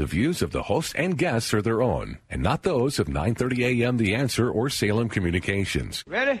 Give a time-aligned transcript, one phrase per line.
[0.00, 3.84] The views of the host and guests are their own, and not those of 930
[3.84, 6.02] AM The Answer or Salem Communications.
[6.06, 6.40] Ready?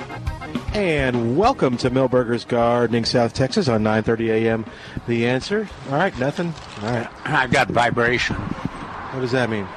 [0.73, 4.65] And welcome to Milberger's Gardening, South Texas on 9:30 a.m.
[5.05, 5.67] The answer.
[5.89, 6.53] All right, nothing.
[6.81, 7.09] All right.
[7.25, 8.37] I've got vibration.
[8.37, 9.67] What does that mean?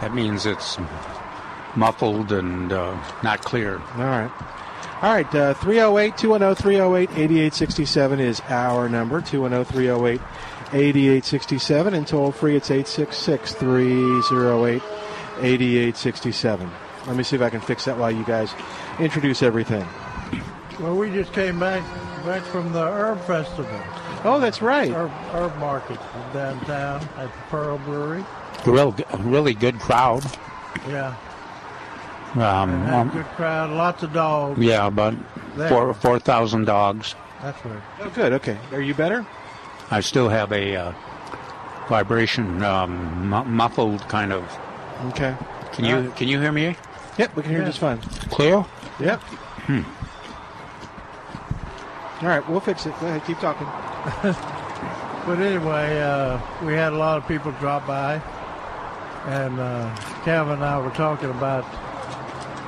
[0.00, 0.78] That means it's
[1.74, 3.78] muffled and uh, not clear.
[3.96, 4.30] All right.
[5.02, 10.20] All right, uh, 308 210 308 8867 is our number 210 308
[10.72, 14.82] 8867 and toll free it's 866 308
[15.40, 16.70] 8867.
[17.08, 18.54] Let me see if I can fix that while you guys
[19.00, 19.84] introduce everything.
[20.80, 21.82] Well, we just came back
[22.24, 23.80] back from the herb festival,
[24.24, 24.90] Oh, that's right.
[24.90, 25.98] herb, herb market
[26.32, 28.24] downtown at the Pearl Brewery.
[28.66, 30.24] Real, really good crowd.
[30.88, 31.14] Yeah,
[32.34, 32.40] Um,
[32.88, 34.58] a um, good crowd, lots of dogs.
[34.58, 35.14] yeah, about
[35.56, 35.68] There.
[35.68, 37.14] four four thousand dogs.
[37.42, 37.82] That's right.
[38.00, 38.32] Oh, good.
[38.32, 38.56] Okay.
[38.72, 39.24] Are you better?
[39.90, 40.92] I still have a uh,
[41.88, 44.42] vibration, um, muffled kind of.
[45.08, 45.36] Okay.
[45.72, 46.76] Can you can you hear me
[47.18, 48.00] Yep, we can hear you just fine.
[48.30, 48.64] clear?
[48.98, 49.20] Yep.
[52.22, 52.94] All right, we'll fix it.
[53.00, 53.66] Go ahead, keep talking.
[55.26, 58.20] But anyway, uh, we had a lot of people drop by,
[59.24, 61.64] and uh, Calvin and I were talking about.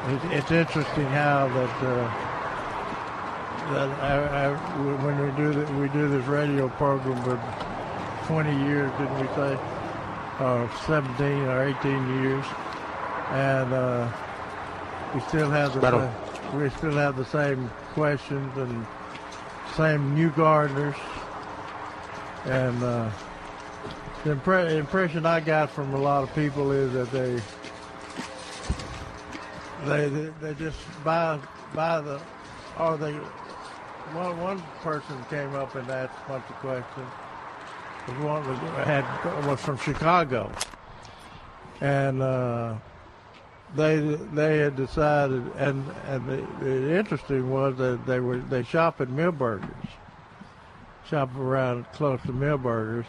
[0.09, 1.83] It, it's interesting how that.
[1.83, 2.23] Uh,
[3.75, 4.53] that I, I,
[5.05, 7.39] when we do the, we do this radio program for
[8.29, 9.59] 20 years, didn't we say,
[10.41, 12.45] or 17 or 18 years,
[13.33, 14.09] and uh,
[15.15, 16.11] we still have the Better.
[16.43, 18.87] sa- we still have the same questions and
[19.77, 20.95] same new gardeners,
[22.47, 23.11] and uh,
[24.25, 27.39] the impre- impression I got from a lot of people is that they
[29.85, 30.09] they
[30.41, 31.39] they, just buy
[31.75, 32.21] buy the
[32.79, 33.13] or they
[34.13, 37.09] one one person came up and asked a bunch of questions.
[38.21, 40.51] One was had was from Chicago,
[41.83, 42.77] and uh,
[43.77, 44.01] they
[44.33, 49.09] they had decided, and and the, the interesting was that they were they shop at
[49.09, 49.91] Milberger's,
[51.09, 53.07] shop around close to Milberger's,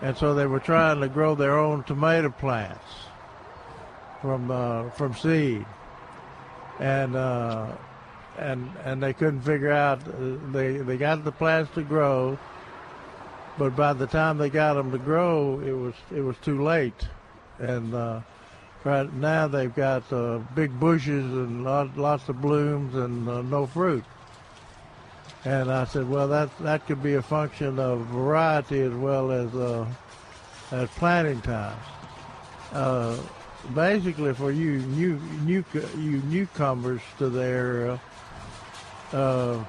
[0.00, 2.84] and so they were trying to grow their own tomato plants
[4.22, 5.66] from uh, from seed,
[6.78, 7.66] and uh,
[8.38, 10.12] and and they couldn't figure out uh,
[10.52, 12.38] they they got the plants to grow,
[13.58, 17.08] but by the time they got them to grow, it was it was too late,
[17.58, 17.94] and.
[17.94, 18.20] Uh,
[18.82, 23.66] Right now they've got uh, big bushes and lot, lots of blooms and uh, no
[23.66, 24.04] fruit.
[25.44, 29.54] And I said, well, that that could be a function of variety as well as
[29.54, 29.86] uh,
[30.70, 31.82] as planting times.
[32.72, 33.18] Uh,
[33.74, 35.64] basically, for you new new
[35.98, 38.00] you newcomers to the area,
[39.12, 39.62] uh,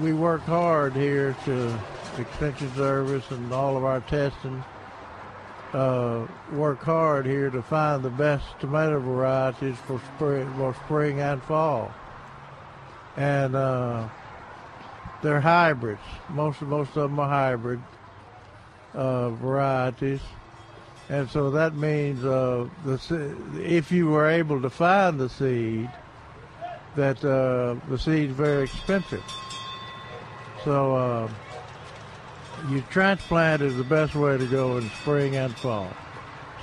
[0.00, 1.78] we work hard here to
[2.18, 4.64] Extension Service and all of our testing
[5.72, 11.42] uh, work hard here to find the best tomato varieties for spring, for spring and
[11.42, 11.92] fall.
[13.16, 14.08] And uh,
[15.22, 16.00] they're hybrids.
[16.30, 17.82] Most most of them are hybrid
[18.94, 20.20] uh, varieties,
[21.08, 25.90] and so that means uh, the if you were able to find the seed,
[26.94, 29.24] that uh, the seed's very expensive.
[30.64, 31.28] So.
[32.66, 35.90] You transplant is the best way to go in spring and fall.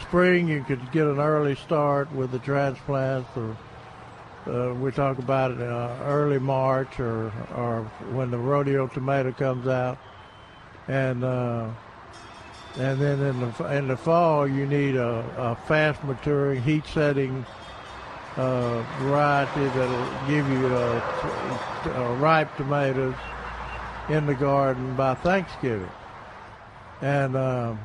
[0.02, 3.58] Spring, you could get an early start with the transplants, or
[4.46, 9.68] uh, we talk about it uh, early March, or or when the rodeo tomato comes
[9.68, 9.98] out,
[10.88, 11.70] and uh,
[12.78, 17.46] and then in the in the fall you need a, a fast maturing, heat setting
[18.38, 23.16] uh, variety that'll give you uh, uh, ripe tomatoes
[24.10, 25.90] in the garden by Thanksgiving.
[27.02, 27.80] And um,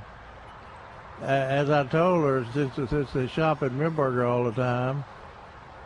[1.22, 5.04] as I told her, since, since they shop at Milberger all the time,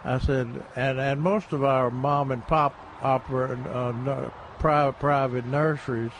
[0.04, 6.12] I said, and, and most of our mom and pop opera, uh, private, private nurseries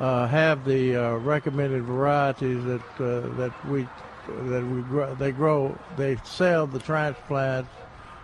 [0.00, 3.86] uh, have the uh, recommended varieties that uh, that we
[4.26, 7.70] that we grow, they grow they sell the transplants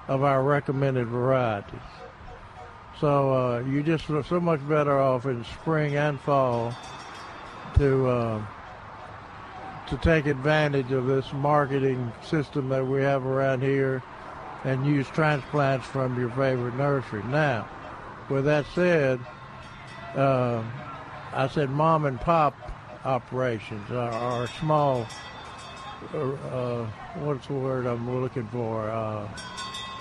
[0.08, 1.80] of our recommended varieties.
[3.00, 6.74] So uh, you just so much better off in spring and fall
[7.76, 8.42] to uh,
[9.88, 14.02] to take advantage of this marketing system that we have around here
[14.64, 17.22] and use transplants from your favorite nursery.
[17.24, 17.66] Now,
[18.28, 19.18] with that said,
[20.14, 20.62] uh,
[21.32, 22.54] I said mom and pop
[23.06, 25.06] operations are, are small.
[26.12, 26.86] Uh, uh,
[27.20, 28.90] what's the word I'm looking for?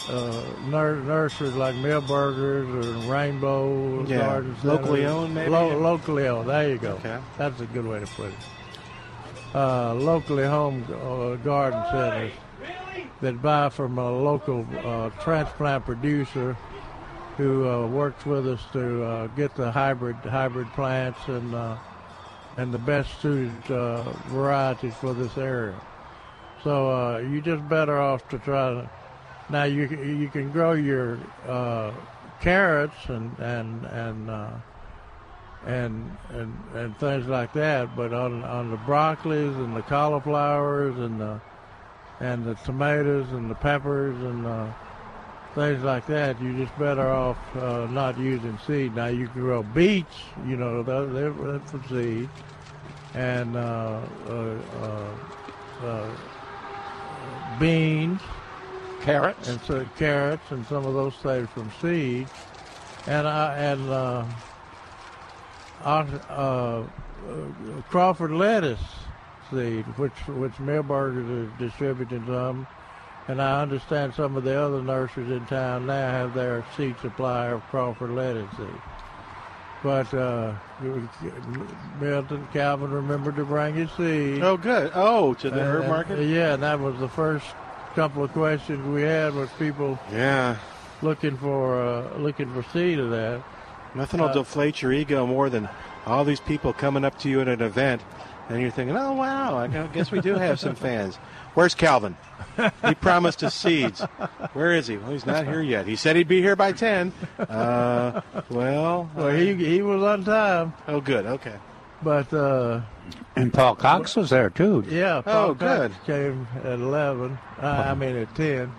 [0.09, 5.51] Uh, nur- nurseries like Milberger's or Rainbow Yeah, Garden locally owned, maybe?
[5.51, 6.49] Lo- locally owned.
[6.49, 6.93] There you go.
[6.93, 7.19] Okay.
[7.37, 8.35] That's a good way to put it.
[9.53, 12.31] Uh, locally home uh, garden centers
[13.21, 16.57] that buy from a local uh, transplant producer
[17.37, 21.77] who uh, works with us to uh, get the hybrid hybrid plants and uh,
[22.57, 25.79] and the best suited uh, varieties for this area.
[26.63, 28.89] So uh, you're just better off to try to.
[29.49, 31.17] Now you you can grow your
[31.47, 31.91] uh,
[32.39, 34.49] carrots and and and uh,
[35.65, 41.19] and and and things like that, but on on the broccolis and the cauliflowers and
[41.19, 41.39] the
[42.21, 44.67] and the tomatoes and the peppers and uh,
[45.55, 48.93] things like that, you're just better off uh, not using seed.
[48.93, 52.29] Now you can grow beets, you know, they're, they're for seed,
[53.15, 54.55] and uh, uh,
[55.83, 56.11] uh, uh,
[57.57, 58.21] beans
[59.01, 59.47] Carrots.
[59.49, 62.27] and so carrots and some of those things from seed,
[63.07, 64.25] and I and uh,
[65.83, 66.83] ox- uh, uh,
[67.89, 68.79] Crawford lettuce
[69.51, 72.67] seed, which which Milberger's is distributing some,
[73.27, 77.47] and I understand some of the other nurseries in town now have their seed supply
[77.47, 78.67] of Crawford lettuce seed.
[79.81, 80.53] But uh,
[82.01, 84.43] Milton Calvin remembered to bring his seed.
[84.43, 84.91] Oh, good.
[84.93, 86.19] Oh, to the And- herb market.
[86.27, 87.45] Yeah, and that was the first
[87.95, 90.55] couple of questions we had was people Yeah.
[91.01, 93.41] looking for uh, looking for seed of that.
[93.95, 95.67] Nothing will Uh, deflate your ego more than
[96.05, 98.01] all these people coming up to you at an event,
[98.49, 101.17] and you're thinking, "Oh wow, I guess we do have some fans."
[101.55, 102.15] Where's Calvin?
[102.85, 104.01] He promised us seeds.
[104.53, 104.97] Where is he?
[104.97, 105.87] Well, he's not here yet.
[105.87, 107.11] He said he'd be here by ten.
[107.39, 111.25] Uh, well, Well, he he was on time, oh, good.
[111.25, 111.55] Okay.
[112.03, 112.81] But uh,
[113.35, 114.83] And Paul Cox was there too.
[114.89, 115.91] yeah, Paul Oh, good.
[115.91, 117.37] Cox came at eleven.
[117.61, 118.71] Uh, I mean at ten,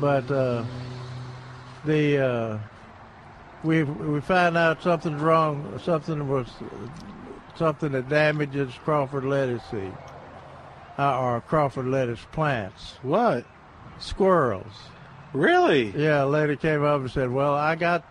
[0.00, 0.64] but uh,
[1.84, 2.58] the uh,
[3.62, 5.78] we we found out something's wrong.
[5.82, 6.48] Something was
[7.56, 9.92] something that damages Crawford lettuce seed
[10.98, 12.98] uh, or Crawford lettuce plants.
[13.02, 13.44] What?
[13.98, 14.72] Squirrels.
[15.32, 15.90] Really?
[15.96, 18.04] Yeah, a lady came up and said, "Well, I got,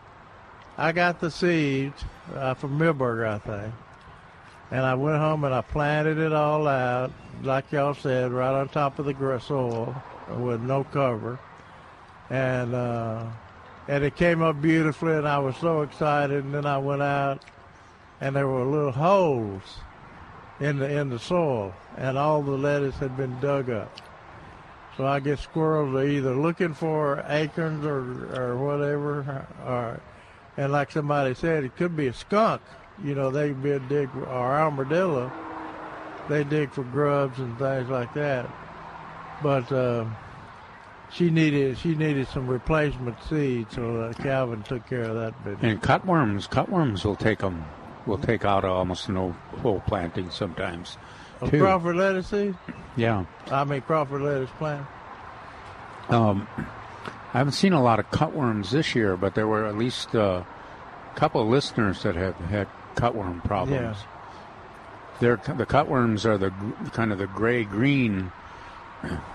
[0.77, 2.03] I got the seeds
[2.35, 3.73] uh, from Milberger, I think,
[4.75, 7.09] and I went home and I planted it all out,
[7.43, 9.95] like y'all said, right on top of the soil
[10.37, 11.39] with no cover,
[12.29, 13.25] and uh,
[13.87, 16.43] and it came up beautifully, and I was so excited.
[16.43, 17.41] And then I went out,
[18.19, 19.61] and there were little holes
[20.59, 24.01] in the in the soil, and all the lettuce had been dug up."
[24.97, 28.01] So I guess squirrels are either looking for acorns or,
[28.35, 30.01] or whatever, or,
[30.57, 32.61] and like somebody said, it could be a skunk.
[33.03, 35.31] You know, they a dig or armadillo.
[36.29, 38.49] They dig for grubs and things like that.
[39.43, 40.05] But uh,
[41.11, 45.57] she needed she needed some replacement seed, so uh, Calvin took care of that bit.
[45.61, 47.65] And cutworms, cutworms will take them,
[48.05, 50.97] will take out almost no whole planting sometimes.
[51.41, 51.59] Of too.
[51.59, 52.55] Crawford lettuce seed?
[52.95, 53.25] Yeah.
[53.51, 54.87] I mean Crawford lettuce plant.
[56.09, 56.47] Um,
[57.33, 60.43] I haven't seen a lot of cutworms this year, but there were at least uh,
[61.11, 63.97] a couple of listeners that have had cutworm problems.
[65.19, 66.51] They're, the cutworms are the
[66.91, 68.31] kind of the gray green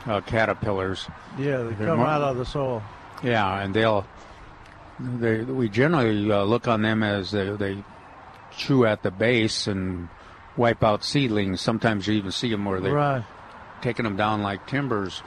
[0.07, 1.07] uh, caterpillars.
[1.39, 2.83] Yeah, they They're come more- out of the soil.
[3.23, 4.07] Yeah, and they'll
[4.99, 7.83] they we generally uh, look on them as they, they
[8.57, 10.09] chew at the base and
[10.57, 11.61] wipe out seedlings.
[11.61, 13.25] Sometimes you even see them where they're Right.
[13.81, 15.23] taking them down like timbers.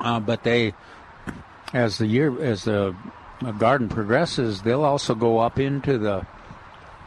[0.00, 0.74] Uh, but they,
[1.72, 2.94] as the year as the
[3.42, 6.26] uh, garden progresses, they'll also go up into the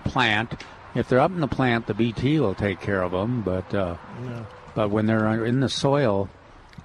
[0.06, 0.54] plant.
[0.96, 3.42] If they're up in the plant, the BT will take care of them.
[3.42, 4.44] But uh, Yeah.
[4.76, 6.30] but when they're in the soil,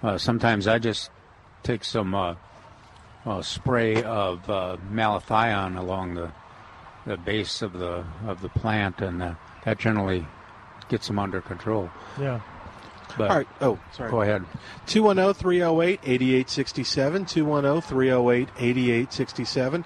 [0.03, 1.11] uh, sometimes I just
[1.63, 2.35] take some uh,
[3.25, 6.31] uh, spray of uh, malathion along the
[7.07, 10.27] the base of the of the plant, and uh, that generally
[10.89, 11.91] gets them under control.
[12.21, 12.41] Yeah.
[13.17, 13.49] But All right.
[13.61, 14.11] Oh, sorry.
[14.11, 14.45] go ahead.
[14.87, 17.25] 210 308 8867.
[17.27, 19.85] 210 308 8867.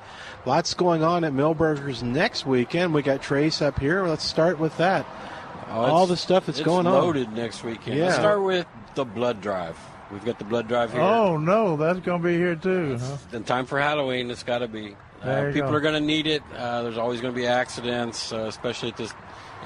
[0.48, 2.94] Lots going on at Milberger's next weekend.
[2.94, 4.06] We got Trace up here.
[4.06, 5.04] Let's start with that.
[5.68, 6.94] Oh, All the stuff that's it's going on.
[6.94, 7.98] loaded next weekend.
[7.98, 8.04] Yeah.
[8.06, 9.78] Let's start with the blood drive.
[10.10, 11.02] We've got the blood drive here.
[11.02, 12.96] Oh no, that's gonna be here too.
[12.98, 13.18] Huh?
[13.34, 14.96] In time for Halloween, it's got to be.
[15.22, 15.76] There Uh, you people go.
[15.76, 16.42] are going to need it.
[16.56, 19.12] Uh, there's always going to be accidents, uh, especially at this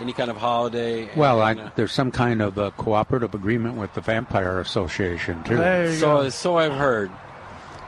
[0.01, 1.09] any kind of holiday.
[1.15, 5.45] Well, And, I, uh, there's some kind of a cooperative agreement with the Vampire Association
[5.45, 5.59] too.
[5.59, 6.29] There you so go.
[6.31, 7.13] so I've heard.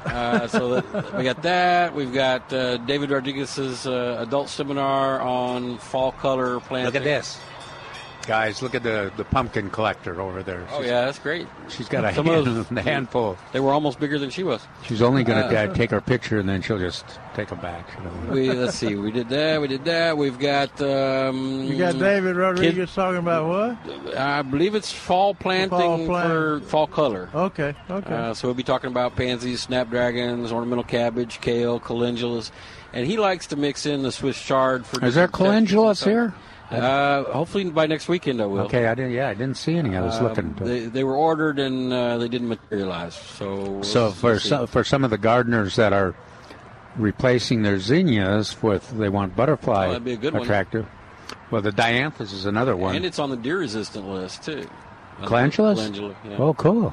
[0.05, 1.95] Uh, so that, we got that.
[1.95, 6.87] We've got uh, David Rodriguez's uh, adult seminar on fall color planting.
[6.87, 7.39] Look at this,
[8.25, 8.63] guys.
[8.63, 10.67] Look at the the pumpkin collector over there.
[10.73, 11.47] Oh yeah, that's great.
[11.69, 13.37] she's got a Some of hand, those- a handful.
[13.53, 14.67] They were almost bigger than she was.
[14.85, 17.05] She's only going to Uh, take her picture and then she'll just
[17.35, 17.89] take them back.
[17.99, 18.33] you know.
[18.35, 18.95] We let's see.
[18.95, 19.61] We did that.
[19.61, 20.17] We did that.
[20.17, 20.81] We've got.
[20.81, 24.17] Um, You got David Rodriguez talking about what?
[24.17, 26.29] I believe it's fall planting Fall plant.
[26.29, 27.29] for fall color.
[27.35, 28.15] Okay, okay.
[28.15, 32.51] Uh, so we'll be talking about pansies, snapdragons, ornamental cabbage, kale, calendulas,
[32.93, 35.05] and he likes to mix in the Swiss chard for.
[35.05, 36.09] Is there different textures calendulas stuff.
[36.09, 36.35] here?
[36.71, 38.63] Uh, hopefully by next weekend I will.
[38.63, 39.13] Okay, I didn't.
[39.13, 39.97] Yeah, I didn't see any.
[39.97, 40.55] I was Um, looking.
[40.55, 43.15] They, they were ordered and uh, they didn't materialize.
[43.15, 46.15] So so for some, for some of the gardeners that are
[46.97, 50.43] replacing their zinnias with they want butterfly Oh, that'd be a good one.
[50.43, 50.87] attractive.
[51.51, 52.97] Well, the dianthus is another one.
[52.97, 54.67] and it's on the deer resistant list too.
[55.21, 55.27] Uh?
[55.27, 56.37] Calendula, yeah.
[56.39, 56.93] Oh, cool.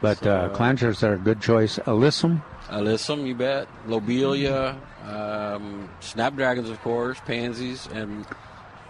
[0.00, 1.78] But So, uh, uh, are a good choice.
[1.78, 3.68] Alyssum, Alyssum, you bet.
[3.86, 8.24] Lobelia, um, snapdragons, of course, pansies, and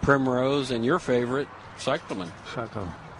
[0.01, 2.29] primrose, and your favorite, cyclamen.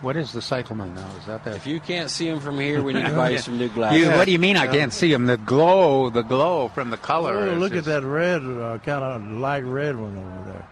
[0.01, 1.07] What is the cyclamen now?
[1.19, 1.55] Is that that?
[1.55, 4.01] If you can't see them from here, we need to buy you some new glasses.
[4.01, 5.27] You, what do you mean I can't see them?
[5.27, 7.37] The glow, the glow from the color.
[7.37, 10.67] Oh, is look at that red, uh, kind of light red one over there.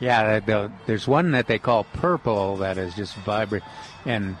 [0.00, 3.64] Yeah, the, the, there's one that they call purple that is just vibrant,
[4.06, 4.36] and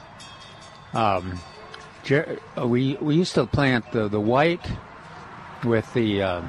[0.94, 1.38] um,
[2.02, 4.66] Jer- uh, we we used to plant the the white
[5.62, 6.42] with the uh,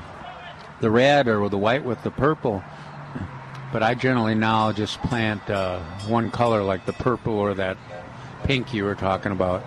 [0.80, 2.64] the red or the white with the purple,
[3.72, 7.78] but I generally now just plant uh, one color like the purple or that
[8.44, 9.64] pink you were talking about,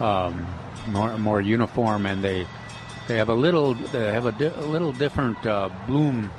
[0.00, 0.46] um,
[0.88, 2.46] more more uniform, and they
[3.08, 6.30] they have a little they have a, di- a little different uh, bloom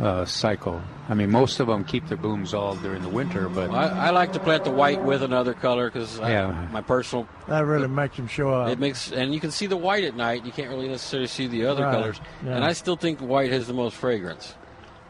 [0.00, 0.80] uh, cycle.
[1.08, 4.10] I mean, most of them keep their blooms all during the winter, but I, I
[4.10, 6.68] like to plant the white with another color because Yeah.
[6.72, 8.68] my personal That really makes them show up.
[8.70, 10.46] it makes and you can see the white at night.
[10.46, 12.20] You can't really necessarily see the other Right, colors.
[12.44, 12.54] yeah.
[12.54, 14.54] And I still think white has the most fragrance.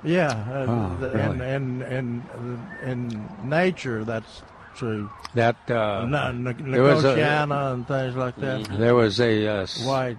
[0.04, 1.40] Yeah, uh, Oh, the- really?
[1.40, 2.22] and, and and
[2.84, 4.42] in nature, that's
[4.74, 5.10] true.
[5.34, 8.64] that uh, Na- na- there was a- and things like that.
[8.78, 10.18] there was a uh, White.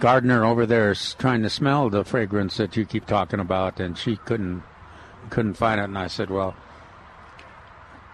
[0.00, 4.16] gardener over there trying to smell the fragrance that you keep talking about, and she
[4.16, 4.62] couldn't
[5.30, 5.84] couldn't find it.
[5.84, 6.54] And I said, "Well,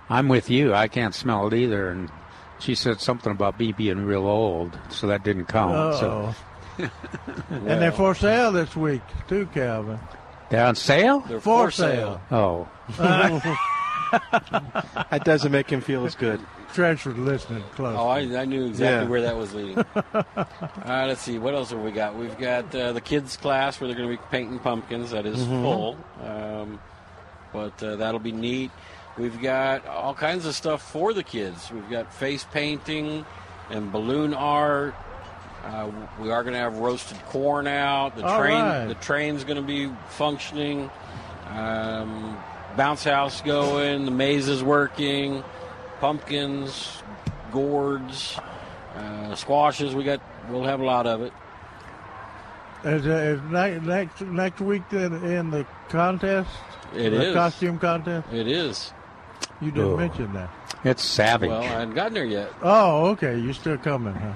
[0.09, 0.75] I'm with you.
[0.75, 2.11] I can't smell it either." And
[2.59, 5.95] she said something about me being real old, so that didn't count.
[5.99, 6.35] So
[6.79, 6.91] Oh.
[7.51, 9.99] and they're for sale this week too, Calvin.
[10.51, 11.21] They're on sale.
[11.21, 12.21] They're For sale.
[12.31, 12.69] Oh,
[14.13, 16.41] That doesn't make him feel as good.
[16.75, 17.97] Trenchard listening close.
[17.99, 19.11] Oh, I, I knew exactly Yeah.
[19.11, 19.79] where that was leading.
[19.79, 20.25] All
[20.85, 22.15] right, let's see, what else have we got?
[22.17, 25.11] We've got uh, the kids' class where they're going to be painting pumpkins.
[25.11, 25.63] That is Mm-hmm.
[25.63, 26.81] full, um,
[27.53, 28.71] but uh, that'll be neat.
[29.19, 31.71] We've got all kinds of stuff for the kids.
[31.73, 33.25] We've got face painting
[33.71, 34.95] and balloon art.
[35.65, 35.91] Uh,
[36.21, 38.17] we are going to have roasted corn out.
[38.17, 38.87] The All train, right.
[38.87, 40.91] the train's going to be functioning.
[41.51, 42.39] Um,
[42.77, 44.05] bounce house going.
[44.07, 45.45] The maze is working.
[46.01, 47.03] Pumpkins,
[47.53, 48.39] gourds,
[48.97, 49.95] uh, squashes.
[49.95, 50.21] We got.
[50.49, 51.33] We'll have a lot of it.
[52.83, 56.49] Is, uh, is next, next next week in, in the contest?
[56.95, 57.35] It the is.
[57.35, 58.27] costume contest.
[58.33, 58.93] It is.
[59.61, 59.97] You didn't Oh.
[59.99, 60.49] mention that.
[60.85, 61.51] it's savage.
[61.51, 62.51] Well, I hadn't gotten there yet.
[62.63, 63.39] Oh, okay.
[63.39, 64.33] You're still coming, huh?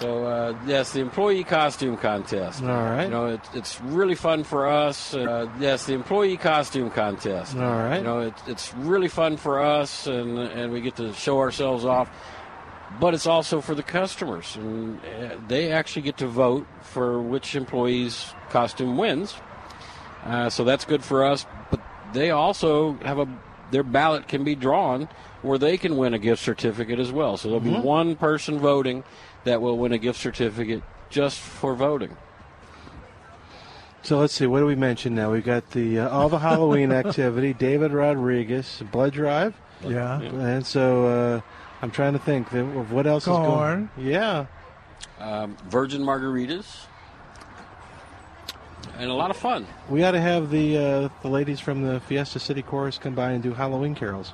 [0.00, 2.62] So uh, yes, the employee costume contest.
[2.62, 3.04] All right.
[3.04, 5.14] You know, it, it's really fun for us.
[5.14, 7.56] Uh, yes, the employee costume contest.
[7.56, 7.98] All right.
[7.98, 11.84] You know, it, it's really fun for us, and and we get to show ourselves
[11.84, 12.10] off.
[13.00, 17.56] But it's also for the customers, and uh, they actually get to vote for which
[17.56, 19.34] employee's costume wins.
[20.24, 21.46] Uh, so that's good for us.
[21.70, 21.80] But
[22.12, 23.28] they also have a
[23.70, 25.08] their ballot can be drawn
[25.42, 27.36] where they can win a gift certificate as well.
[27.36, 29.04] So there'll be one person voting
[29.46, 32.14] that will win a gift certificate just for voting.
[34.02, 34.46] So let's see.
[34.46, 35.32] What do we mention now?
[35.32, 37.54] We've got the uh, all the Halloween activity.
[37.54, 40.20] David Rodriguez, blood drive, Yeah.
[40.20, 41.40] and so uh,
[41.82, 43.40] I'm trying to think of what else Corn.
[43.42, 43.60] is going.
[43.62, 43.90] On.
[43.98, 44.46] Yeah.
[45.18, 46.66] Um, virgin margaritas.
[48.98, 49.66] and a lot of fun.
[49.88, 53.30] We ought to have the uh, the ladies from the Fiesta City Chorus come by
[53.30, 54.32] and do Halloween carols.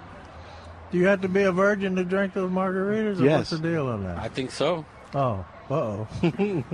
[0.91, 3.21] Do you have to be a virgin to drink those margaritas?
[3.21, 3.39] Or Yes.
[3.51, 4.19] What's the deal on that?
[4.19, 4.85] I think so.
[5.15, 6.09] Oh, uh oh.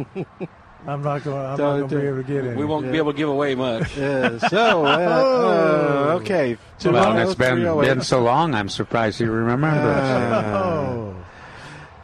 [0.87, 1.45] I'm not going.
[1.45, 2.57] I'm Don't not going to be able to get in.
[2.57, 3.97] We won't be able to give away much.
[3.99, 6.57] Yeah, so, uh, uh, okay.
[6.78, 7.87] Two Well, one it's oh been three oh eight.
[7.88, 8.54] been so long.
[8.54, 9.66] I'm surprised you remember.
[9.68, 11.14] Oh,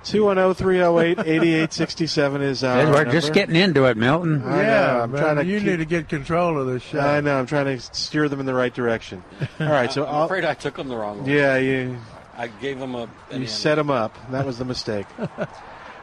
[0.03, 3.12] 210 308 8867 is our We're number.
[3.12, 4.43] just getting into it, Milton.
[4.45, 5.03] I know, yeah.
[5.05, 6.99] I'm man, trying to you keep- need to get control of this show.
[6.99, 7.38] I know.
[7.38, 9.23] I'm trying to steer them in the right direction.
[9.61, 9.91] All right.
[9.91, 11.37] So, I'm I'll, afraid I took them the wrong way.
[11.37, 11.97] yeah, you
[12.37, 13.09] I gave them a.
[13.33, 14.14] you set them up.
[14.33, 15.07] That was the mistake.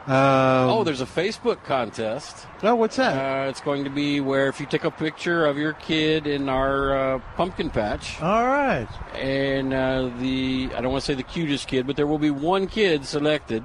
[0.06, 2.46] Um, Oh, there's a Facebook contest.
[2.62, 3.46] oh, what's that?
[3.46, 6.48] Uh, it's going to be where if you take a picture of your kid in
[6.48, 8.88] our uh, pumpkin patch, All right.
[9.14, 12.30] and uh, the I don't want to say the cutest kid, but there will be
[12.30, 13.64] one kid selected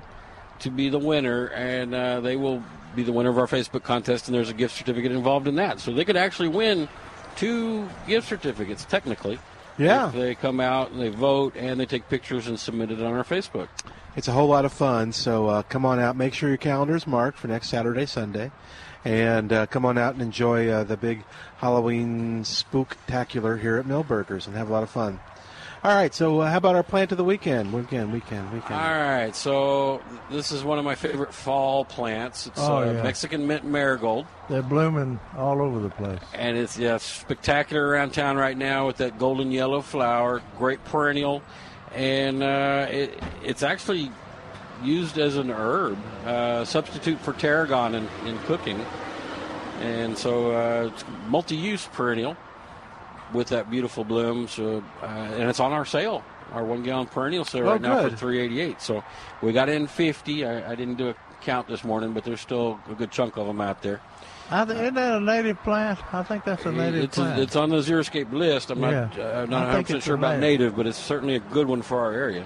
[0.60, 2.62] to be the winner, and uh, they will
[2.96, 4.28] be the winner of our Facebook contest.
[4.28, 6.88] And there's a gift certificate involved in that, so they could actually win
[7.36, 9.40] two gift certificates technically.
[9.80, 10.08] Yeah.
[10.08, 13.14] if they come out and they vote and they take pictures and submit it on
[13.14, 13.68] our Facebook.
[14.18, 15.14] It's a whole lot of fun.
[15.14, 16.16] So uh, come on out.
[16.18, 18.52] Make sure your calendar's marked for next Saturday, Sunday,
[19.06, 21.24] and uh, come on out and enjoy uh, the big
[21.58, 25.20] Halloween spooktacular here at Milberger's and have a lot of fun.
[25.84, 26.12] All right.
[26.14, 27.72] So uh, how about our plant of the weekend?
[27.72, 28.74] Weekend, weekend, weekend.
[28.74, 32.48] All right, so this is one of my favorite fall plants.
[32.48, 33.04] It's Oh, uh, yeah.
[33.04, 34.26] Mexican mint marigold.
[34.50, 36.20] They're blooming all over the place.
[36.34, 41.44] and it's yeah spectacular around town right now with that golden yellow flower, great perennial,
[41.98, 44.12] and uh, it, it's actually
[44.84, 48.80] used as an herb, uh, substitute for tarragon in, in cooking,
[49.82, 52.38] and so uh, it's multi-use perennial
[53.34, 54.48] with that beautiful bloom.
[54.48, 56.24] So uh, and it's on our sale.
[56.54, 58.20] Our one gallon perennial sale Oh, right now for good.
[58.20, 58.82] three eighty eight.
[58.82, 59.04] So
[59.42, 60.46] we got in fifty.
[60.46, 63.48] I, I didn't do a count this morning, but there's still a good chunk of
[63.48, 64.00] them out there.
[64.50, 66.00] I th- isn't that a native plant?
[66.14, 67.40] I think that's a native It's, plant.
[67.40, 68.70] it's on the Xeriscape list.
[68.72, 69.24] I'm not, Yeah.
[69.24, 70.60] uh, I'm not 100 think percent sure about native.
[70.62, 72.46] native, but it's certainly a good one for our area.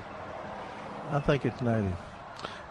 [1.11, 1.93] I think it's native.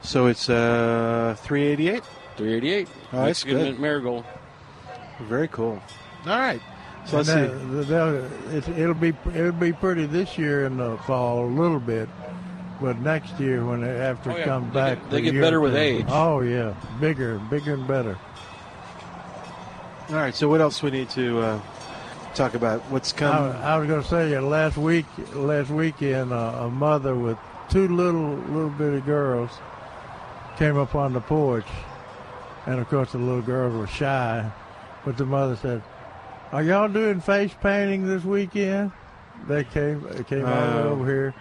[0.02, 2.02] So it's uh, 388.
[2.36, 2.88] 388.
[2.88, 3.78] Oh, that's Mexican good.
[3.80, 4.24] marigold.
[5.20, 5.80] Very cool.
[6.26, 6.60] All right.
[7.06, 7.34] So let's see.
[7.90, 12.08] they'll- it, it'll be it'll be pretty this year in the fall a little bit,
[12.80, 14.44] but next year when it, after Oh, it yeah.
[14.44, 16.04] comes They back, get- they get better with age.
[16.08, 18.18] Oh yeah, bigger, bigger and better.
[20.10, 20.34] All right.
[20.34, 21.60] So what else we need to uh,
[22.34, 22.80] talk about?
[22.90, 23.52] What's I.
[23.62, 27.86] I was going to say uh, last week, last weekend, uh, a mother with two
[27.88, 29.50] little little bitty girls
[30.56, 31.66] came up on the porch,
[32.66, 34.50] and of course the little girls were shy,
[35.04, 35.80] but the mother said,
[36.50, 38.90] "Are y'all doing face painting this weekend?"
[39.46, 40.88] They came came all the way Oh.
[40.90, 41.34] over here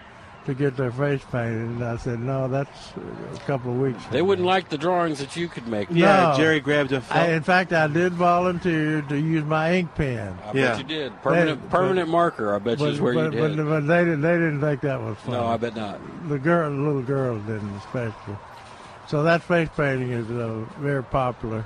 [0.50, 2.92] to get their face painted, and I said, "No, that's
[3.34, 5.88] a couple of weeks." They wouldn't like the drawings that you could make.
[5.90, 6.36] yeah, no.
[6.36, 6.96] Jerry grabbed a.
[6.96, 10.36] I, Felt, in fact, I did volunteer to use my ink pen.
[10.44, 10.68] I Yeah.
[10.70, 11.22] bet you did.
[11.22, 12.54] Permanent, But- permanent marker.
[12.54, 13.66] I bet you But, is where but, you but, did.
[13.66, 14.20] but they didn't.
[14.22, 15.34] They didn't think that was fun.
[15.34, 15.98] no, I bet not.
[16.28, 18.36] the girl, the little girls didn't especially.
[19.08, 21.64] So that face painting is uh, very popular,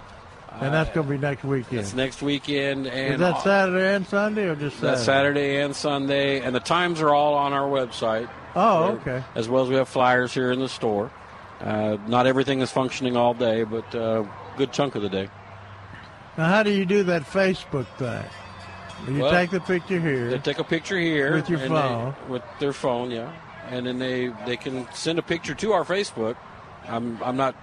[0.60, 1.80] and that's going to be next weekend.
[1.80, 4.90] It's next weekend, and is that Saturday and Sunday or just Saturday?
[4.94, 8.28] That's Saturday and Sunday, and the times are all on our website.
[8.56, 9.22] Oh, okay.
[9.34, 11.10] As well as we have flyers here in the store.
[11.60, 14.24] Uh, not everything is functioning all day, but uh,
[14.56, 15.28] good chunk of the day.
[16.36, 18.24] Now, how do you do that Facebook thing?
[19.08, 20.30] You Well, take the picture here.
[20.30, 22.14] They take a picture here With your phone.
[22.26, 23.32] they, with their phone, yeah,
[23.70, 26.36] and then they they can send a picture to our Facebook.
[26.88, 27.54] I'm I'm not.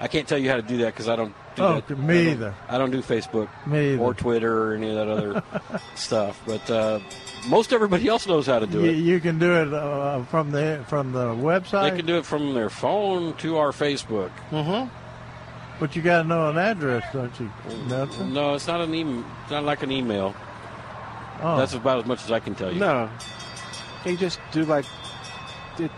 [0.00, 1.34] I can't tell you how to do that because I don't.
[1.56, 1.98] Do Oh, that.
[1.98, 2.54] me I either.
[2.68, 4.02] I don't do Facebook Me either.
[4.02, 5.42] or Twitter or any of that other
[5.94, 6.40] stuff.
[6.46, 7.00] But uh,
[7.48, 8.94] most everybody else knows how to do You, it.
[8.96, 12.54] you can do it uh, from the from the website, They can do it from
[12.54, 14.30] their phone to our Facebook.
[15.80, 17.50] but you got to know an address, don't you?
[17.88, 18.32] Nelson?
[18.34, 19.24] No, it's not an email.
[19.42, 20.34] It's not like an email.
[21.42, 22.80] Oh, That's about as much as I can tell you.
[22.80, 23.08] no.
[24.04, 24.84] You just do like.
[25.78, 25.90] It,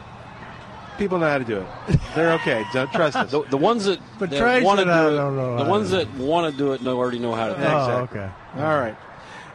[0.99, 2.01] people know how to do it.
[2.15, 2.65] They're okay.
[2.73, 3.31] Don't trust us.
[3.33, 6.57] The, the ones that, But that want to do it, the ones that want to
[6.57, 7.67] do it know already know how to do it.
[7.67, 8.21] oh, exactly.
[8.21, 8.31] okay.
[8.57, 8.97] All right.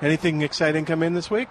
[0.02, 1.48] Anything exciting come in this week?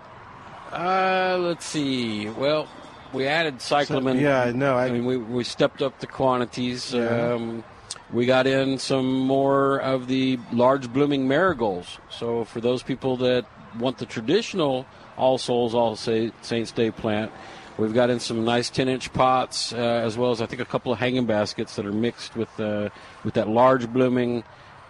[0.77, 2.29] Uh, let's see.
[2.29, 2.69] Well,
[3.13, 4.19] we added cyclamen.
[4.21, 6.93] yeah, no, I- I mean, we, we stepped up the quantities.
[6.93, 7.33] Yeah.
[7.35, 7.65] Um,
[8.13, 11.99] we got in some more of the large blooming marigolds.
[12.11, 13.47] So for those people that
[13.79, 14.87] want the traditional
[15.17, 17.33] All Souls, All Saints Day plant,
[17.79, 20.93] we've got in some nice 10-inch pots, uh, as well as I think a couple
[20.93, 22.91] of hanging baskets that are mixed with uh,
[23.25, 24.45] with that large blooming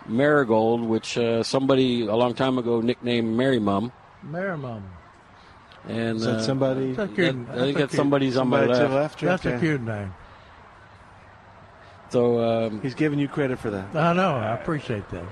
[0.06, 3.92] marigold, which uh, somebody a long time ago nicknamed Mary Mum.
[4.24, 4.82] Marimum.
[5.88, 6.92] And Is that uh, somebody?
[6.92, 7.28] That's that- cute.
[7.28, 9.20] I think that's a that's somebody's on my Somebody to left.
[9.20, 9.42] the left.
[9.44, 10.14] That's a cute name.
[12.10, 13.94] So um, He's giving you credit for that.
[13.94, 14.34] I know.
[14.36, 15.24] I appreciate that.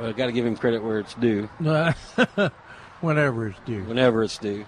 [0.00, 1.46] Well, got to give him credit where it's due.
[3.00, 3.84] Whenever it's due.
[3.84, 4.64] Whenever it's due.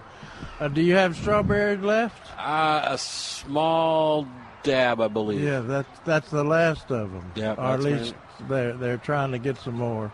[0.59, 2.21] Uh, do you have strawberries left?
[2.37, 4.27] Uh, a small
[4.63, 5.41] dab, I believe.
[5.41, 7.31] Yeah, that's that's the last of them.
[7.35, 8.15] Yeah, or at that's least
[8.47, 10.11] they're they're trying to get some more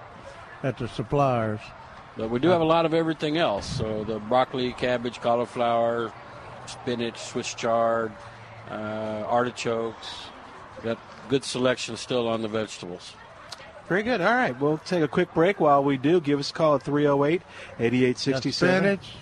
[0.63, 1.60] at the suppliers.
[2.15, 3.65] But we do have a lot of everything else.
[3.65, 6.12] So the broccoli, cabbage, cauliflower,
[6.67, 8.12] spinach, Swiss chard,
[8.69, 10.08] uh, artichokes.
[10.84, 10.99] Got
[11.30, 13.13] good selection still on the vegetables.
[13.89, 14.21] Very good.
[14.21, 14.60] All right.
[14.60, 15.60] We'll take a quick break.
[15.60, 17.41] While we do, give us a call at 308
[17.80, 18.54] 8867.
[18.54, 19.15] Spinach.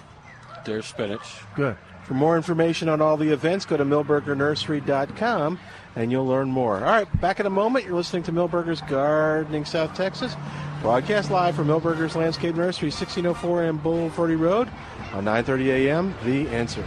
[0.65, 1.41] There's spinach.
[1.55, 1.77] Good.
[2.03, 5.59] For more information on all the events, go to milbergernursery.com
[5.95, 6.75] and you'll learn more.
[6.75, 7.85] All right, back in a moment.
[7.85, 10.35] You're listening to Milberger's Gardening South Texas.
[10.81, 14.69] Broadcast live from Milberger's Landscape Nursery, 1604 M Bulverde Road
[15.13, 16.15] on 9:30 a.m.
[16.23, 16.83] The Answer.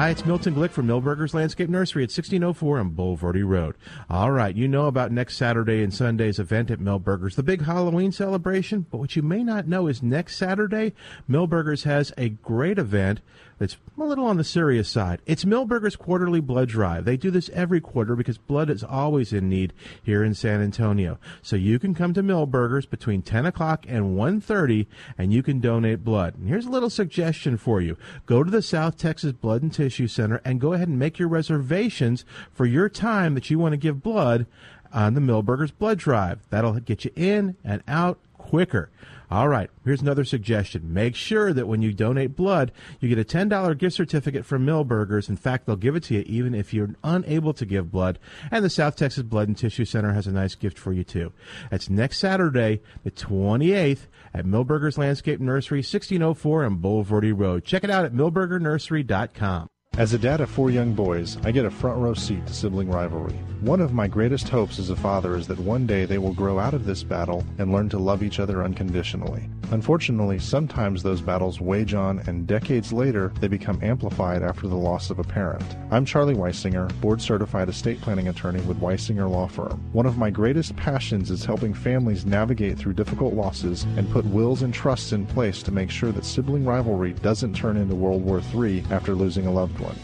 [0.00, 3.74] Hi, it's Milton Glick from Milberger's Landscape Nursery at 1604 on Bulverde Road.
[4.08, 8.10] All right, you know about next Saturday and Sunday's event at Milberger's, the big Halloween
[8.10, 8.86] celebration.
[8.90, 10.94] But what you may not know is next Saturday,
[11.28, 13.20] Milberger's has a great event
[13.60, 15.20] that's a little on the serious side.
[15.26, 17.04] It's Milberger's Quarterly Blood Drive.
[17.04, 21.18] They do this every quarter because blood is always in need here in San Antonio.
[21.42, 24.86] So you can come to Milberger's between 10 o'clock and 1.30
[25.18, 26.38] and you can donate blood.
[26.38, 27.98] And here's a little suggestion for you.
[28.24, 31.28] Go to the South Texas Blood and Tissue Center and go ahead and make your
[31.28, 34.46] reservations for your time that you want to give blood
[34.90, 36.40] on the Milberger's Blood Drive.
[36.48, 38.88] That'll get you in and out quicker.
[39.30, 40.92] All right, here's another suggestion.
[40.92, 45.28] Make sure that when you donate blood, you get a $10 gift certificate from Milberger's.
[45.28, 48.18] In fact, they'll give it to you even if you're unable to give blood.
[48.50, 51.32] And the South Texas Blood and Tissue Center has a nice gift for you, too.
[51.70, 57.64] That's next Saturday, the 28th, at Milberger's Landscape Nursery, 1604 on Bulverde Road.
[57.64, 59.68] Check it out at milbergernursery.com.
[59.98, 62.88] As a dad of four young boys, I get a front row seat to sibling
[62.88, 63.34] rivalry.
[63.60, 66.58] One of my greatest hopes as a father is that one day they will grow
[66.60, 69.50] out of this battle and learn to love each other unconditionally.
[69.72, 75.10] Unfortunately, sometimes those battles wage on and decades later they become amplified after the loss
[75.10, 75.64] of a parent.
[75.92, 79.80] I'm Charlie Weisinger, board certified estate planning attorney with Weisinger Law Firm.
[79.92, 84.62] One of my greatest passions is helping families navigate through difficult losses and put wills
[84.62, 88.42] and trusts in place to make sure that sibling rivalry doesn't turn into World War
[88.52, 89.96] III after losing a loved one.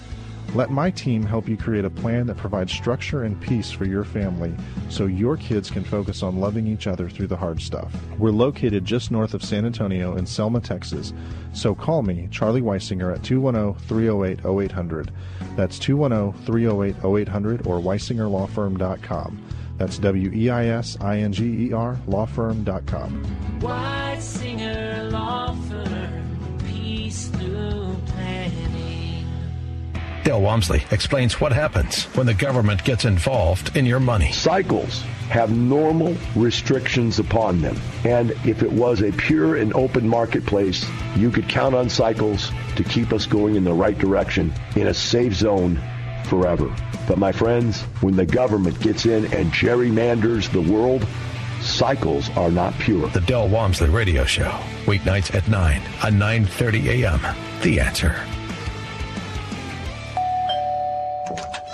[0.54, 4.04] Let my team help you create a plan that provides structure and peace for your
[4.04, 4.54] family
[4.88, 7.92] so your kids can focus on loving each other through the hard stuff.
[8.18, 11.12] We're located just north of San Antonio in Selma, Texas.
[11.52, 15.12] So call me, Charlie Weisinger, at 210 308 0800.
[15.56, 19.42] That's 210 308 0800 or weisingerlawfirm.com.
[19.78, 23.24] That's W E I S I N G E R lawfirm.com.
[23.60, 28.45] White Law Firm, peace through planning.
[30.26, 34.32] Del Walmsley explains what happens when the government gets involved in your money.
[34.32, 37.76] Cycles have normal restrictions upon them.
[38.04, 40.84] And if it was a pure and open marketplace,
[41.14, 44.94] you could count on cycles to keep us going in the right direction in a
[44.94, 45.80] safe zone
[46.24, 46.74] forever.
[47.06, 51.06] But my friends, when the government gets in and gerrymanders the world,
[51.60, 53.08] cycles are not pure.
[53.10, 54.50] The Del Walmsley Radio Show,
[54.86, 57.36] weeknights at 9 on 9:30 a.m.
[57.62, 58.16] The Answer.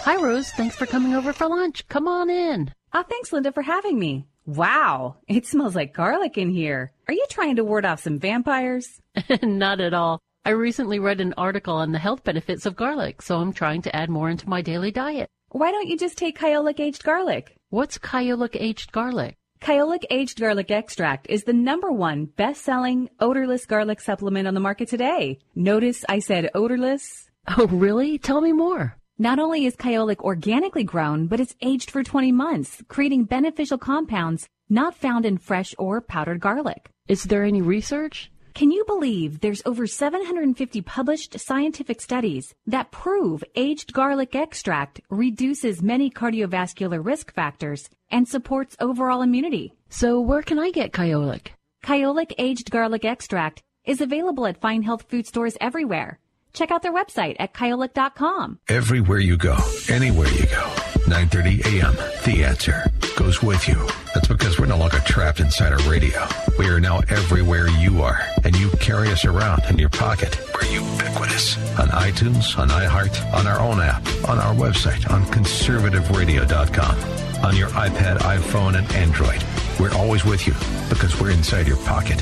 [0.04, 0.50] Hi, Rose.
[0.50, 1.86] Thanks for coming over for lunch.
[1.86, 2.72] Come on in.
[2.92, 4.26] Oh, thanks, Linda, for having me.
[4.44, 6.90] Wow, it smells like garlic in here.
[7.06, 9.00] Are you trying to ward off some vampires?
[9.42, 10.18] Not at all.
[10.44, 13.94] I recently read an article on the health benefits of garlic, so I'm trying to
[13.94, 15.28] add more into my daily diet.
[15.50, 17.54] Why don't you just take Kyolic aged garlic?
[17.70, 19.36] What's Kyolic aged garlic?
[19.60, 24.88] Kyolic aged garlic extract is the number one best-selling odorless garlic supplement on the market
[24.88, 25.38] today.
[25.54, 27.30] Notice I said odorless.
[27.56, 28.18] Oh, really?
[28.18, 28.96] Tell me more.
[29.18, 34.48] Not only is Kyolic organically grown, but it's aged for 20 months, creating beneficial compounds
[34.70, 36.88] not found in fresh or powdered garlic.
[37.09, 38.31] Is there any research?
[38.55, 45.83] Can you believe there's over 750 published scientific studies that prove aged garlic extract reduces
[45.83, 49.75] many cardiovascular risk factors and supports overall immunity?
[49.90, 51.48] So where can I get Kyolic?
[51.85, 56.18] Kyolic aged garlic extract is available at fine health food stores everywhere.
[56.52, 58.58] Check out their website at kyolic.com.
[58.68, 59.56] Everywhere you go,
[59.88, 60.62] anywhere you go,
[61.06, 61.94] 9:30 a.m.
[62.24, 62.84] The Answer
[63.16, 63.76] goes with you.
[64.14, 66.26] That's because we're no longer trapped inside our radio.
[66.58, 70.38] We are now everywhere you are, and you carry us around in your pocket.
[70.54, 77.44] We're ubiquitous on iTunes, on iHeart, on our own app, on our website, on conservativeradio.com,
[77.44, 79.42] on your iPad, iPhone, and Android.
[79.80, 80.54] We're always with you
[80.88, 82.20] because we're inside your pocket.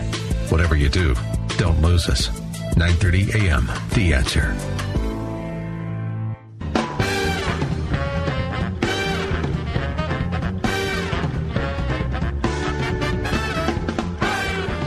[0.50, 1.14] Whatever you do,
[1.58, 2.30] Don't lose us.
[2.76, 3.68] 9:30 a.m.
[3.94, 4.56] The Answer.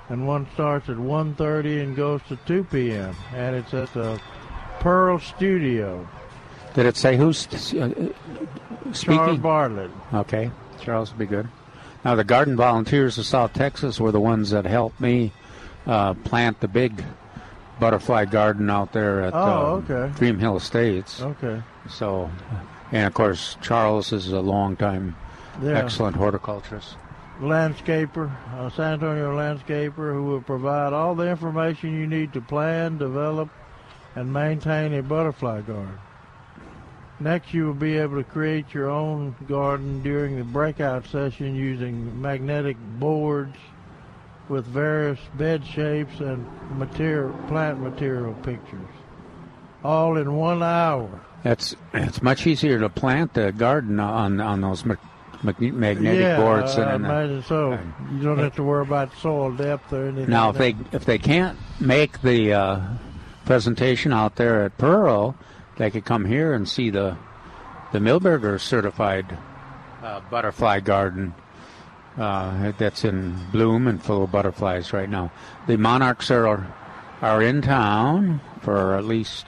[0.09, 3.15] and one starts at 1.30 and goes to 2 p.m.
[3.35, 4.21] and it's at the
[4.81, 6.09] Pearl Studio.
[6.75, 7.91] Did it say who's uh,
[8.93, 9.17] speaking?
[9.17, 9.91] Charles Bartlett.
[10.15, 10.51] Okay,
[10.81, 11.49] Charles would be good.
[12.05, 15.33] Now, the Garden Volunteers of South Texas were the ones that helped me
[15.87, 17.05] uh, plant the big
[17.81, 19.39] butterfly garden out there at Oh,
[19.89, 20.13] uh, okay.
[20.19, 21.21] Dream Hill Estates.
[21.21, 21.63] Okay.
[21.89, 22.31] So,
[22.93, 25.17] and of course, Charles is a long-time
[25.63, 25.73] Yeah.
[25.73, 26.97] excellent horticulturist.
[27.41, 32.99] landscaper, a San Antonio landscaper who will provide all the information you need to plan,
[32.99, 33.49] develop,
[34.17, 35.99] and maintain a butterfly garden.
[37.21, 42.21] Next, you will be able to create your own garden during the breakout session using
[42.21, 43.57] magnetic boards
[44.49, 46.47] with various bed shapes and
[46.79, 48.89] material, plant material pictures,
[49.85, 51.21] all in one hour.
[51.43, 54.97] That's it's much easier to plant the garden on on those ma-
[55.43, 57.79] mag- magnetic yeah, boards I than in a- imagine so.
[58.13, 60.31] You don't have to worry about soil depth or anything.
[60.31, 62.81] Now, like if they if they can't make the uh,
[63.45, 65.37] presentation out there at Pearl,
[65.77, 67.17] they could come here and see the
[67.93, 69.39] the Milberger certified
[70.03, 71.35] uh, butterfly garden
[72.19, 75.31] uh, that's in bloom and full of butterflies right now.
[75.67, 76.67] The monarchs are
[77.23, 79.47] are in town for at least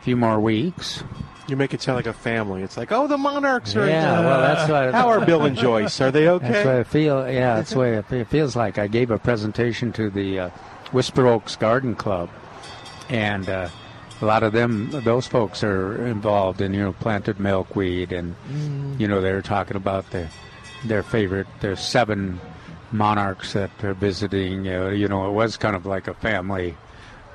[0.00, 1.02] a few more weeks.
[1.48, 2.62] You make it sound like a family.
[2.62, 3.82] It's like, oh, the Monarchs are.
[3.82, 4.24] in Yeah, town.
[4.24, 4.94] well, that's what.
[4.94, 6.00] How are Bill and Joyce?
[6.00, 6.48] Are they okay?
[6.48, 7.28] That's what I feel.
[7.28, 8.78] Yeah, that's what it feels like.
[8.78, 10.50] I gave a presentation to the uh,
[10.92, 12.28] Whisper Oaks Garden Club,
[13.08, 13.68] and uh,
[14.20, 19.00] a lot of them, those folks, are involved in you know planted milkweed, and Mm.
[19.00, 20.30] you know they're talking about their
[20.84, 21.46] their favorite.
[21.60, 22.40] There's seven
[22.92, 24.68] monarchs that are visiting.
[24.68, 26.76] Uh, you know, it was kind of like a family,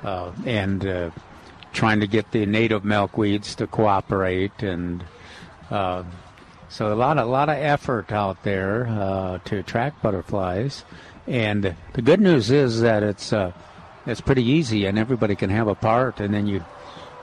[0.02, 1.10] uh, and uh,
[1.72, 5.04] trying to get the native milkweeds to cooperate and.
[5.70, 6.04] Uh,
[6.68, 10.84] so a lot, a lot of effort out there uh, to attract butterflies,
[11.28, 13.52] and the good news is that it's uh,
[14.04, 16.18] it's pretty easy, and everybody can have a part.
[16.18, 16.64] And then you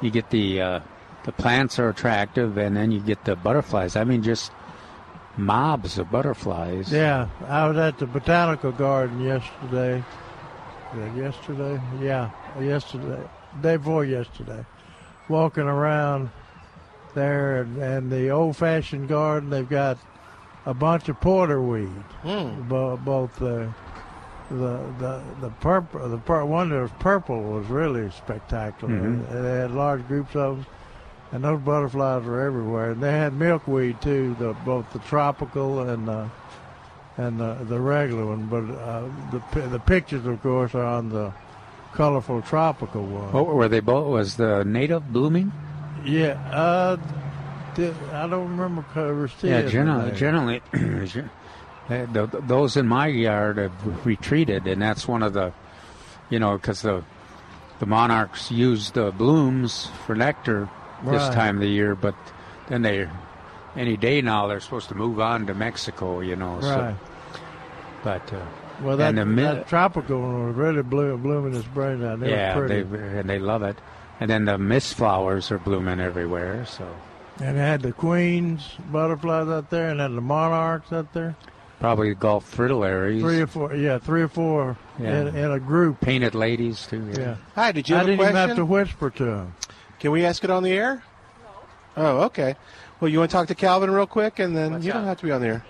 [0.02, 0.82] you get the
[1.26, 3.98] the plants are attractive, and then you get the butterflies.
[3.98, 4.52] I mean, just
[5.38, 6.92] mobs of butterflies.
[6.92, 10.04] Yeah, I was at the botanical garden yesterday.
[11.16, 11.82] Yesterday?
[12.00, 13.22] Yeah, yesterday.
[13.62, 14.64] Day before yesterday.
[15.28, 16.30] Walking around
[17.16, 19.98] there, and, and the old-fashioned garden, they've got
[20.66, 21.90] a bunch of porterweed.
[22.22, 22.62] Hmm.
[22.68, 23.70] Bo- both the
[24.50, 28.94] the the the purple, the pur- one that was purple was really spectacular.
[28.94, 29.32] Mhm.
[29.32, 30.66] They had large groups of them,
[31.34, 32.92] and those butterflies were everywhere.
[32.92, 36.30] And they had milkweed too, the, both the tropical and the
[37.18, 38.46] and the, the regular one.
[38.46, 41.34] But uh, the the pictures, of course, are on the
[41.94, 43.34] colorful tropical one.
[43.34, 44.08] What were they both?
[44.08, 45.52] Was the native blooming?
[46.06, 46.98] Yeah, uh,
[47.78, 49.54] I don't remember ever seeing.
[49.54, 51.08] Yeah, generally, generally, uh,
[51.88, 55.54] th- th- those in my yard have retreated, and that's one of the,
[56.30, 57.04] you know, because the
[57.80, 60.70] the monarchs use the blooms for nectar
[61.06, 62.16] this time of the year, but
[62.68, 63.08] then they,
[63.76, 66.56] any day now, they're supposed to move on to Mexico, you know.
[66.56, 66.62] Right.
[66.64, 66.96] So,
[68.04, 68.40] but uh,
[68.82, 72.02] Well, that, and the mi- that tropical one was really bloom, blooming in spring.
[72.02, 73.18] Now, they yeah, were they pretty.
[73.20, 73.78] and they love it,
[74.20, 76.66] and then the mist flowers are blooming everywhere.
[76.66, 76.88] So
[77.40, 81.36] And they had the queens butterflies out there, and had the monarchs out there.
[81.80, 85.22] probably Gulf fritillaries, Three or four, yeah, three or four Yeah.
[85.22, 86.00] in, in a group.
[86.02, 87.10] painted ladies too.
[87.18, 87.36] Yeah.
[87.56, 89.56] Hi, did you I have a didn't even have to whisper to them.
[90.04, 91.02] Can we ask it on the air?
[91.96, 92.04] No.
[92.04, 92.58] Oh, okay.
[93.00, 95.24] Well, you want to talk to Calvin real quick, and then you don't have to
[95.26, 95.66] be on the air.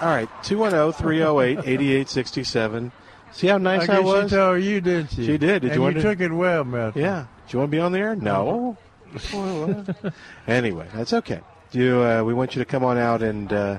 [0.00, 2.90] All right, oh, 210 308 8867.
[3.30, 4.30] See how nice I I, was?
[4.30, 5.26] she told you, didn't she?
[5.26, 5.62] She did.
[5.62, 7.00] Did and you want you to- took it well, Milton.
[7.00, 7.26] Yeah.
[7.46, 8.16] Do you want to be on the air?
[8.16, 8.76] No.
[10.48, 11.40] anyway, that's okay.
[11.70, 13.78] You, uh, we want you to come on out and uh,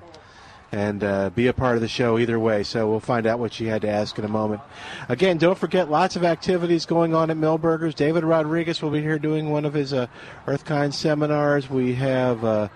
[0.75, 2.63] and uh, be a part of the show either way.
[2.63, 4.61] So we'll find out what she had to ask in a moment.
[5.07, 7.95] Again, don't forget lots of activities going on at Milberger's.
[7.95, 10.07] David Rodriguez will be here doing one of his uh,
[10.45, 11.69] Earthkind seminars.
[11.69, 12.67] We have uh,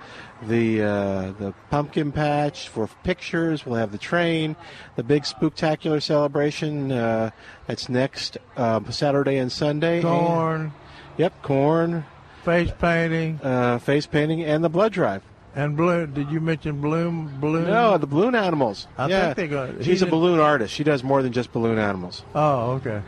[0.43, 3.65] the uh, the pumpkin patch for pictures.
[3.65, 4.55] We'll have the train,
[4.95, 6.93] the big spooktacular celebration.
[6.93, 7.31] Uh,
[7.67, 10.01] that's next uh, Saturday and Sunday.
[10.01, 10.61] Corn.
[10.61, 10.71] And-
[11.17, 12.05] yep, corn.
[12.45, 13.41] Face painting.
[13.43, 15.21] Uh, face painting and the blood drive.
[15.55, 16.13] And balloon.
[16.13, 17.39] Did you mention balloon?
[17.39, 17.65] Balloon.
[17.65, 18.87] No, the balloon animals.
[18.97, 19.33] I yeah.
[19.33, 19.73] think they go.
[19.77, 20.73] She's he's a balloon artist.
[20.73, 22.23] She does more than just balloon animals.
[22.35, 23.01] Oh, okay.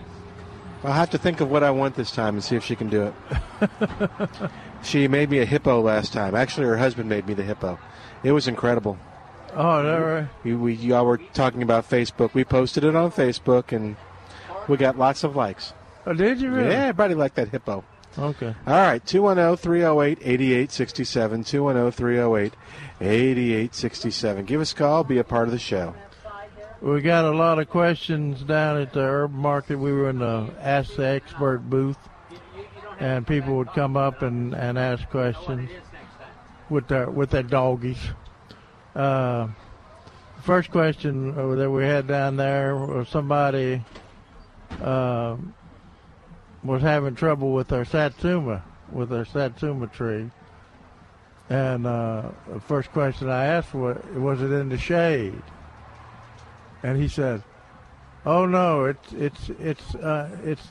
[0.83, 2.89] I'll have to think of what I want this time and see if she can
[2.89, 3.13] do
[3.61, 4.49] it.
[4.83, 6.33] she made me a hippo last time.
[6.33, 7.77] Actually, her husband made me the hippo.
[8.23, 8.97] It was incredible.
[9.53, 10.27] Oh, is that right?
[10.43, 12.33] We, we y'all were talking about Facebook.
[12.33, 13.95] We posted it on Facebook, and
[14.67, 15.73] we got lots of likes.
[16.07, 16.69] Oh, did you really?
[16.69, 17.83] Yeah, everybody liked that hippo.
[18.17, 18.53] Okay.
[18.67, 21.43] All right, 210 308 8867.
[21.43, 22.53] 210 308
[22.99, 24.45] 8867.
[24.45, 25.95] Give us a call, be a part of the show.
[26.81, 29.77] We got a lot of questions down at the Urban Market.
[29.77, 31.97] We were in the Ask the Expert booth,
[32.99, 35.69] and people would come up and, and ask questions
[36.69, 37.99] with their with their doggies.
[38.95, 39.49] Uh,
[40.41, 43.83] first question that we had down there was somebody
[44.81, 45.37] uh,
[46.63, 50.29] was having trouble with our satsuma, with our satsuma tree.
[51.49, 55.41] And uh, the first question I asked was, was it in the shade?
[56.83, 57.43] And he said,
[58.25, 60.67] "Oh no, it's it's it's uh, it's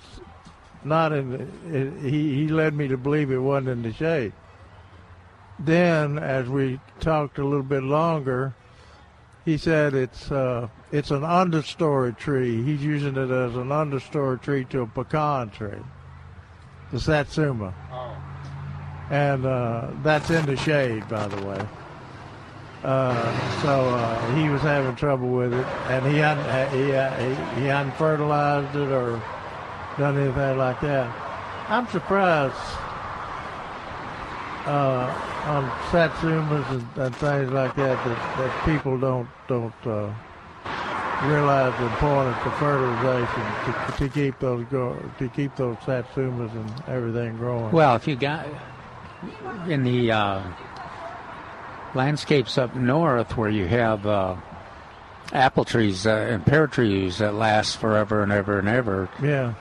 [0.82, 4.32] not in." The, it, he he led me to believe it wasn't in the shade.
[5.58, 8.54] Then, as we talked a little bit longer,
[9.44, 12.62] he said it's uh, it's an understory tree.
[12.62, 15.82] He's using it as an understory tree to a pecan tree,
[16.92, 17.74] the satsuma.
[19.10, 21.66] And uh, that's in the shade, by the way.
[22.84, 27.60] Uh, so uh, he was having trouble with it, and he hadn't he, uh, he,
[27.60, 29.20] he hadn't fertilized it or
[29.98, 31.14] done anything like that.
[31.68, 32.54] I'm surprised
[34.70, 40.12] uh, on satsumas and, and things like that, that that people don't don't uh,
[41.26, 46.88] realize the importance of fertilization to, to keep those go, to keep those satsumas and
[46.88, 47.72] everything growing.
[47.72, 48.46] Well, if you got
[49.68, 50.42] in the uh,
[51.94, 54.36] landscapes up north where you have uh,
[55.32, 59.54] apple trees uh, and pear trees that last forever and ever and ever, yeah.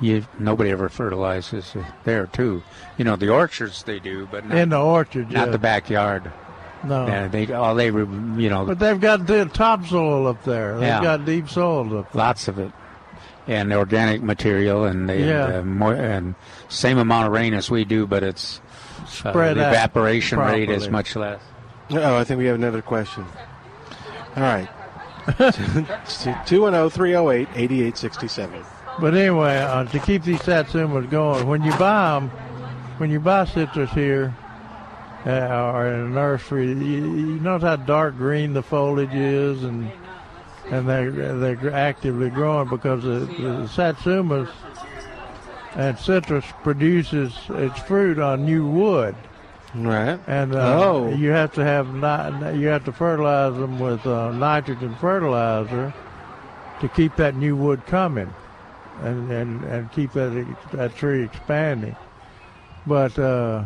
[0.00, 2.62] You nobody ever fertilizes there too.
[2.96, 5.52] You know the orchards they do, but not, in the orchard, not yeah.
[5.52, 6.30] the backyard.
[6.84, 7.06] No.
[7.06, 8.66] Yeah, they all they you know.
[8.66, 10.74] But they've got the topsoil up there.
[10.74, 11.02] They've Yeah.
[11.02, 12.18] got deep soil up there.
[12.22, 12.70] lots of it,
[13.46, 15.46] and organic material, and they Yeah.
[15.46, 16.34] and, uh, more, and
[16.68, 18.60] same amount of rain as we do, but it's
[19.02, 21.40] uh, Spread the out evaporation rate is much less.
[21.90, 23.24] Oh, I think we have another question.
[24.36, 24.68] All right.
[25.38, 28.62] 210 308 8867.
[29.00, 32.30] But anyway, uh, to keep these satsumas going, when you buy them,
[32.98, 34.34] when you buy citrus here
[35.24, 39.90] uh, or in a nursery, you, you notice how dark green the foliage is, and
[40.70, 44.48] and they're they're actively growing because the, the satsumas
[45.76, 49.14] and citrus produces its fruit on new wood.
[49.74, 50.18] Right.
[50.26, 51.08] And uh, Oh.
[51.14, 55.94] you have to have ni- you have to fertilize them with uh, nitrogen fertilizer
[56.80, 58.32] to keep that new wood coming,
[59.02, 61.96] and and, and keep that that tree expanding.
[62.86, 63.64] But uh,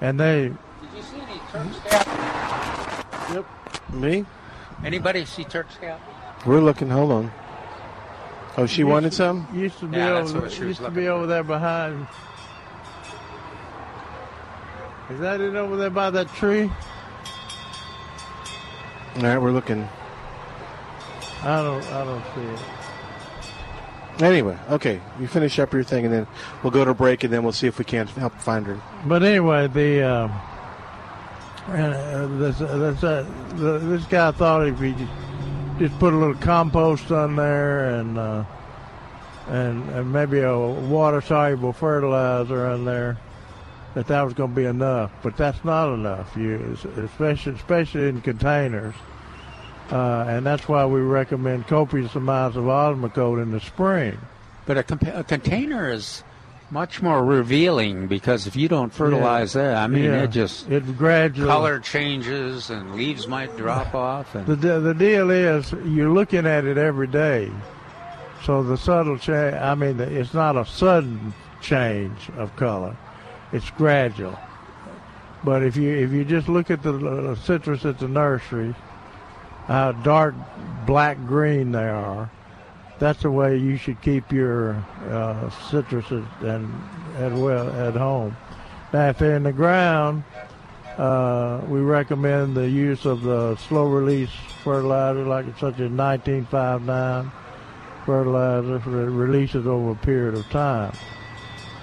[0.00, 0.56] and they Did
[0.96, 3.34] you see any Turk Scout?
[3.34, 3.46] Yep.
[3.94, 4.24] Me?
[4.84, 6.00] Anybody see Turk Scout?
[6.46, 6.90] We're looking.
[6.90, 7.32] Hold on.
[8.56, 9.48] Oh, she Used wanted to- some?
[9.54, 11.42] used to be Yeah, that's over what she was used to looking be over there
[11.42, 12.06] behind.
[15.10, 16.70] Is that it over there by that tree?
[19.16, 19.88] All right, we're looking.
[21.42, 22.60] I don't I don't see it.
[24.20, 25.00] Anyway, okay.
[25.18, 26.26] You finish up your thing, and then
[26.62, 28.80] we'll go to break, and then we'll see if we can't help find her.
[29.06, 30.28] But anyway, the uh,
[31.68, 35.12] uh, this this, uh, this guy thought if he just,
[35.78, 38.44] just put a little compost on there and uh,
[39.48, 43.18] and, and maybe a water soluble fertilizer on there,
[43.94, 45.10] that that was going to be enough.
[45.22, 46.36] But that's not enough.
[46.36, 48.94] You especially especially in containers.
[49.90, 54.18] Uh, and that's why we recommend copious amounts of Osmocote in the spring.
[54.66, 56.24] But a, a container is
[56.70, 59.62] much more revealing because if you don't fertilize Yeah.
[59.62, 60.22] that, I mean, Yeah.
[60.22, 64.34] it just it gradually color changes and leaves might drop off.
[64.34, 67.50] And The, the the deal is you're looking at it every day,
[68.42, 69.54] so the subtle change.
[69.54, 72.96] I mean, it's not a sudden change of color.
[73.52, 74.36] It's gradual.
[75.44, 78.74] But if you if you just look at the uh, citrus at the nursery,
[79.66, 80.34] how dark
[80.86, 82.30] black green they are,
[82.98, 84.74] that's the way you should keep your
[85.10, 86.72] uh, citruses and
[87.18, 88.36] at well at home.
[88.92, 90.24] Now, if they're in the ground,
[90.96, 94.30] uh, we recommend the use of the slow release
[94.62, 97.32] fertilizer, like such as 1959
[98.06, 100.92] fertilizer, that releases over a period of time,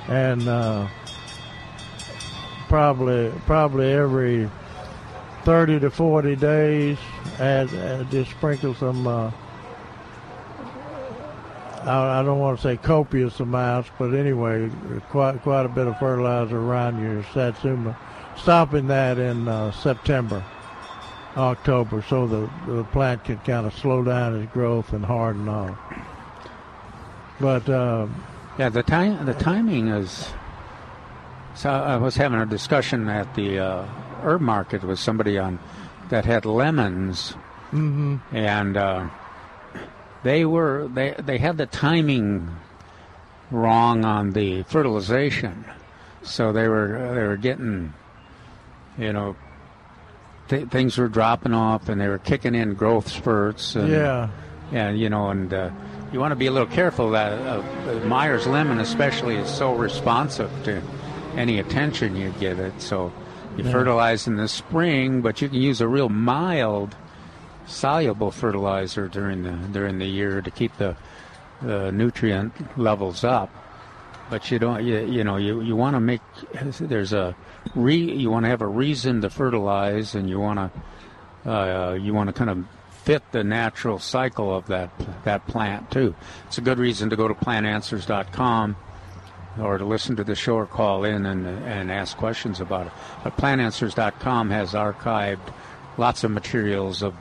[0.07, 0.88] and uh,
[2.69, 4.49] probably probably every
[5.43, 6.97] 30 to 40 days,
[7.39, 9.07] add, add just sprinkle some.
[9.07, 9.31] Uh,
[11.83, 14.69] I, I don't want to say copious amounts, but anyway,
[15.09, 17.97] quite quite a bit of fertilizer around your satsuma.
[18.37, 20.43] Stopping that in uh, September,
[21.35, 25.77] October, so the the plant can kind of slow down its growth and harden off.
[27.39, 28.23] But um,
[28.57, 30.29] yeah, the time the timing is.
[31.53, 33.85] So I was having a discussion at the uh,
[34.22, 35.59] herb market with somebody on
[36.09, 37.36] that had lemons,
[37.72, 38.19] Mhm.
[38.32, 39.05] and uh,
[40.24, 42.49] they were they they had the timing
[43.49, 45.65] wrong on the fertilization,
[46.22, 47.93] so they were they were getting,
[48.97, 49.36] you know,
[50.49, 53.76] th- things were dropping off and they were kicking in growth spurts.
[53.76, 54.28] And, Yeah.
[54.72, 55.69] yeah, you know, and uh,
[56.11, 57.61] you want to be a little careful that uh,
[58.05, 60.82] Meyer lemon especially is so responsive to
[61.38, 62.74] any attention you give it.
[62.82, 63.11] So
[63.57, 63.71] you Yeah.
[63.71, 66.95] fertilize in the spring, but you can use a real mild,
[67.65, 70.95] soluble fertilizer during the during the year to keep the
[71.61, 73.49] the nutrient levels up.
[74.29, 76.21] But you don't, you, you know, you, you want to make
[76.79, 77.35] there's a
[77.75, 80.71] re you want to have a reason to fertilize, and you want
[81.45, 82.65] to uh, you want to kind of
[83.03, 84.89] fit the natural cycle of that
[85.25, 86.15] that plant too.
[86.47, 88.75] It's a good reason to go to plantanswers.com
[89.59, 92.93] or to listen to the show or call in and and ask questions about it.
[93.23, 95.53] But plantanswers.com has archived
[95.97, 97.15] lots of materials of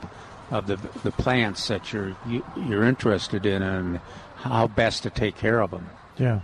[0.49, 3.99] of the the plants that you're you, you're interested in and
[4.35, 5.89] how best to take care of them.
[6.17, 6.41] Yeah.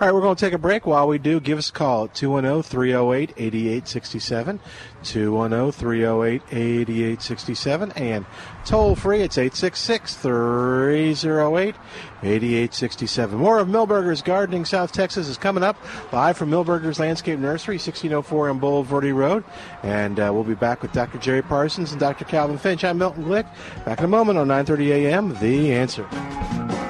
[0.00, 0.86] All right, we're going to take a break.
[0.86, 4.60] While we do, give us a call at 210 308 8867.
[5.02, 7.92] 210 308 8867.
[7.96, 8.24] And
[8.64, 11.74] toll free, it's 866 308
[12.22, 13.36] 8867.
[13.36, 15.76] More of Milberger's Gardening South Texas is coming up
[16.12, 19.42] live from Milberger's Landscape Nursery, 1604 on Bulverde Road.
[19.82, 21.18] And uh, we'll be back with Dr.
[21.18, 22.24] Jerry Parsons and Dr.
[22.24, 22.84] Calvin Finch.
[22.84, 23.48] I'm Milton Glick.
[23.84, 25.34] Back in a moment on 930 a.m.
[25.40, 26.87] The Answer.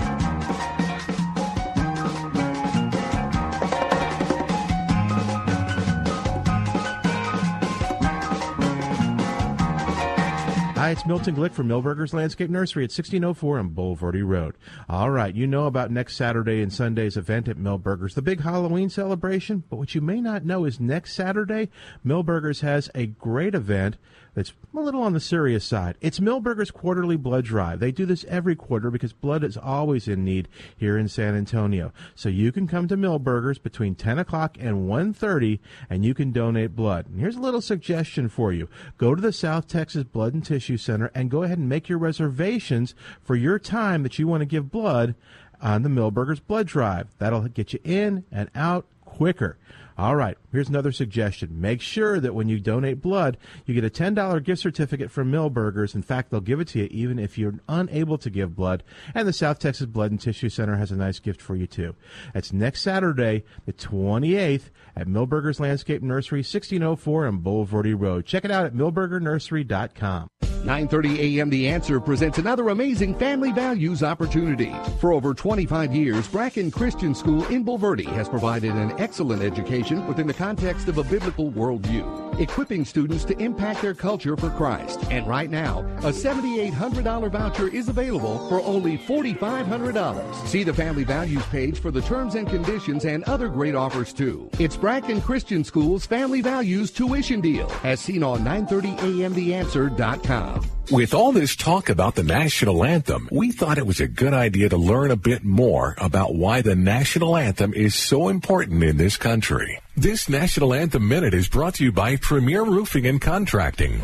[10.88, 14.54] Hi, it's Milton Glick from Milberger's Landscape Nursery at 1604 on Bulverde Road.
[14.88, 18.88] All right, you know about next Saturday and Sunday's event at Milberger's, the big Halloween
[18.88, 19.64] celebration.
[19.68, 21.68] But what you may not know is next Saturday,
[22.02, 23.98] Milberger's has a great event
[24.38, 25.96] that's a little on the serious side.
[26.00, 27.80] It's Milberger's Quarterly Blood Drive.
[27.80, 31.92] They do this every quarter because blood is always in need here in San Antonio.
[32.14, 35.58] So you can come to Milberger's between 10 o'clock and 1.30
[35.90, 37.06] and you can donate blood.
[37.08, 38.68] And here's a little suggestion for you.
[38.96, 41.98] Go to the South Texas Blood and Tissue Center and go ahead and make your
[41.98, 45.16] reservations for your time that you want to give blood
[45.60, 47.08] on the Milberger's Blood Drive.
[47.18, 49.58] That'll get you in and out quicker.
[49.98, 51.60] All right, here's another suggestion.
[51.60, 53.36] Make sure that when you donate blood,
[53.66, 55.94] you get a $10 gift certificate from Milberger's.
[55.94, 58.82] In fact, they'll give it to you even if you're unable to give blood.
[59.14, 61.94] And the South Texas Blood and Tissue Center has a nice gift for you, too.
[62.34, 68.26] That's next Saturday, the 28th, at Milberger's Landscape Nursery, 1604 on Bulverde Road.
[68.26, 70.28] Check it out at milbergernursery.com.
[70.64, 71.50] 9:30 a.m.
[71.50, 74.74] The Answer presents another amazing family values opportunity.
[75.00, 80.26] For over 25 years, Bracken Christian School in Bulverde has provided an excellent education within
[80.26, 85.00] the context of a biblical worldview, equipping students to impact their culture for Christ.
[85.10, 90.46] And right now, a $7,800 voucher is available for only $4,500.
[90.46, 94.48] See the family values page for the terms and conditions and other great offers too.
[94.60, 100.77] It's Bracken Christian School's Family Values Tuition Deal, as seen on 930amtheanswer.com.
[100.90, 104.70] With all this talk about the national anthem, we thought it was a good idea
[104.70, 109.18] to learn a bit more about why the national anthem is so important in this
[109.18, 109.80] country.
[109.98, 114.00] This National Anthem Minute is brought to you by Premier Roofing and Contracting.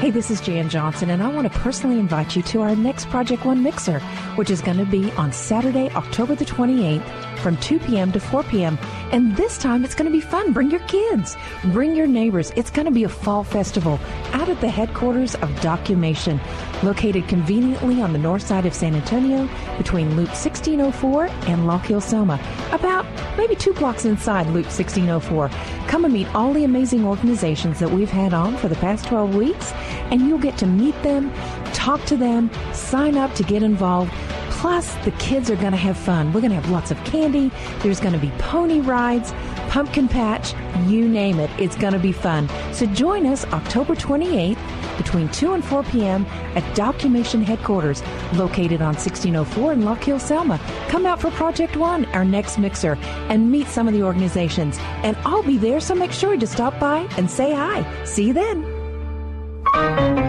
[0.00, 3.08] Hey, this is Jan Johnson, and I want to personally invite you to our next
[3.08, 4.02] Project One Mixer,
[4.36, 8.10] which is going to be on Saturday, October the 28th from 2 p.m.
[8.10, 8.78] to 4 p.m.
[9.12, 10.52] And this time it's going to be fun.
[10.52, 12.52] Bring your kids, bring your neighbors.
[12.56, 14.00] It's going to be a fall festival
[14.32, 16.40] out at the headquarters of Documation,
[16.82, 22.00] located conveniently on the north side of San Antonio between Loop 1604 and Lock Hill
[22.00, 22.40] Selma,
[22.72, 23.06] about
[23.36, 25.48] maybe two blocks inside Loop 1604.
[25.88, 29.34] Come and meet all the amazing organizations that we've had on for the past 12
[29.34, 29.72] weeks,
[30.10, 31.30] and you'll get to meet them,
[31.74, 34.12] talk to them, sign up to get involved.
[34.50, 36.32] Plus, the kids are going to have fun.
[36.32, 37.50] We're going to have lots of candy.
[37.80, 39.32] There's going to be pony rides,
[39.68, 40.54] pumpkin patch,
[40.86, 41.50] you name it.
[41.58, 42.48] It's going to be fun.
[42.72, 44.56] So join us October 28th
[44.96, 46.24] between 2 and 4 p.m.
[46.54, 48.02] at Documation Headquarters,
[48.34, 50.58] located on 1604 in Lock Hill, Selma.
[50.88, 52.96] Come out for Project One, our next mixer,
[53.28, 54.78] and meet some of the organizations.
[55.02, 58.04] And I'll be there, so make sure to stop by and say hi.
[58.04, 60.23] See you then.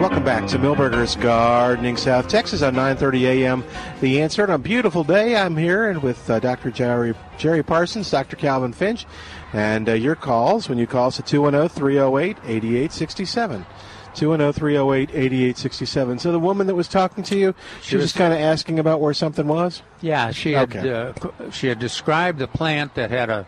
[0.00, 3.62] Welcome back to Milberger's Gardening, South Texas on 9:30 a.m.
[4.00, 5.36] The answer on a beautiful day.
[5.36, 6.70] I'm here and with uh, Dr.
[6.70, 8.36] Jerry Jerry Parsons, Dr.
[8.36, 9.04] Calvin Finch,
[9.52, 13.66] and uh, your calls when you call us at 210-308-8867.
[14.14, 16.20] 210-308-8867.
[16.20, 18.78] So the woman that was talking to you, she, She was, was- kind of asking
[18.78, 19.82] about where something was.
[20.00, 20.90] Yeah, she had Okay.
[20.90, 21.12] uh,
[21.50, 23.46] she had described a plant that had a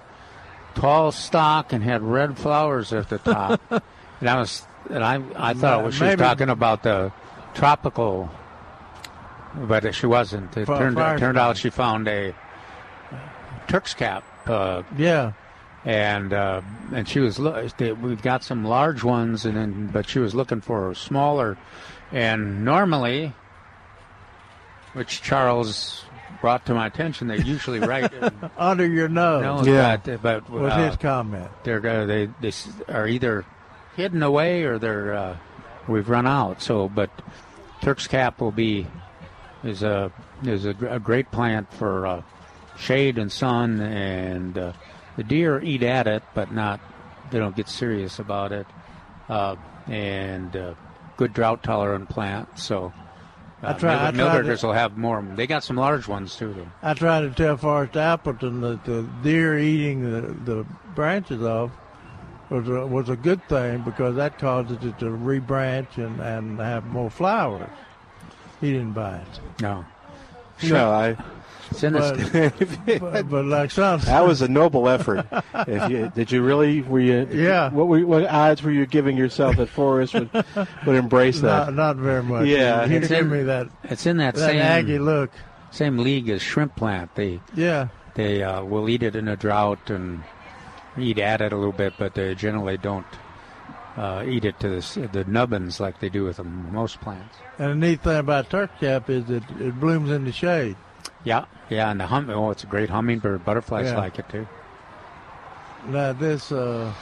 [0.74, 3.60] tall stalk and had red flowers at the top.
[4.20, 7.12] and I was and I I thought it was, she was talking about the
[7.54, 8.30] tropical,
[9.54, 10.56] but she wasn't.
[10.56, 12.34] It Fi- turned fire turned out she found a
[13.68, 14.24] Turk's cap.
[14.46, 15.32] Uh, Yeah.
[15.84, 16.60] and uh,
[16.92, 20.94] and she was we've got some large ones and then but she was looking for
[20.94, 21.56] smaller
[22.12, 23.32] and normally
[24.94, 26.04] which Charles
[26.40, 28.12] brought to my attention they usually write
[28.58, 29.64] Under your nose.
[29.64, 29.96] no, yeah.
[29.96, 31.48] but, but Was uh, his comment.
[31.62, 32.52] they're uh, they they
[32.88, 33.44] are either
[33.96, 35.36] hidden away or they're uh,
[35.88, 37.10] we've run out so but
[37.80, 38.86] Turk's cap will be
[39.64, 40.12] is a
[40.44, 42.22] is a, a great plant for uh,
[42.76, 44.72] shade and sun and uh,
[45.16, 46.80] the deer eat at it but not
[47.30, 48.66] they don't get serious about it
[49.28, 50.74] uh, and uh,
[51.16, 52.92] good drought tolerant plant so
[53.62, 56.68] uh, I try- tried Milberger's will have more they got some large ones too though.
[56.82, 61.70] I tried to tell Forrest Appleton that the deer eating the, the branches off
[62.52, 66.84] was a, was a good thing because that causes it to rebranch and, and have
[66.86, 67.68] more flowers.
[68.60, 69.40] He didn't buy it.
[69.60, 69.84] no
[70.64, 71.16] No, I.
[71.70, 75.26] It's in But, but, but like some, That was a noble effort.
[75.66, 76.82] If you, did you really?
[76.82, 77.26] Were you?
[77.32, 77.70] Yeah.
[77.70, 80.30] What were, what odds were you giving yourself that Forrest would
[80.86, 81.66] would embrace that?
[81.68, 82.46] not, not very much.
[82.46, 82.86] Yeah.
[82.86, 85.30] he It's gave in- me that It's in that, that same Aggie look.
[85.70, 87.14] same league as shrimp plant.
[87.14, 87.88] They Yeah.
[88.14, 90.22] they uh, will eat it in a drought and
[90.98, 93.06] eat at it a little bit, but they generally don't
[93.96, 97.36] uh, eat it to the, the nubbins like they do with most plants.
[97.58, 100.76] And the neat thing about Turk's cap is that it blooms in the shade.
[101.24, 102.28] Yeah, yeah, and the hum.
[102.30, 103.44] Oh, it's a great hummingbird.
[103.44, 103.98] Butterflies Yeah.
[103.98, 104.46] like it too.
[105.88, 106.92] Now this uh,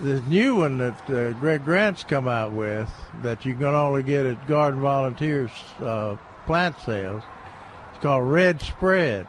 [0.00, 2.90] this new one that uh, Greg Grant's come out with
[3.22, 5.50] that you can only get at Garden Volunteers
[5.80, 6.16] uh,
[6.46, 7.22] plant sales.
[7.92, 9.26] It's called Red Spread,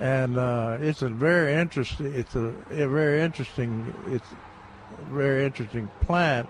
[0.00, 2.12] and uh, it's a very interesting.
[2.14, 3.94] It's a, a very interesting.
[4.08, 4.26] It's
[4.98, 6.48] a very interesting plant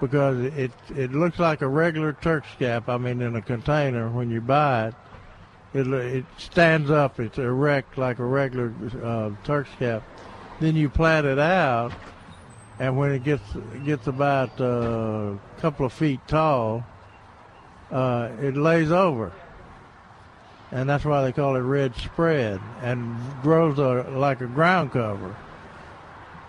[0.00, 2.88] because it it looks like a regular Turk's cap.
[2.88, 4.94] I mean, in a container when you buy it.
[5.74, 7.18] It, it stands up.
[7.18, 10.02] It's erect like a regular uh, Turk's cap.
[10.60, 11.92] Then you plant it out,
[12.78, 13.42] and when it gets
[13.84, 16.84] gets about uh, a couple of feet tall,
[17.90, 19.32] uh, it lays over,
[20.72, 25.34] and that's why they call it red spread, and grows a, like a ground cover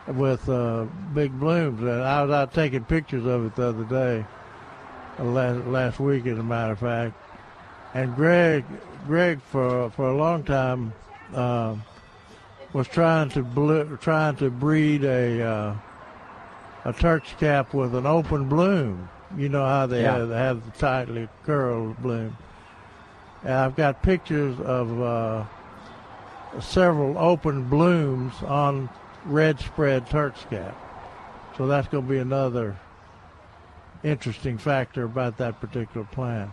[0.07, 1.81] with uh, big blooms.
[1.81, 4.25] And I was out taking pictures of it the other day,
[5.19, 7.15] uh, last last week, as a matter of fact.
[7.93, 8.65] And Greg,
[9.05, 10.93] Greg, for for a long time,
[11.33, 11.75] uh,
[12.73, 15.75] was trying to blo- trying to breed a uh,
[16.85, 19.09] a Turk's cap with an open bloom.
[19.37, 20.17] You know how they Yeah.
[20.17, 22.35] have, they have the tightly curled bloom.
[23.43, 25.45] And I've got pictures of uh,
[26.61, 28.89] several open blooms on
[29.25, 30.75] red spread Turk's cap.
[31.57, 32.77] So that's going to be another
[34.03, 36.51] interesting factor about that particular plant.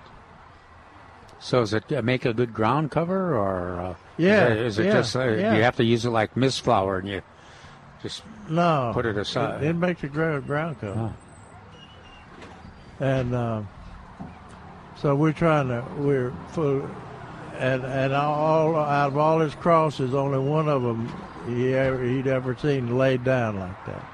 [1.39, 4.79] So does it uh, make a good ground cover, or uh, Yeah, is it, is
[4.79, 5.57] it yeah, just uh, yeah.
[5.57, 7.23] you have to use it like mistflower and you
[8.03, 9.63] just No, put it aside?
[9.63, 11.15] It, it makes a great ground cover.
[13.01, 13.05] Oh.
[13.05, 13.63] And uh,
[15.01, 16.89] so we're trying to we're full,
[17.59, 21.13] and and all out of all his crosses, only one of them
[21.49, 24.05] he ever, he'd ever seen laid down like that.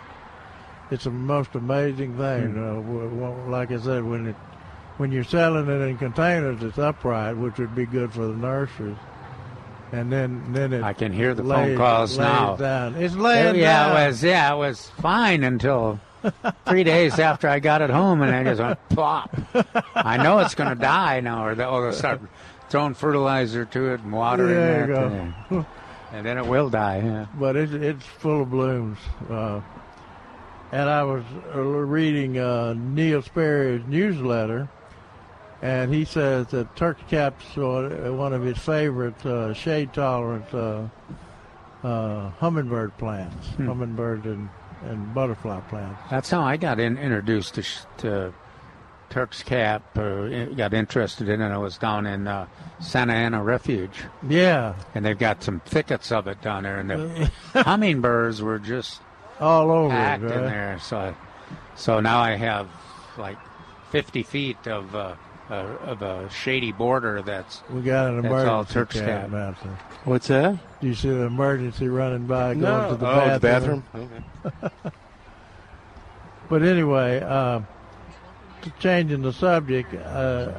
[0.91, 2.53] It's the most amazing thing.
[2.53, 3.22] Hmm.
[3.22, 4.37] Uh, like I said, when it
[4.97, 8.97] when you're selling it in containers, it's upright, which would be good for the nurseries.
[9.93, 12.57] And then, then it I can hear the phone calls lays now.
[12.57, 12.95] Down.
[12.97, 14.03] It's laying yeah, down.
[14.03, 16.01] it was yeah, it was fine until
[16.66, 19.35] three days after I got it home, and I just went plop.
[19.95, 22.20] I know it's going to die now, or they'll start
[22.68, 24.99] throwing fertilizer to it and watering There it.
[25.51, 25.66] And,
[26.12, 27.03] and then it will die.
[27.05, 27.27] Yeah.
[27.39, 28.99] but it, it's full of blooms.
[29.31, 29.61] Uh,
[30.72, 31.22] and I was
[31.55, 34.68] uh, reading uh, Neil Sperry's newsletter,
[35.62, 40.83] and he says that turkey caps are one of his favorite uh, shade-tolerant uh,
[41.85, 43.66] uh, hummingbird plants, Hmm.
[43.66, 44.49] hummingbird and,
[44.85, 46.01] and butterfly plants.
[46.11, 47.62] That's how I got in, introduced to,
[47.99, 48.35] to
[49.11, 49.97] Turk's Cap.
[49.97, 51.49] Uh, got interested in it.
[51.51, 52.47] I was down in uh,
[52.81, 54.05] Santa Ana Refuge.
[54.29, 54.74] Yeah.
[54.95, 57.31] And they've got some thickets of it down there, and the
[57.62, 59.01] hummingbirds were just
[59.41, 60.79] all over it, packed in there.
[60.83, 61.14] So, I,
[61.74, 62.68] so now I have
[63.18, 63.39] like
[63.91, 65.14] 50 feet of uh,
[65.51, 69.30] uh, of a shady border that's We got an that's emergency all Turk's cab, Cap.
[69.30, 69.76] Manson.
[70.05, 70.59] What's that?
[70.80, 72.88] Do you see the emergency running by going No.
[72.90, 73.84] to the Oh, the bathroom?
[73.92, 74.72] bathroom?
[76.49, 77.61] but anyway, uh,
[78.80, 80.51] changing the subject, uh,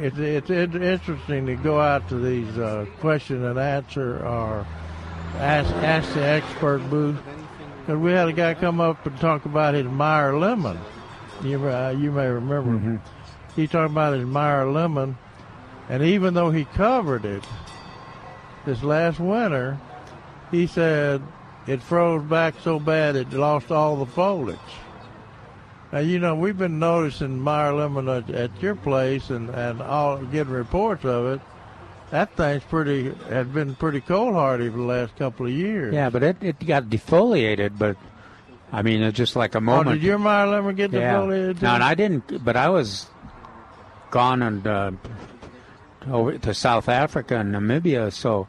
[0.00, 4.66] it's it's it's interesting to go out to these uh, question and answer or
[5.38, 7.18] ask ask the expert booth.
[7.80, 10.78] Because we had a guy come up and talk about his Meyer lemon.
[11.42, 13.00] You uh, you may remember.
[13.58, 15.18] He talked about his Meyer lemon,
[15.88, 17.42] and even though he covered it
[18.64, 19.76] this last winter,
[20.52, 21.20] he said
[21.66, 24.58] it froze back so bad it lost all the foliage.
[25.92, 30.18] Now you know we've been noticing Meyer lemon at, at your place and and all
[30.18, 31.40] getting reports of it.
[32.10, 35.92] That thing's pretty had been pretty cold hardy for the last couple of years.
[35.92, 37.96] Yeah, but it, it got defoliated, but
[38.70, 40.00] I mean, it's just like a Oh, moment.
[40.00, 41.14] did your Meyer lemon get yeah.
[41.14, 41.60] defoliated?
[41.60, 43.08] No, and I didn't, but I was
[44.10, 44.90] gone and uh,
[46.10, 48.48] over to South Africa and Namibia, so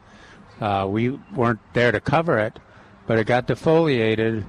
[0.60, 2.58] uh, we weren't there to cover it,
[3.06, 4.44] but it got defoliated.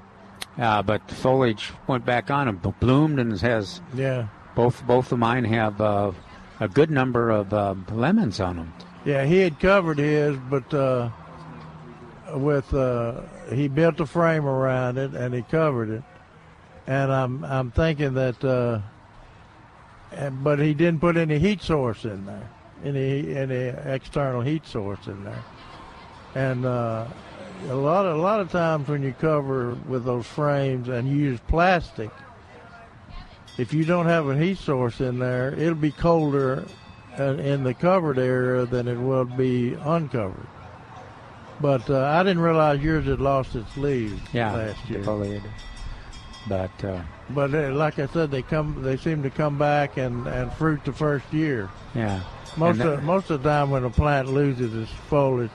[0.59, 4.27] Uh, but the foliage went back on and bloomed and has Yeah.
[4.55, 6.11] both both of mine have uh,
[6.59, 8.73] a good number of uh, lemons on them.
[9.05, 11.09] Yeah, he had covered his, but uh,
[12.33, 16.03] with uh, he built a frame around it and he covered it.
[16.85, 18.79] And I'm I'm thinking that, uh,
[20.43, 22.49] but he didn't put any heat source in there,
[22.83, 23.55] any any
[23.93, 25.43] external heat source in there.
[26.35, 27.05] And uh,
[27.69, 31.15] a lot of, a lot of times when you cover with those frames and you
[31.15, 32.09] use plastic,
[33.57, 36.65] if you don't have a heat source in there, it'll be colder
[37.19, 40.47] uh, in the covered area than it will be uncovered.
[41.59, 45.01] But uh, I didn't realize yours had lost its leaves Yeah, last year.
[45.03, 45.43] defoliated.
[46.47, 50.25] But uh, But uh, like I said, they come, they seem to come back and,
[50.27, 51.69] and fruit the first year.
[51.93, 52.21] yeah,
[52.57, 55.51] Most And of, most of the time when a plant loses its foliage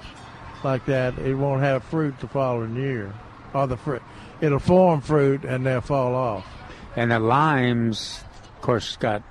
[0.62, 3.12] like that, it won't have fruit the following year,
[3.52, 4.02] or the fruit.
[4.40, 6.46] It'll form fruit and they'll fall off.
[6.94, 8.22] And the limes,
[8.54, 9.22] of course, got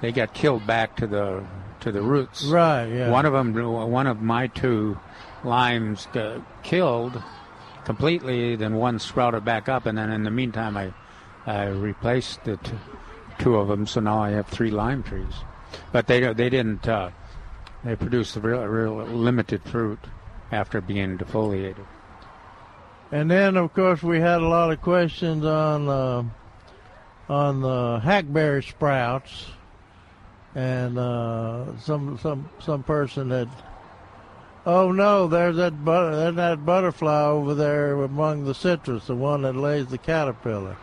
[0.00, 1.44] they got killed back to the
[1.80, 2.44] to the roots.
[2.44, 3.10] Right, yeah.
[3.10, 4.98] One of them, one of my two
[5.44, 7.22] limes got killed
[7.84, 8.56] completely.
[8.56, 10.92] Then one sprouted back up, and then in the meantime, I
[11.46, 12.72] I replaced the t-
[13.38, 13.86] two of them.
[13.86, 15.34] So now I have three lime trees.
[15.92, 16.88] But they they didn't.
[16.88, 17.10] Uh,
[17.84, 19.98] they produced a real, real limited fruit
[20.52, 21.86] after being defoliated.
[23.10, 26.24] And then, of course, we had a lot of questions on uh,
[27.28, 29.46] on the hackberry sprouts,
[30.54, 33.48] and uh, some some some person had.
[34.66, 35.26] Oh no!
[35.26, 39.86] There's that but- there's that butterfly over there among the citrus, the one that lays
[39.86, 40.76] the caterpillar.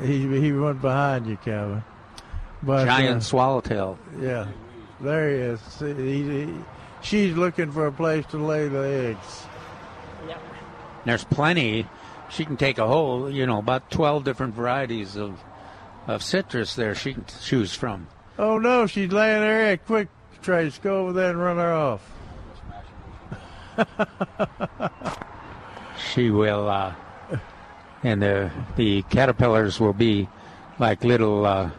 [0.00, 1.84] He he went behind you, Kevin.
[2.62, 3.98] But Giant uh, swallowtail.
[4.18, 4.46] yeah,
[5.00, 5.60] there he is.
[5.78, 5.94] He-
[6.46, 6.54] he-
[7.02, 8.78] she's looking for a place to lay the
[9.12, 9.44] eggs.
[10.26, 10.40] Yep.
[11.04, 11.86] There's plenty.
[12.30, 15.38] She can take a whole, you know, about 12 different varieties of
[16.08, 18.06] of citrus there she can choose from.
[18.38, 19.80] Oh no, she's laying her egg.
[19.86, 20.08] Quick,
[20.42, 22.10] Trace, go over there and run her off.
[26.12, 26.92] She will, uh,
[28.02, 30.28] and the the caterpillars will be
[30.78, 31.70] like little uh,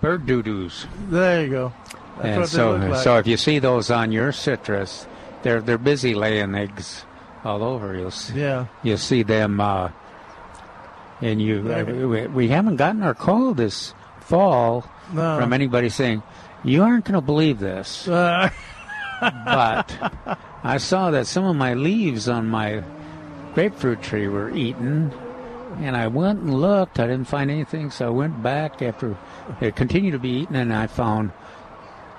[0.00, 0.86] bird doo-doos.
[1.08, 1.72] There you go.
[2.20, 3.02] That's and so, like.
[3.02, 5.06] so if you see those on your citrus,
[5.42, 7.04] they're they're busy laying eggs
[7.44, 7.96] all over.
[7.96, 8.66] You'll see, Yeah.
[8.82, 9.60] you'll see them.
[9.60, 9.90] Uh,
[11.22, 15.38] and you, uh, we, we haven't gotten our call this fall No.
[15.38, 16.22] from anybody saying
[16.64, 18.06] you aren't going to believe this.
[18.08, 18.50] Uh,
[19.20, 19.98] but
[20.64, 22.82] I saw that some of my leaves on my
[23.54, 25.12] grapefruit tree were eaten,
[25.78, 26.98] and I went and looked.
[27.00, 29.16] I didn't find anything, so I went back after
[29.60, 31.32] it continued to be eaten, and I found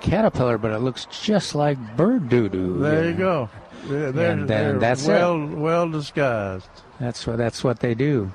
[0.00, 2.78] caterpillar, but it looks just like bird doo doo.
[2.78, 3.48] There you go.
[3.84, 5.08] They're, they're, And, uh, they're that's it.
[5.08, 6.68] well well disguised.
[7.00, 8.30] That's what that's what they do,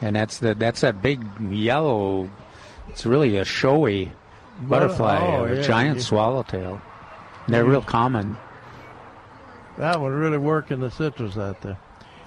[0.00, 1.20] and that's the that's that big
[1.50, 2.30] yellow.
[2.88, 4.12] It's really a showy
[4.62, 6.80] butterfly, oh, a yeah, giant you- swallowtail.
[7.48, 8.36] They're real common.
[9.78, 11.78] That would really work in the citrus out there.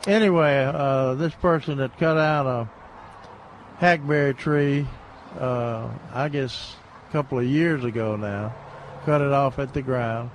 [0.08, 2.70] Anyway, uh, this person had cut out a
[3.78, 4.88] hackberry tree,
[5.40, 6.76] uh, I guess
[7.08, 8.56] a couple of years ago now,
[9.06, 10.32] cut it off at the ground,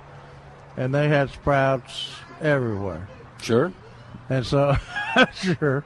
[0.77, 3.09] and they had sprouts everywhere.
[3.41, 3.73] Sure.
[4.29, 4.77] And so,
[5.33, 5.83] sure.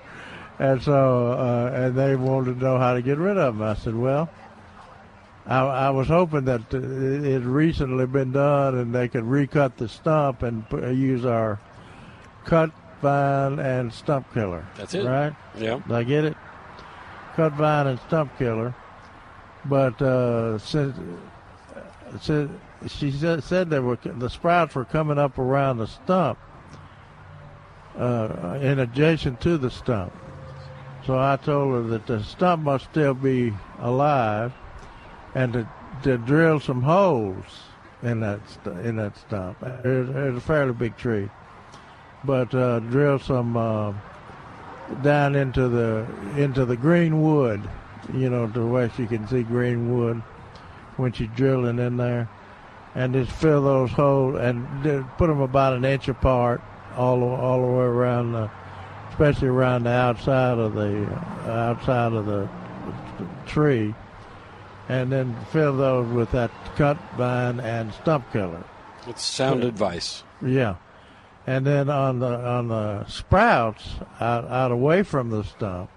[0.60, 3.68] And so, uh, and they wanted to know how to get rid of them.
[3.68, 4.30] I said, well,
[5.46, 9.78] I, I was hoping that uh, it had recently been done and they could recut
[9.78, 11.60] the stump and put, use our
[12.46, 12.72] cut
[13.02, 14.66] vine and stump killer.
[14.78, 15.06] That's it.
[15.06, 15.34] Right?
[15.58, 15.80] Yeah.
[15.80, 16.38] Did I get it?
[17.36, 18.76] Cut vine and stump killer.
[19.66, 20.98] But uh, since,
[22.22, 22.52] since
[22.88, 26.39] she said, said they were the sprouts were coming up around the stump,
[27.98, 30.14] uh, in adjacent to the stump.
[31.06, 34.54] So I told her that the stump must still be alive,
[35.36, 35.69] and to,
[36.03, 37.45] to drill some holes
[38.03, 39.57] in that st- in that stump.
[39.61, 41.29] It's, it's a fairly big tree,
[42.23, 43.93] but uh, drill some uh,
[45.03, 46.05] down into the
[46.36, 47.61] into the green wood,
[48.13, 50.21] you know, to where she can see green wood
[50.97, 52.29] when she's drilling in there,
[52.95, 54.84] and just fill those holes and
[55.17, 56.61] put them about an inch apart
[56.97, 58.49] all the, all the way around the,
[59.11, 61.05] especially around the outside of the
[61.45, 62.49] uh, outside of the
[63.45, 63.93] tree,
[64.92, 68.62] and then fill those with that cut vine and stump killer.
[69.08, 70.24] It's sound advice.
[70.46, 70.76] Yeah,
[71.48, 73.88] and then on the on the sprouts
[74.20, 75.89] out, out away from the stump,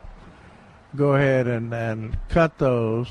[0.95, 3.09] go ahead and, and cut those,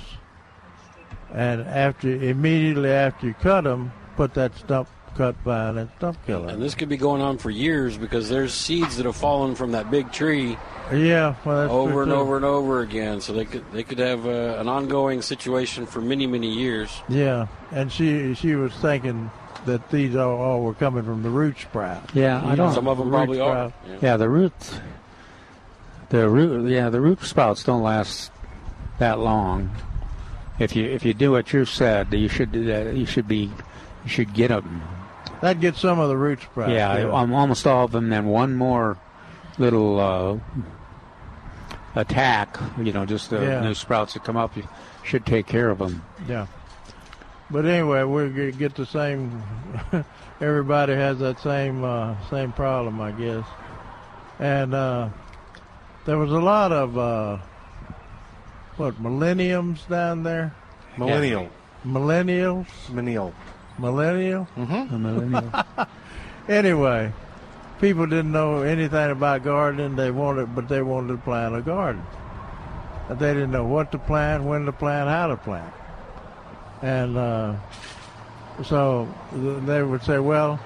[1.34, 6.48] and after immediately after you cut them, put that stump cut vine and stump killer.
[6.48, 9.74] And this could be going on for years because there's seeds that have fallen from
[9.74, 10.58] that big tree
[10.94, 12.16] Yeah, well, that's over true, and too.
[12.16, 13.22] over and over again.
[13.22, 16.90] So they could they could have uh, an ongoing situation for many many years.
[17.10, 19.32] Yeah, and she she was thinking
[19.66, 22.10] that these all, all were coming from the root sprout.
[22.14, 22.74] Yeah, I don't.
[22.74, 23.70] Some of them The root probably are.
[23.70, 24.02] sprout.
[24.02, 24.80] Yeah, the roots.
[26.10, 28.32] The root, yeah, the root sprouts don't last
[29.00, 29.72] that long.
[30.60, 33.50] If you if you do what you said, you should uh, you should be
[34.04, 34.84] you should get them.
[35.42, 36.72] That gets some of the root sprouts.
[36.72, 38.10] yeah, um, almost all of them.
[38.10, 38.98] Then one more
[39.58, 40.38] little uh,
[41.96, 42.58] attack.
[42.82, 43.62] You know, just the Yeah.
[43.62, 44.56] new sprouts that come up.
[44.58, 44.68] You
[45.04, 46.04] should take care of them.
[46.28, 46.48] Yeah.
[47.52, 49.44] But anyway, we are get the same.
[50.42, 53.46] everybody has that same uh, same problem, I guess.
[54.40, 55.10] And uh,
[56.06, 57.38] there was a lot of uh,
[58.78, 60.54] what millenniums down there.
[60.98, 61.50] Millennial.
[61.86, 62.68] Millennials.
[62.90, 63.34] Millennial.
[63.78, 64.48] Millennial.
[64.58, 64.96] Mm-hmm.
[64.96, 65.66] A millennial.
[66.50, 67.10] Anyway,
[67.84, 69.98] people didn't know anything about gardening.
[69.98, 72.02] They wanted, but they wanted to plant a garden.
[73.10, 75.74] They didn't know what to plant, when to plant, how to plant.
[76.82, 77.56] And uh,
[78.64, 79.14] so
[79.68, 80.62] they would say, "Well,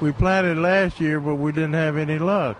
[0.00, 2.56] we planted last year, but we didn't have any luck."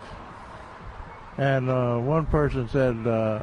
[1.38, 3.38] And uh, one person said, uh,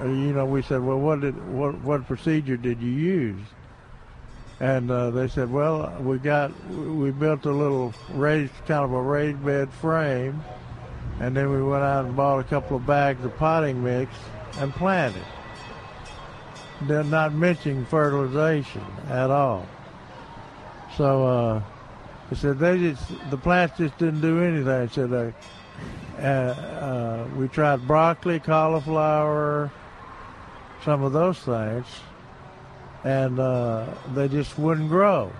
[0.00, 3.38] "You know," we said, "Well, what did what what procedure did you use?"
[4.60, 9.00] And uh, they said, "Well, we got we built a little raised kind of a
[9.00, 10.42] raised bed frame,
[11.20, 14.12] and then we went out and bought a couple of bags of potting mix
[14.58, 15.22] and planted."
[16.82, 19.66] they're not mentioning fertilization at all.
[20.96, 21.62] So uh,
[22.28, 24.88] he said they just the plants just didn't do anything.
[24.88, 25.30] He said uh,
[26.18, 29.70] uh, uh, we tried broccoli, cauliflower,
[30.84, 31.86] some of those things,
[33.08, 35.32] and uh, they just wouldn't grow.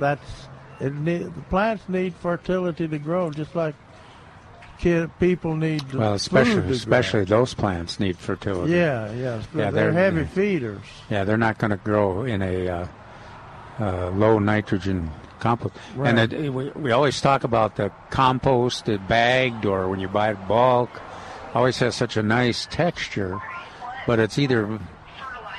[0.00, 0.48] That's
[0.80, 0.92] it.
[0.94, 3.76] Need, the plants need fertility to grow, just like
[4.80, 5.92] kid people need.
[5.92, 6.70] Well, especially to grow.
[6.72, 8.72] especially those plants need fertility.
[8.72, 9.42] Yeah, yeah.
[9.54, 10.82] Yeah, they're, they're- heavy feeders.
[11.08, 12.88] Yeah, they're not going to grow in a uh,
[13.78, 15.76] uh, low nitrogen compost.
[15.94, 16.18] Right.
[16.18, 20.32] And it, we, we always talk about the compost, it bagged, or when you buy
[20.32, 20.90] it bulk,
[21.54, 23.38] always has such a nice texture,
[24.04, 24.80] but it's either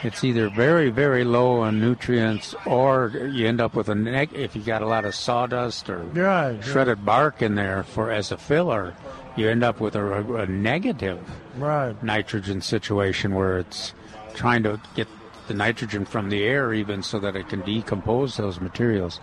[0.04, 4.30] it's either very very low on nutrients, or you end up with a neg.
[4.34, 6.64] If you got a lot of sawdust or Right, right.
[6.64, 8.93] shredded bark in there for as a filler,
[9.36, 11.20] you end up with a, a negative
[11.58, 12.02] Right.
[12.04, 13.93] nitrogen situation where it's
[14.36, 15.08] trying to get
[15.47, 19.20] the nitrogen from the air even so that it can decompose those materials.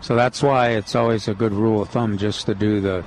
[0.00, 3.04] So that's why it's always a good rule of thumb just to do the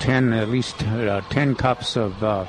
[0.00, 2.46] 10 at least uh, 10 cups of uh,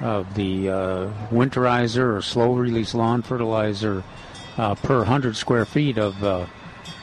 [0.00, 4.02] of the uh, winterizer or slow release lawn fertilizer
[4.58, 6.46] uh, per 100 square feet of uh,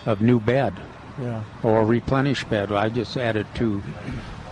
[0.05, 0.73] of new bed
[1.19, 1.43] Yeah.
[1.63, 2.71] or replenish bed.
[2.71, 3.81] I just added two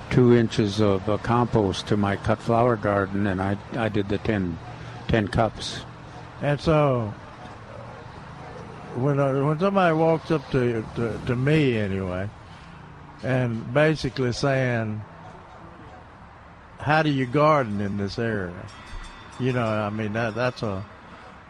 [0.09, 4.17] two inches of uh, compost to my cut flower garden, and I I did the
[4.17, 4.57] 10,
[5.07, 5.81] 10 cups.
[6.41, 7.13] And so,
[8.95, 12.29] when uh, when somebody walks up to, to to me anyway,
[13.23, 15.01] and basically saying,
[16.81, 18.65] "How do you garden in this area?"
[19.39, 20.85] You know, I mean that that's a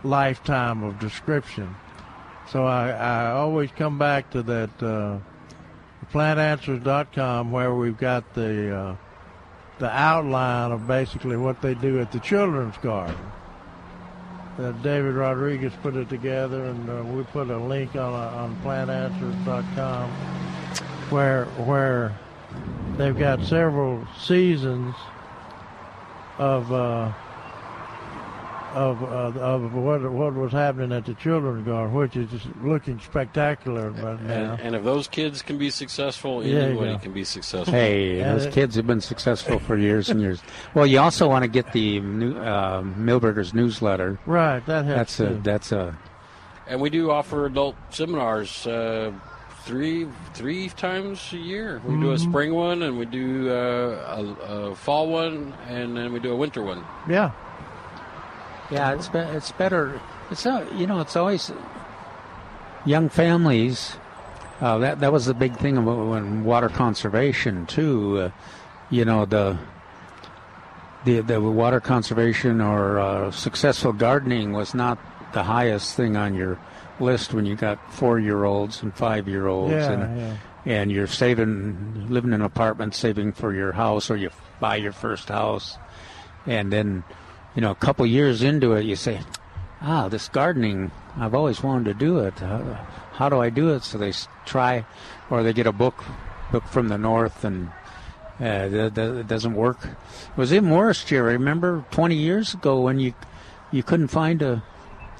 [0.03, 1.75] lifetime of description.
[2.49, 5.19] So I, I always come back to that uh,
[6.11, 8.95] plantanswers.com where we've got the uh,
[9.79, 13.32] the outline of basically what they do at the children's garden
[14.59, 18.55] uh, David Rodriguez put it together, and uh, we put a link on uh, on
[18.63, 20.09] plantanswers.com
[21.09, 22.17] where where
[22.97, 24.93] they've got several seasons
[26.38, 27.11] of uh,
[28.73, 32.99] of uh, of what what was happening at the children's garden, which is just looking
[32.99, 34.53] spectacular right now.
[34.53, 37.73] And, and if those kids can be successful, There anybody can be successful.
[37.73, 40.41] Hey, And those it- kids have been successful for years and years.
[40.73, 44.19] Well, you also want to get the new uh, Milberger's newsletter.
[44.25, 45.97] Right, that helps That's a that's a
[46.67, 49.11] And we do offer adult seminars uh,
[49.66, 51.82] three three times a year.
[51.86, 52.20] We do a Mhm.
[52.20, 56.36] spring one, and we do uh, a, a fall one, and then we do a
[56.36, 56.84] winter one.
[57.07, 57.32] Yeah.
[58.70, 59.99] Yeah, it's be, it's better.
[60.32, 61.51] It's uh, you know, it's always
[62.86, 63.97] young families.
[64.62, 68.20] Uh, that that was the big thing about when water conservation too.
[68.20, 68.30] Uh,
[68.89, 69.57] you know the
[71.05, 74.97] the the water conservation or uh, successful gardening was not
[75.34, 76.57] the highest thing on your
[77.01, 80.37] list when you got four year olds and five year olds Yeah, and yeah.
[80.65, 84.29] and you're saving living in an apartment saving for your house or you
[84.59, 85.77] buy your first house.
[86.45, 87.03] And then
[87.55, 89.19] you know a couple years into it you say
[89.81, 92.37] ah this gardening i've always wanted to do it.
[92.39, 92.59] How,
[93.13, 93.83] how do i do it?
[93.83, 94.13] So they
[94.45, 94.85] try
[95.29, 96.03] or they get a book
[96.51, 97.69] book from the north and
[98.39, 99.85] uh, that, that it doesn't work.
[99.85, 103.13] It was even worse jerry remember 20 years ago when you
[103.71, 104.63] you couldn't find a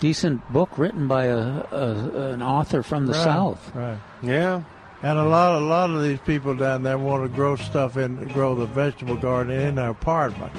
[0.02, 3.98] decent book written by a, a an author from the Right, south Right.
[4.22, 4.64] Yeah.
[5.04, 8.28] And a lot, a lot of these people down there want to grow stuff in,
[8.30, 10.52] grow the vegetable garden in their apartment.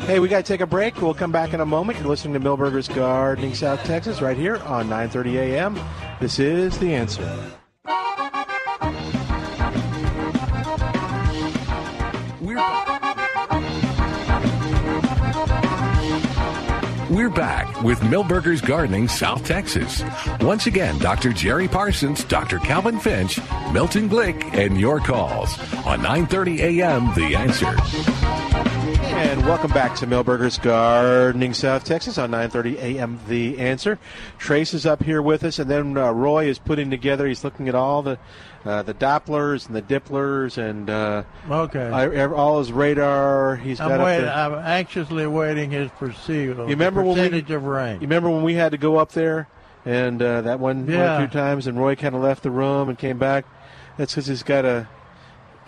[0.00, 1.00] Hey, we got to take a break.
[1.00, 1.98] We'll come back in a moment.
[1.98, 5.78] You're listening to Milberger's Gardening South Texas right here on 9:30 a.m.
[6.20, 7.22] This is the answer.
[12.40, 12.87] We're
[17.26, 20.04] back with Milberger's Gardening South Texas.
[20.40, 21.32] Once again, Dr.
[21.32, 22.60] Jerry Parsons, Dr.
[22.60, 23.40] Calvin Finch,
[23.72, 27.12] Milton Glick, and your calls on 9:30 a.m.
[27.16, 28.47] The Answer.
[29.20, 33.18] And welcome back to Milberger's Gardening South Texas on 9:30 a.m.
[33.26, 33.98] The Answer.
[34.38, 37.26] Trace is up here with us, and then uh, Roy is putting together.
[37.26, 38.18] He's looking at all the
[38.64, 41.80] uh, the Dopplers and the Dipplers and uh, Okay.
[41.90, 43.56] I- all his radar.
[43.56, 44.32] He's got I'm, there.
[44.32, 46.58] I'm anxiously waiting his perceived.
[46.58, 47.94] You remember when we percentage of rain?
[47.96, 49.48] You remember when we had to go up there
[49.84, 51.18] and uh, that one, one Yeah.
[51.22, 53.44] or two times, and Roy kind of left the room and came back.
[53.96, 54.86] That's because he's got to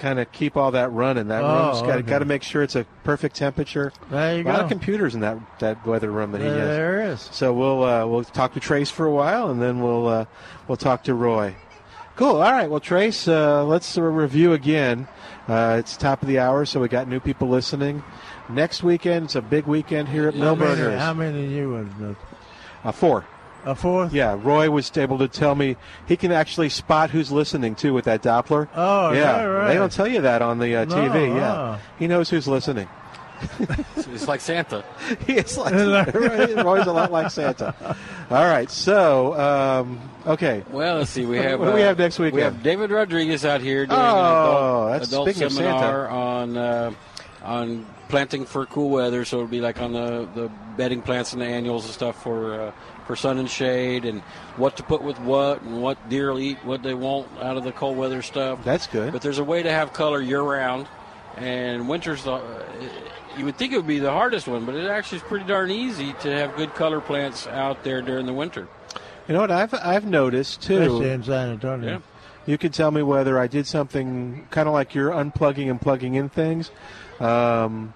[0.00, 1.28] kind of keep all that running.
[1.28, 2.18] That Oh, room's got okay.
[2.18, 3.92] to make sure it's a perfect temperature.
[4.10, 4.50] There you go.
[4.50, 6.66] a lot of computers in that that weather room that he There- has.
[6.68, 7.28] there is.
[7.32, 10.24] So we'll uh, we'll talk to Trace for a while, and then we'll uh,
[10.66, 11.54] we'll talk to Roy.
[12.16, 12.42] Cool.
[12.42, 12.68] All right.
[12.68, 15.06] Well, Trace, uh, let's uh, review again.
[15.48, 18.02] Uh, it's top of the hour, so we got new people listening.
[18.50, 21.00] Next weekend, it's a big weekend here at Milberger's.
[21.00, 22.16] how many you was
[22.84, 23.24] Uh, four.
[23.64, 24.12] A fourth?
[24.14, 28.06] Yeah, Roy was able to tell me he can actually spot who's listening too with
[28.06, 28.68] that Doppler.
[28.74, 29.20] Oh, yeah.
[29.38, 29.68] that right?
[29.68, 31.30] They don't tell you that on the uh, TV.
[31.40, 31.74] ah.
[31.74, 32.88] Yeah, he knows who's listening.
[33.58, 34.84] It's like Santa.
[35.26, 35.74] he is like
[36.14, 37.74] Roy's a lot like Santa.
[38.30, 40.62] All right, so um, okay.
[40.70, 41.24] Well, let's see.
[41.24, 42.36] We have what do we uh, have next weekend?
[42.36, 46.08] We have David Rodriguez out here doing Oh, an that's- adult, adult speaking of seminar
[46.08, 46.92] on uh,
[47.42, 49.24] on planting for cool weather.
[49.24, 52.60] So it'll be like on the, the bedding plants and the annuals and stuff for
[52.60, 52.72] uh,
[53.06, 54.20] for sun and shade, and
[54.56, 57.64] what to put with what, and what deer will eat, what they won't out of
[57.64, 58.62] the cold weather stuff.
[58.64, 59.12] That's good.
[59.12, 60.86] But there's a way to have color year round,
[61.36, 62.40] and winter's the.
[63.38, 65.70] You would think it would be the hardest one, but it actually is pretty darn
[65.70, 68.66] easy to have good color plants out there during the winter.
[69.28, 70.78] You know what I've I've noticed too.
[70.78, 71.90] Especially in San Antonio.
[71.90, 71.98] Yeah.
[72.46, 76.14] You can tell me whether I did something kind of like you're unplugging and plugging
[76.14, 76.70] in things.
[77.20, 77.94] Um,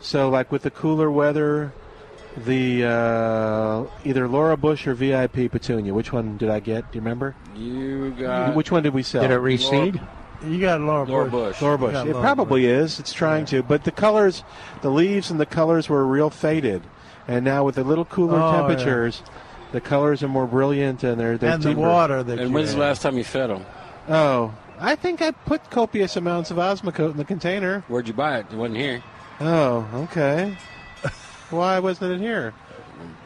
[0.00, 1.72] so, like with the cooler weather,
[2.36, 5.92] the uh, either Laura Bush or VIP Petunia.
[5.92, 6.90] Which one did I get?
[6.90, 7.34] Do you remember?
[7.56, 9.22] You got Which one did we sell?
[9.22, 10.00] Did it reseed?
[10.46, 11.52] You got Laura, Laura Bush.
[11.52, 11.62] Bush.
[11.62, 11.94] Laura Bush.
[11.94, 12.98] It Laura probably is.
[12.98, 14.42] It's trying to, but the colors,
[14.80, 16.82] the leaves and the colors were real faded,
[17.28, 18.56] and now with the little cooler Oh, yeah.
[18.68, 19.22] temperatures,
[19.70, 22.80] the colors are more brilliant and they're, they're And the water that And when's the
[22.80, 23.64] last time you fed them?
[24.08, 27.84] Oh, I think I put copious amounts of Osmocote in the container.
[27.86, 28.46] Where'd you buy it?
[28.50, 29.02] It wasn't here.
[29.40, 30.56] Oh, okay.
[31.52, 32.54] Why wasn't it in here?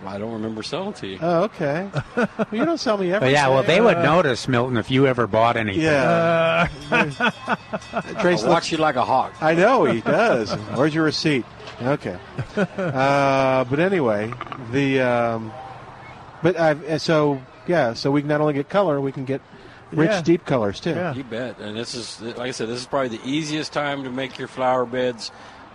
[0.07, 1.19] I don't remember selling to you.
[1.21, 1.91] Oh, okay.
[2.17, 3.35] Well, you don't sell me But everything.
[3.35, 5.83] yeah, well, they would notice, Milton, if you ever bought anything.
[5.83, 6.69] Yeah.
[8.21, 9.33] Trace I watch you like a hawk.
[9.41, 10.53] I know he does.
[10.75, 11.45] Where's your receipt?
[11.83, 12.17] Okay.
[12.57, 14.33] Uh, but anyway,
[14.73, 15.53] the um,
[16.43, 19.43] but I've so yeah, so we can not only get color, we can get
[19.93, 20.23] rich, Yeah.
[20.23, 20.91] deep colors too.
[20.91, 21.13] Yeah.
[21.15, 21.59] You bet.
[21.59, 24.49] And this is, like I said, this is probably the easiest time to make your
[24.49, 25.31] flower beds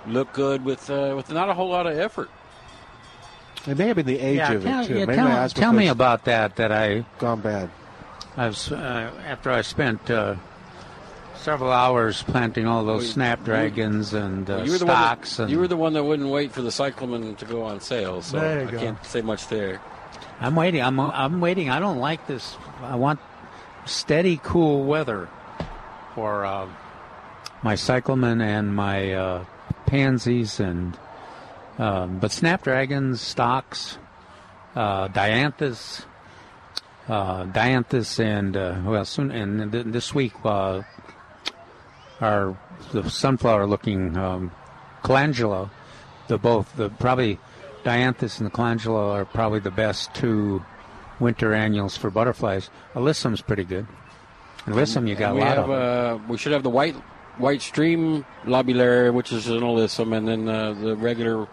[0.07, 2.29] look good with uh, with not a whole lot of effort.
[3.67, 4.93] It may have been the age Yeah, of tell, it too.
[4.99, 6.55] yeah, Maybe tell- tell me about that.
[6.55, 7.69] That I gone bad.
[8.37, 10.35] I was uh, after I spent uh,
[11.35, 15.37] several hours planting all those Well, snapdragons and uh, you were the stocks.
[15.37, 17.81] that, and you were the one that wouldn't wait for the cyclamen to go on
[17.81, 18.79] sale, so I go.
[18.79, 19.79] can't say much there.
[20.39, 20.81] I'm waiting.
[20.81, 21.69] I'm I'm waiting.
[21.69, 22.55] I don't like this.
[22.81, 23.19] I want
[23.85, 25.29] steady, cool weather
[26.15, 26.67] for uh,
[27.63, 29.45] my cyclamen and my uh,
[29.85, 30.97] pansies and
[31.81, 33.97] um, but snapdragons, stocks,
[34.75, 36.05] uh, dianthus,
[37.07, 40.81] uh, dianthus, and uh, well, soon and th- this week uh,
[42.21, 42.55] are
[42.93, 44.51] the sunflower-looking um,
[45.03, 45.71] calendula.
[46.27, 47.39] The both the probably
[47.83, 50.63] dianthus and the calendula are probably the best two
[51.19, 52.69] winter annuals for butterflies.
[52.93, 53.87] Alyssum's pretty good.
[54.65, 56.21] Alyssum, you got And a lot have, of.
[56.21, 56.95] uh, we should have the white
[57.37, 61.47] white stream lobularia, which is an alyssum, and then uh, the regular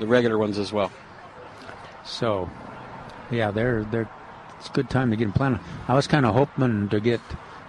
[0.00, 0.90] the regular ones as well.
[2.04, 2.50] So,
[3.30, 4.08] yeah, they're they're.
[4.58, 5.60] It's a good time to get in planted.
[5.88, 7.20] I was kind of hoping to get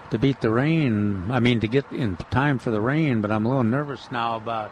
[0.09, 1.31] to beat the rain.
[1.31, 4.35] I mean, to get in time for the rain, but I'm a little nervous now
[4.35, 4.71] about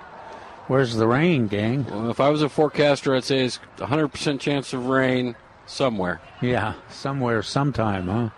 [0.68, 1.86] where's the rain, gang.
[1.86, 5.36] Well, if I was a forecaster, I'd say it's 100% chance of rain
[5.66, 6.20] somewhere.
[6.42, 8.30] Yeah, somewhere, sometime, huh?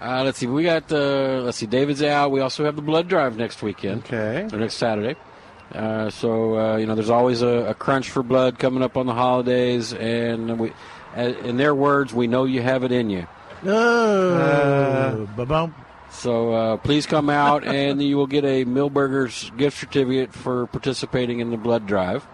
[0.00, 0.46] Uh, let's see.
[0.46, 1.66] We got uh, let's see.
[1.66, 2.32] David's out.
[2.32, 4.04] We also have the blood drive next weekend.
[4.04, 4.48] Okay.
[4.52, 5.16] Or next Saturday.
[5.74, 9.06] Uh, so uh, you know, there's always a, a crunch for blood coming up on
[9.06, 10.72] the holidays, and we,
[11.16, 13.26] uh, in their words, we know you have it in you.
[13.64, 15.74] Oh, ba-bum.
[16.10, 21.40] So uh, please come out, and you will get a Milberger's gift certificate for participating
[21.40, 22.26] in the blood drive.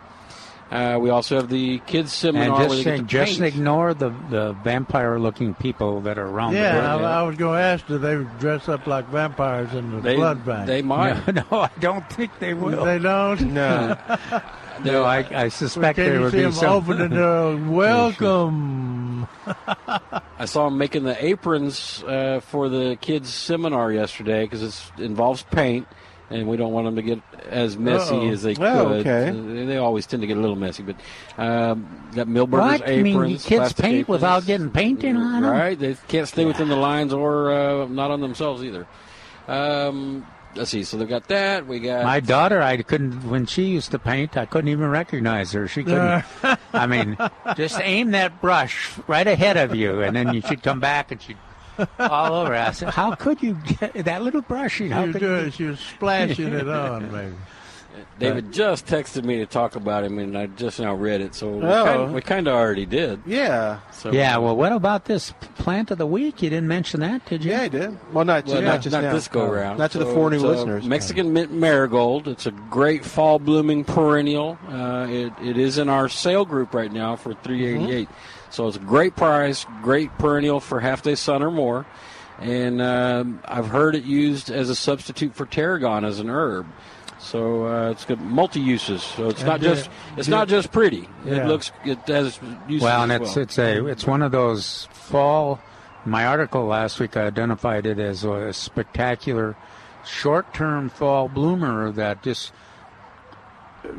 [0.71, 3.95] Uh, we also have the kids seminar And where just, they get to just ignore
[3.95, 7.03] the, the vampire looking people that are around Yeah, blood.
[7.05, 10.17] I, I was going to ask, do they dress up like vampires in the They-
[10.17, 10.67] blood bank?
[10.67, 11.27] they might.
[11.35, 12.85] No, no, I don't think they will.
[12.85, 13.41] They don't?
[13.55, 13.97] No.
[14.85, 16.73] No, I, I suspect Can there you would see be them some.
[16.73, 19.27] opening their welcome?
[20.39, 25.43] I saw them making the aprons uh, for the kids seminar yesterday because it involves
[25.43, 25.89] paint,
[26.31, 28.31] and we don't want them to get as messy Uh-oh.
[28.31, 28.65] as they could.
[28.65, 29.29] Oh, okay.
[29.31, 30.97] Uh, They always tend to get a little messy, but
[31.43, 32.89] um, got Milberger's What?
[32.89, 33.07] aprons.
[33.07, 34.09] You mean kids paint aprons.
[34.09, 35.51] without getting painting on them?
[35.51, 38.87] Right, they can't stay within the lines or uh, not on themselves either.
[39.47, 40.85] Um, let's see.
[40.85, 41.67] So they've got that.
[41.67, 44.37] We got My daughter, I couldn't when she used to paint.
[44.37, 45.67] I couldn't even recognize her.
[45.69, 46.25] She couldn't.
[46.75, 47.17] I mean,
[47.57, 51.21] just aim that brush right ahead of you, and then you should come back and
[51.23, 51.39] she'd
[51.99, 52.55] all over.
[52.55, 54.77] I said, "How could you get that little brush?
[54.77, 57.35] She How was, could doing, you?" she was splashing it on, maybe.
[58.21, 61.35] David just texted me to talk about him, and I just now read it.
[61.35, 61.85] So we Oh.
[61.85, 63.21] kind- we kind of already did.
[63.27, 63.79] Yeah.
[63.93, 66.41] So yeah, well, what about this plant of the week?
[66.43, 67.51] You didn't mention that, did you?
[67.53, 67.99] Yeah, I did.
[68.13, 69.13] Well, not, Well, not just now.
[69.13, 69.79] this go round.
[69.79, 70.85] Not to the four new listeners.
[70.85, 72.29] Mexican mint marigold.
[72.29, 74.59] It's a great fall blooming perennial.
[74.71, 78.09] Uh, it, it is in our sale group right now for three eighty eight.
[78.51, 81.87] So it's a great price, great perennial for half day sun or more.
[82.41, 86.67] And um, I've heard it used as a substitute for tarragon as an herb.
[87.19, 89.03] So uh, it's got multi uses.
[89.03, 91.09] So it's And not do- just it's do- not just pretty.
[91.25, 91.45] Yeah.
[91.45, 92.39] It looks it has
[92.69, 93.43] uses well, and as it's well.
[93.43, 95.61] it's a it's one of those fall.
[96.05, 99.57] My article last week I identified it as a spectacular
[100.07, 102.53] short-term fall bloomer that just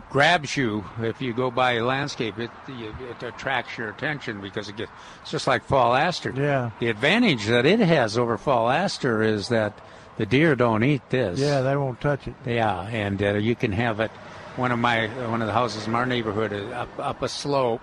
[0.10, 2.38] grabs you if you go by a landscape.
[2.38, 6.34] It it attracts your attention because it gets it's just like fall aster.
[6.36, 6.72] Yeah.
[6.80, 9.80] The advantage that it has over fall aster is that
[10.18, 11.40] the deer don't eat this.
[11.40, 12.36] Yeah, they won't touch it.
[12.46, 14.12] Yeah, and uh, you can have it.
[14.58, 17.82] One of my one of the houses in our neighborhood is up up a slope,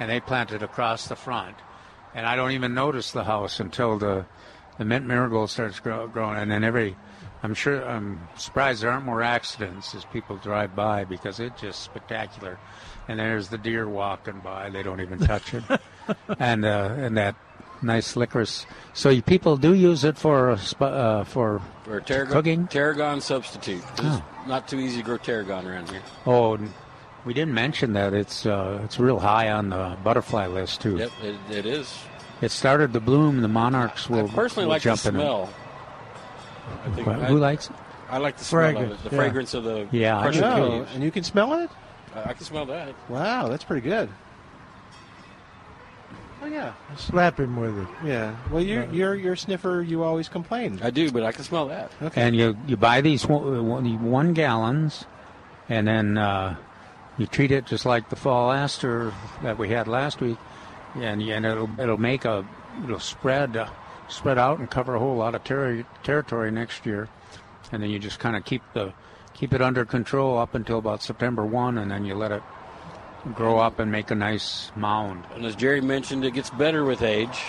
[0.00, 1.56] and they plant it across the front,
[2.14, 4.24] and I don't even notice the house until the
[4.78, 6.96] the mint marigold starts grow, growing, and then every.
[7.42, 11.82] I'm sure I'm surprised there aren't more accidents as people drive by because it's just
[11.82, 12.58] spectacular.
[13.08, 15.62] And there's the deer walking by; they don't even touch it,
[16.40, 17.36] and uh, and that
[17.82, 18.66] nice licorice.
[18.94, 22.66] So you, people do use it for uh, uh, for For tarragon, cooking.
[22.66, 23.82] tarragon substitute.
[23.92, 24.24] It's Oh.
[24.48, 26.02] not too easy to grow tarragon around here.
[26.26, 26.58] Oh,
[27.24, 30.96] we didn't mention that it's uh, it's real high on the butterfly list too.
[30.96, 31.94] Yep, it, it is.
[32.40, 33.40] It started to bloom.
[33.40, 35.24] The monarchs will I personally will like the jump in it.
[36.66, 36.80] Smell.
[36.84, 37.76] I think Wh- I- Who likes it?
[38.08, 39.22] I like the smell of Fragrance, it, the yeah.
[39.22, 40.62] fragrance of the Yeah, I crushed do too.
[40.62, 40.90] leaves.
[40.94, 41.70] and you can smell it?
[42.14, 42.94] I I can smell that.
[43.08, 44.08] Wow, that's pretty good.
[46.42, 46.72] Oh yeah.
[46.96, 47.88] Slap him with it.
[48.04, 48.36] Yeah.
[48.50, 49.82] Well, you're you're your sniffer.
[49.86, 50.78] You always complain.
[50.82, 51.90] I do, but I can smell that.
[52.02, 52.20] Okay.
[52.22, 55.06] And you you buy these one, one- one gallons,
[55.68, 56.56] and then uh,
[57.18, 59.12] you treat it just like the fall aster
[59.42, 60.36] that we had last week,
[60.94, 62.46] and, and it'll it'll make a
[62.84, 63.66] it'll spread uh,
[64.08, 67.08] spread out and cover a whole lot of terri territory next year,
[67.72, 68.92] and then you just kind of keep the
[69.34, 72.42] keep it under control up until about September one, and then you let it
[73.34, 75.24] grow up and make a nice mound.
[75.34, 77.42] And as Jerry mentioned, it gets better with age.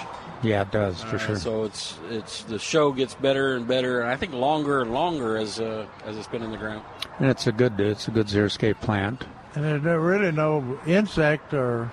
[0.44, 1.36] Yeah, it does for Uh, sure.
[1.36, 5.38] So it's it's the show gets better and better, and I think longer and longer
[5.38, 6.84] as uh, as it's been in the ground.
[7.20, 9.26] And it's a good it's a good xeriscape plant.
[9.56, 11.92] And there's really no insect or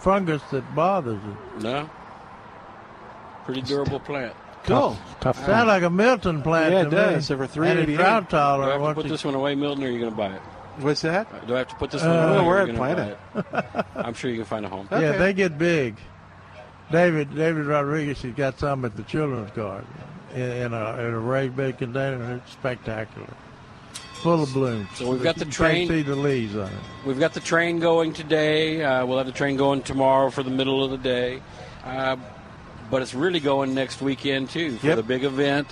[0.00, 1.62] fungus that bothers it.
[1.62, 1.88] No,
[3.46, 4.34] pretty durable plant.
[4.64, 4.98] Cool.
[5.20, 5.46] Tough.
[5.46, 6.96] Sound like a Milton plant Yeah, to it me.
[6.96, 7.30] does.
[7.30, 7.96] Over And it's 388.
[7.96, 8.80] drought Do I tolerant.
[8.82, 10.42] have to put it- this one away, Milton, or are you going to buy it?
[10.78, 11.46] What's that?
[11.46, 12.22] Do I have to put this Uh, one away?
[12.22, 13.86] I don't know or where are I'd you gonna plant buy it?
[14.06, 14.88] I'm sure you can find a home.
[14.90, 15.18] Yeah, Okay.
[15.18, 15.96] they get big.
[16.90, 19.86] David David Rodriguez, he's got some at the children's garden
[20.34, 22.34] in, in a in a raised bed container.
[22.44, 23.26] It's spectacular,
[24.22, 24.88] full of blooms.
[24.94, 26.72] So we've got the You train- Can't see the leaves on it.
[27.06, 28.84] We've got the train going today.
[28.84, 31.40] Uh, we'll have the train going tomorrow for the middle of the day.
[31.84, 32.16] Uh,
[32.90, 34.96] but it's really going next weekend, too, for Yep.
[34.96, 35.68] the big event.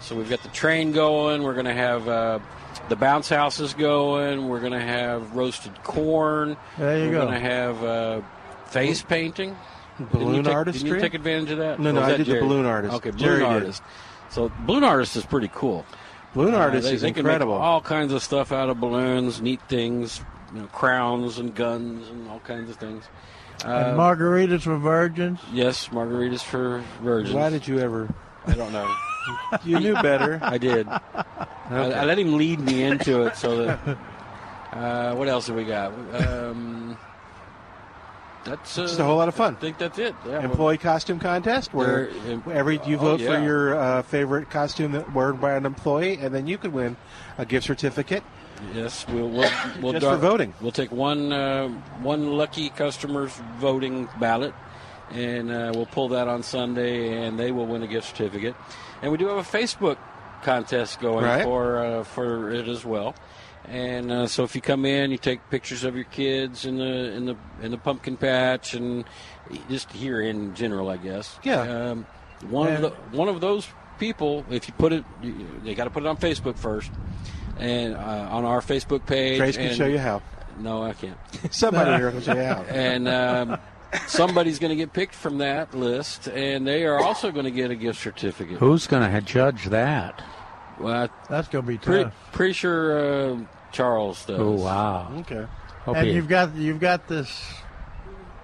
[0.00, 1.42] So we've got the train going.
[1.42, 2.38] We're going to have uh,
[2.88, 4.48] the bounce houses going.
[4.48, 6.56] We're going to have roasted corn.
[6.78, 7.20] There you We're go.
[7.26, 8.20] going to have uh,
[8.66, 9.56] face painting.
[10.12, 10.82] Balloon take, artistry?
[10.90, 11.80] Didn't you take advantage of that?
[11.80, 12.94] No, no, I did the balloon artist.
[12.96, 13.46] Okay, balloon Jerry did.
[13.48, 13.82] artist.
[14.28, 15.86] So balloon artist is pretty cool.
[16.34, 17.54] Balloon Uh, artist they, is they incredible.
[17.54, 20.20] All kinds of stuff out of balloons, neat things,
[20.54, 23.04] you know, crowns and guns and all kinds of things.
[23.64, 25.40] Uh, and margaritas for virgins.
[25.52, 27.34] yes, margaritas for virgins.
[27.34, 28.08] Why did you ever?
[28.46, 28.88] I don't know.
[29.64, 30.38] You knew better.
[30.40, 30.86] I did.
[30.86, 31.04] I,
[31.70, 33.98] I let him lead me into it so that.
[34.72, 35.92] Uh, what else have we got?
[36.14, 36.96] Um,
[38.44, 39.56] that's uh, Just a whole lot of fun.
[39.56, 40.14] I think that's it.
[40.24, 43.34] Yeah, well, Employee costume contest where There- every you Oh, vote yeah.
[43.36, 46.96] for your uh, favorite costume that worn by an employee, and then you could win
[47.38, 48.22] a gift certificate.
[48.74, 49.50] Yes, we'll we'll,
[49.82, 50.54] we'll Just for voting.
[50.60, 51.68] We'll take one uh,
[52.02, 54.54] one lucky customer's voting ballot,
[55.10, 58.54] and uh, we'll pull that on Sunday, and they will win a gift certificate.
[59.02, 59.98] And we do have a Facebook
[60.42, 61.44] contest going Right.
[61.44, 63.14] for uh, for it as well.
[63.68, 67.12] And uh, so if you come in, you take pictures of your kids in the
[67.12, 69.04] in the in the pumpkin patch, and
[69.68, 71.38] just here in general, I guess.
[71.42, 71.62] Yeah.
[71.62, 72.06] Um,
[72.48, 73.66] one of the, one of those
[73.98, 76.90] people, if you put it, you, they got to put it on Facebook first,
[77.58, 79.38] and uh, on our Facebook page.
[79.38, 80.22] Trace can and- show you how.
[80.58, 81.18] No, I can't.
[81.50, 82.62] Somebody here can show you how.
[82.68, 83.58] And um,
[84.06, 87.70] somebody's going to get picked from that list, and they are also going to get
[87.70, 88.56] a gift certificate.
[88.58, 90.22] Who's going to judge that?
[90.80, 92.14] Well, That's going to be pretty, tough.
[92.32, 93.38] pretty sure uh,
[93.72, 94.38] Charles does.
[94.40, 95.12] Oh wow!
[95.20, 95.46] Okay.
[95.84, 97.28] Hope and you- you've got you've got this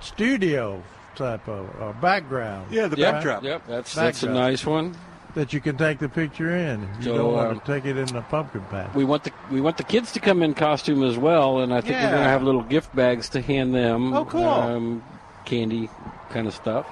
[0.01, 0.83] studio
[1.15, 2.73] type of or background.
[2.73, 3.43] Yeah, the Yep, backdrop.
[3.45, 4.97] Yep, that's that's a nice one.
[5.35, 6.81] That you can take the picture in.
[6.99, 8.95] You So, don't want um, to take it in the pumpkin patch.
[8.95, 11.81] We want the we want the kids to come in costume as well, and I
[11.81, 14.13] think we're going to have little gift bags to hand them.
[14.15, 14.45] Oh, cool.
[14.45, 15.05] Um,
[15.45, 15.89] candy
[16.31, 16.87] kind of stuff.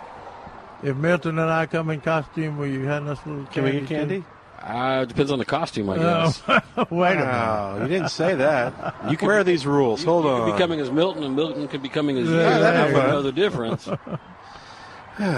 [0.83, 3.73] If Milton and I come in costume, will you hand us a little Can we
[3.73, 4.15] get candy?
[4.23, 4.25] candy?
[4.63, 6.43] Uh, depends on the costume, I Oh, guess.
[6.91, 7.83] Wait a Wow, minute.
[7.91, 8.95] you didn't say that.
[9.11, 10.05] You could- Where are these rules?
[10.05, 10.47] Hold you on.
[10.47, 12.37] could be coming as Milton, and Milton could be coming as you.
[12.37, 13.09] That'd be fun.
[13.09, 13.89] know the difference.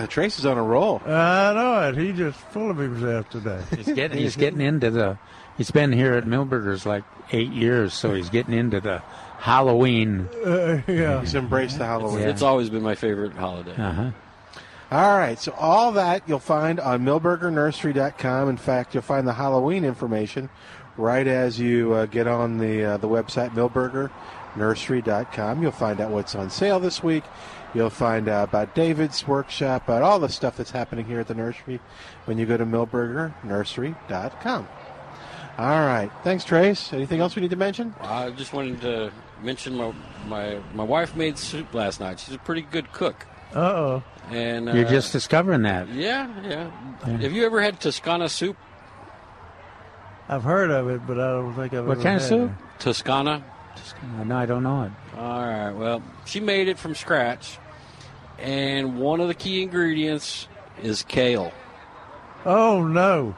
[0.08, 1.00] Trace is on a roll.
[1.06, 1.96] I know it.
[1.96, 3.62] He's just full of himself today.
[3.74, 5.18] He's getting he's getting into the.
[5.58, 8.98] He's been here at Milberger's like eight years, so he's getting into the
[9.38, 10.28] Halloween.
[10.44, 11.20] Uh, yeah.
[11.20, 12.26] He's embraced the Halloween.
[12.28, 13.74] It's always been my favorite holiday.
[13.76, 14.10] Uh huh.
[14.92, 18.48] All right, so all that you'll find on milbergernursery.com.
[18.50, 20.50] In fact, you'll find the Halloween information
[20.98, 25.62] right as you uh, get on the uh, the website milbergernursery.com.
[25.62, 27.24] You'll find out what's on sale this week.
[27.74, 31.34] You'll find out about David's workshop, about all the stuff that's happening here at the
[31.34, 31.80] nursery
[32.26, 34.68] when you go to milbergernursery.com.
[35.58, 36.92] All right, thanks, Trace.
[36.92, 37.94] Anything else we need to mention?
[38.00, 39.10] I just wanted to
[39.42, 39.92] mention my
[40.26, 42.20] my my wife made soup last night.
[42.20, 43.26] She's a pretty good cook.
[43.54, 44.02] Uh oh.
[44.30, 45.88] And uh, You're just discovering that.
[45.90, 46.70] yeah, yeah,
[47.06, 47.16] Yeah.
[47.18, 48.56] Have you ever had Toscana soup?
[50.28, 52.50] I've heard of it, but I don't think I've What ever kind of soup?
[52.50, 52.80] it.
[52.80, 53.44] Toscana.
[54.24, 54.92] No, I don't know it.
[55.16, 55.70] All right.
[55.72, 57.58] Well, she made it from scratch,
[58.38, 60.48] and one of the key ingredients
[60.82, 61.52] is kale,
[62.44, 63.36] Oh no!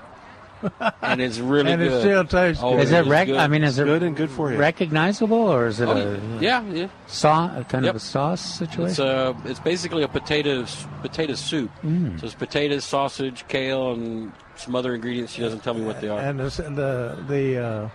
[1.02, 1.92] and it's really and good.
[1.92, 2.84] it still tastes Oh, good.
[2.84, 3.36] Is it is rec- good.
[3.36, 4.56] I mean, is it Good and good for you.
[4.56, 6.88] recognizable, or is it Oh, a yeah, yeah.
[7.06, 7.90] sauce, a kind Yep.
[7.90, 8.88] of a sauce situation?
[8.88, 10.64] It's uh, it's basically a potato
[11.02, 11.70] potato soup.
[11.84, 12.18] Mm.
[12.18, 15.32] So it's potatoes, sausage, kale, and some other ingredients.
[15.34, 16.18] She doesn't tell me what they are.
[16.18, 17.88] And the the the, uh,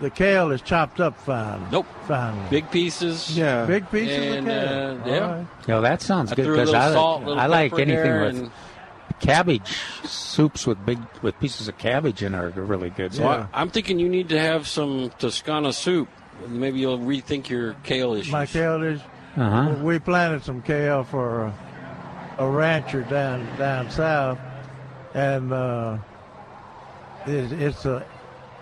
[0.00, 1.66] the kale is chopped up fine.
[1.70, 1.86] Nope.
[2.06, 2.48] Fine.
[2.50, 3.36] Big pieces.
[3.36, 3.64] Yeah.
[3.66, 4.60] Big pieces And, of kale.
[4.60, 5.36] uh, yeah.
[5.38, 5.46] right.
[5.68, 8.50] Yeah, that sounds I good because I, salt, I like anything with and-
[9.20, 13.14] cabbage soups with big with pieces of cabbage in are really good.
[13.14, 16.08] So I, I'm thinking you need to have some Toscana soup.
[16.48, 18.32] Maybe you'll rethink your kale issues.
[18.32, 19.00] My kale is.
[19.36, 19.76] Uh-huh.
[19.82, 21.54] We planted some kale for a,
[22.38, 24.38] a rancher down down south,
[25.14, 25.98] and uh,
[27.26, 28.04] it, it's a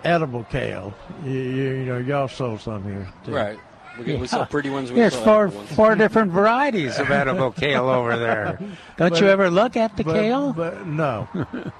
[0.03, 0.93] edible kale.
[1.23, 3.07] You, you, you know, y'all sold some here.
[3.25, 3.33] Too.
[3.33, 3.59] Right.
[3.97, 4.91] We, get, we saw pretty ones.
[4.91, 8.57] We There's saw four four different varieties of edible kale over there.
[8.97, 10.53] Don't But- you ever look at the but, kale?
[10.53, 11.27] But no.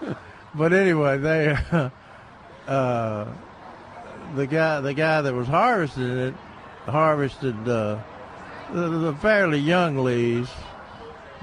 [0.55, 1.57] but anyway, they
[2.67, 3.25] uh,
[4.35, 6.35] the guy the guy that was harvesting it
[6.85, 7.97] harvested uh,
[8.71, 10.49] the, the fairly young leaves,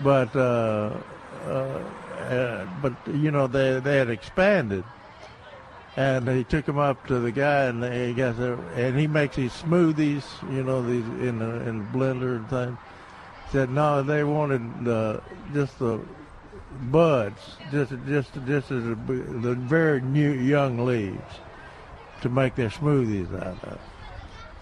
[0.03, 0.93] but uh,
[1.47, 4.85] uh, uh, but you know they they had expanded.
[6.01, 9.37] And he took them up to the guy, and he got the, and he makes
[9.37, 12.79] these smoothies, you know, these in a, in blender and things.
[13.53, 15.21] Said no, they wanted the
[15.53, 16.01] just the
[16.91, 21.35] buds, just just just as the very new young leaves
[22.23, 23.79] to make their smoothies out of.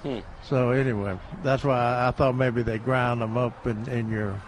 [0.03, 0.19] Hmm.
[0.43, 4.43] So anyway, that's why I, thought maybe they ground them up in, in your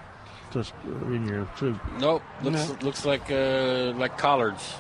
[0.51, 0.73] just
[1.07, 1.79] in your soup.
[2.01, 2.23] Nope.
[2.43, 4.75] Looks looks like uh, like collards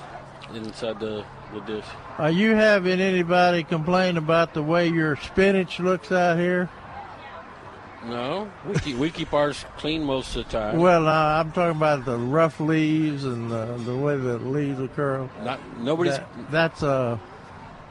[0.53, 1.85] inside the, the dish.
[2.18, 6.68] Are you having anybody complain about the way your spinach looks out here?
[8.05, 10.78] No, we keep, we keep ours clean most of the time.
[10.78, 14.89] Well, uh, I'm talking about the rough leaves and the, the way the leaves are
[14.89, 15.28] curled.
[15.43, 16.16] Not nobody's.
[16.16, 17.20] That, that's a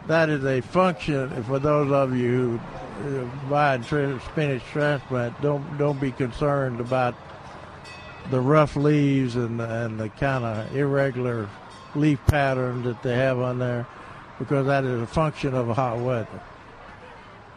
[0.07, 2.59] that is a function for those of you
[3.03, 5.39] who buy spinach transplant.
[5.41, 7.13] Don't don't be concerned about
[8.31, 11.47] the rough leaves and and the kind of irregular
[11.99, 13.85] leaf pattern that they have on there,
[14.37, 16.41] because that is a function of hot weather.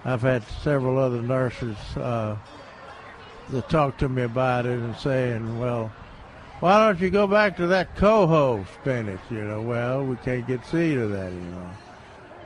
[0.05, 2.37] I've had several other nurses uh,
[3.51, 5.93] that talk to me about it and saying, "Well,
[6.61, 10.67] why don't you go back to that coho spinach?" You know, well, we can't get
[10.67, 11.71] seed of that, you know.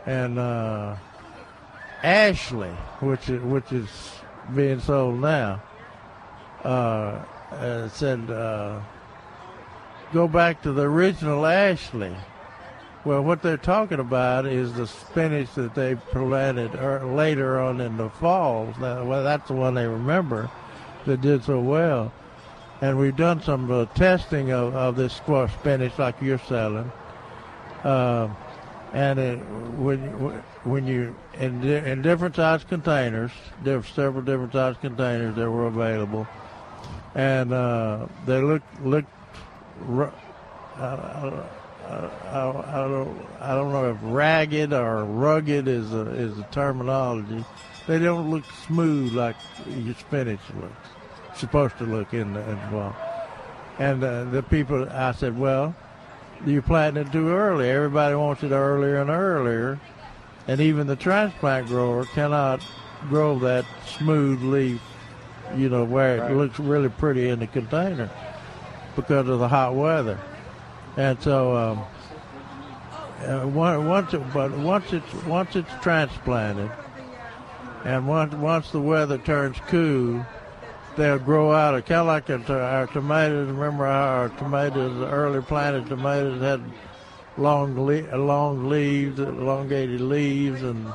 [0.05, 0.97] And uh,
[2.03, 2.71] Ashley,
[3.01, 3.89] which is which is
[4.55, 5.63] being sold now,
[6.65, 8.81] uh, uh, said, uh,
[10.13, 12.15] "Go back to the original Ashley."
[13.05, 17.97] Well, what they're talking about is the spinach that they planted er, later on in
[17.97, 18.75] the fall.
[18.81, 20.51] Well, that's the one they remember
[21.05, 22.13] that did so well.
[22.81, 26.91] And we've done some uh, testing of, of this squash spinach like you're selling.
[27.85, 28.29] Uh,
[28.93, 29.37] and it,
[29.79, 30.01] when
[30.65, 33.31] when you in, in different size containers,
[33.63, 36.27] there were several different size containers that were available,
[37.15, 39.05] and uh, they look look.
[39.83, 40.11] Uh,
[41.89, 47.45] I, I don't I don't know if ragged or rugged is a, is the terminology.
[47.87, 49.37] They don't look smooth like
[49.69, 50.89] your spinach looks
[51.39, 52.97] supposed to look in the, in the fall.
[53.79, 55.75] And uh, the people, I said, well,
[56.45, 57.71] you're planting it too early.
[57.71, 59.79] Everybody wants it earlier and earlier,
[60.49, 62.61] and even the transplant grower cannot
[63.09, 63.65] grow that
[63.99, 64.81] smooth leaf,
[65.57, 66.33] you know, where it Right.
[66.37, 68.11] looks really pretty in the container
[68.97, 70.19] because of the hot weather.
[70.97, 71.85] And so, um,
[73.25, 76.71] uh, once it, but once it's once it's transplanted,
[77.85, 80.25] and once once the weather turns cool,
[80.97, 81.75] they'll grow out.
[81.75, 83.49] Of, kind of like our, our tomatoes.
[83.49, 86.63] Remember our tomatoes, the early planted tomatoes, had
[87.39, 90.93] long le- long leaves, elongated leaves, and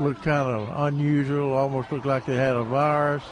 [0.00, 1.52] looked kind of unusual.
[1.54, 3.22] Almost looked like they had a virus.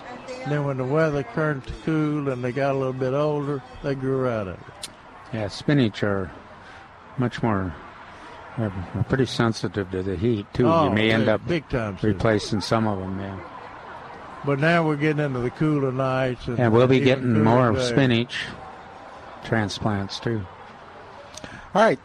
[0.42, 3.94] And then when the weather turned cool and they got a little bit older, they
[3.94, 4.88] grew out of it.
[5.32, 6.30] Yeah, spinach are
[7.18, 7.74] much more.
[8.58, 10.66] Are are pretty sensitive to the heat too.
[10.68, 13.18] Oh, you may end up big time replacing some of them.
[13.18, 13.38] Yeah,
[14.44, 17.76] But now we're getting into the cooler nights, and, and we'll be getting more of
[17.76, 17.88] days.
[17.88, 18.36] spinach
[19.44, 20.44] transplants too.
[21.74, 22.00] All right,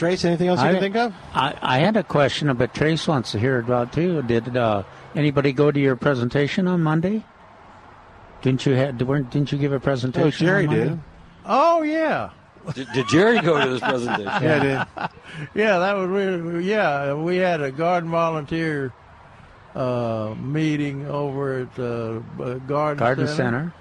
[0.00, 0.24] Trace.
[0.24, 1.14] Anything else you I- can think of?
[1.34, 4.22] I, I had a question but Trace wants to hear about too.
[4.22, 4.82] Did uh,
[5.14, 7.22] anybody go to your presentation on Monday?
[8.40, 8.96] Didn't you have?
[8.96, 10.46] Didn't you give a presentation?
[10.46, 11.00] Oh, Jerry on did.
[11.44, 12.30] Oh yeah.
[12.74, 14.42] Did, did Jerry go to this presentation?
[14.42, 14.86] Yeah,
[15.54, 17.12] yeah, that was really yeah.
[17.14, 18.92] We had a garden volunteer
[19.74, 23.74] uh, meeting over at uh, uh, Garden, Garden Center.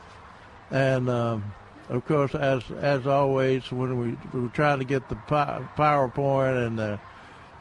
[0.69, 1.53] and um,
[1.89, 6.77] of course, as as always, when we, we were trying to get the PowerPoint and
[6.79, 6.99] the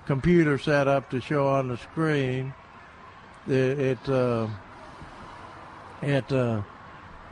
[0.06, 2.52] computer set up to show on the screen,
[3.46, 4.46] it it, uh,
[6.02, 6.62] it uh,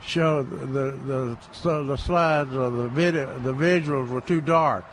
[0.01, 4.85] showed the the so the slides or the video the visuals were too dark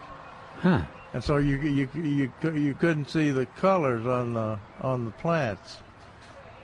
[0.61, 0.83] Huh.
[1.13, 5.79] and so you you you you couldn't see the colors on the on the plants.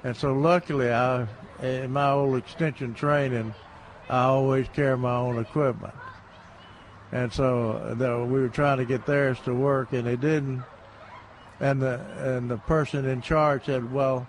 [0.04, 1.26] And so luckily, I
[1.62, 3.54] in my old extension training,
[4.10, 5.94] I always carry my own equipment.
[7.12, 10.64] And so the, we were trying to get theirs to work, and it didn't.
[11.60, 14.26] And the and the person in charge said, "Well,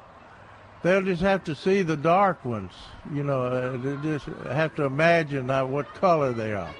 [0.84, 2.74] they'll just have to see the dark ones.
[3.14, 6.76] You know, uh, they just have to imagine how, what color they are."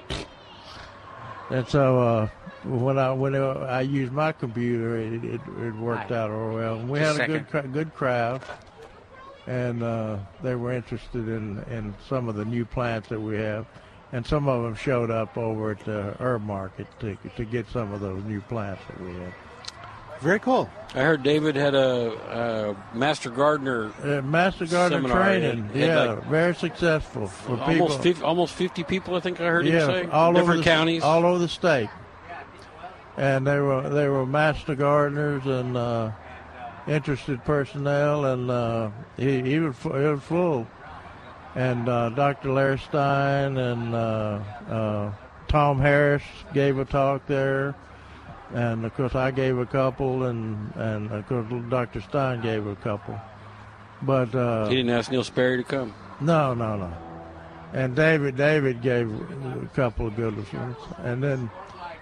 [1.50, 2.28] And so uh,
[2.64, 6.18] when I when I used my computer, it, it, it worked Hi.
[6.18, 6.78] out real well.
[6.78, 8.42] We Just had a a good good crowd,
[9.46, 13.66] and uh, they were interested in, in some of the new plants that we have,
[14.12, 17.92] and some of them showed up over at the herb market to to get some
[17.92, 19.34] of those new plants that we have.
[20.20, 20.70] Very cool.
[20.94, 23.90] I heard David had a, a master gardener.
[24.04, 25.24] Uh, Master Gardener seminar.
[25.24, 27.88] training, He had yeah, like very successful for people.
[27.88, 30.10] almost 50, almost 50 people, I think I heard yeah, him say.
[30.12, 31.02] all different over the, counties.
[31.02, 31.88] all over the state.
[33.16, 36.12] And they were they were master gardeners and uh,
[36.88, 40.66] interested personnel, and uh, he he was, he was full.
[41.54, 42.50] And uh, Dr.
[42.52, 44.40] Larry Stein and uh,
[44.70, 45.12] uh,
[45.48, 46.22] Tom Harris
[46.54, 47.74] gave a talk there,
[48.54, 52.00] and of course I gave a couple, and and of course Dr.
[52.00, 53.20] Stein gave a couple.
[54.00, 55.94] But uh, he didn't ask Neil Sperry to come.
[56.20, 56.92] no, no, no.
[57.74, 60.76] And David, David gave a couple of good ones.
[60.98, 61.50] And then,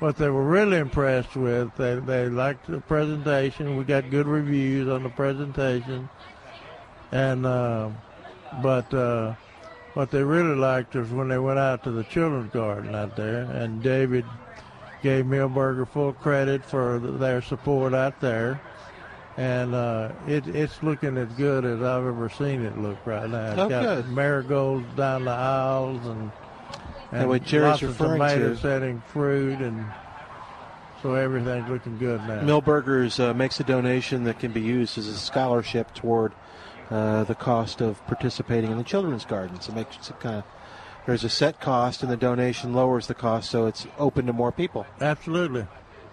[0.00, 3.76] what they were really impressed with, they they liked the presentation.
[3.76, 6.08] We got good reviews on the presentation.
[7.12, 7.90] And uh,
[8.62, 9.34] but uh,
[9.94, 13.42] what they really liked was when they went out to the children's garden out there,
[13.42, 14.24] and David
[15.02, 18.60] gave Milberger full credit for their support out there
[19.38, 23.52] and uh, it, it's looking as good as I've ever seen it look right now.
[23.52, 24.08] It's Oh, got good.
[24.08, 26.30] marigolds down the aisles and
[27.12, 29.84] And what Jerry's referring to- setting fruit, and
[31.02, 32.40] so everything's looking good now.
[32.42, 36.32] Milberger's uh, makes a donation that can be used as a scholarship toward
[36.90, 39.68] uh, the cost of participating in the children's gardens.
[39.68, 40.44] It makes it kind of
[41.06, 44.52] there's a set cost, and the donation lowers the cost, so it's open to more
[44.52, 44.86] people.
[45.00, 45.66] Absolutely,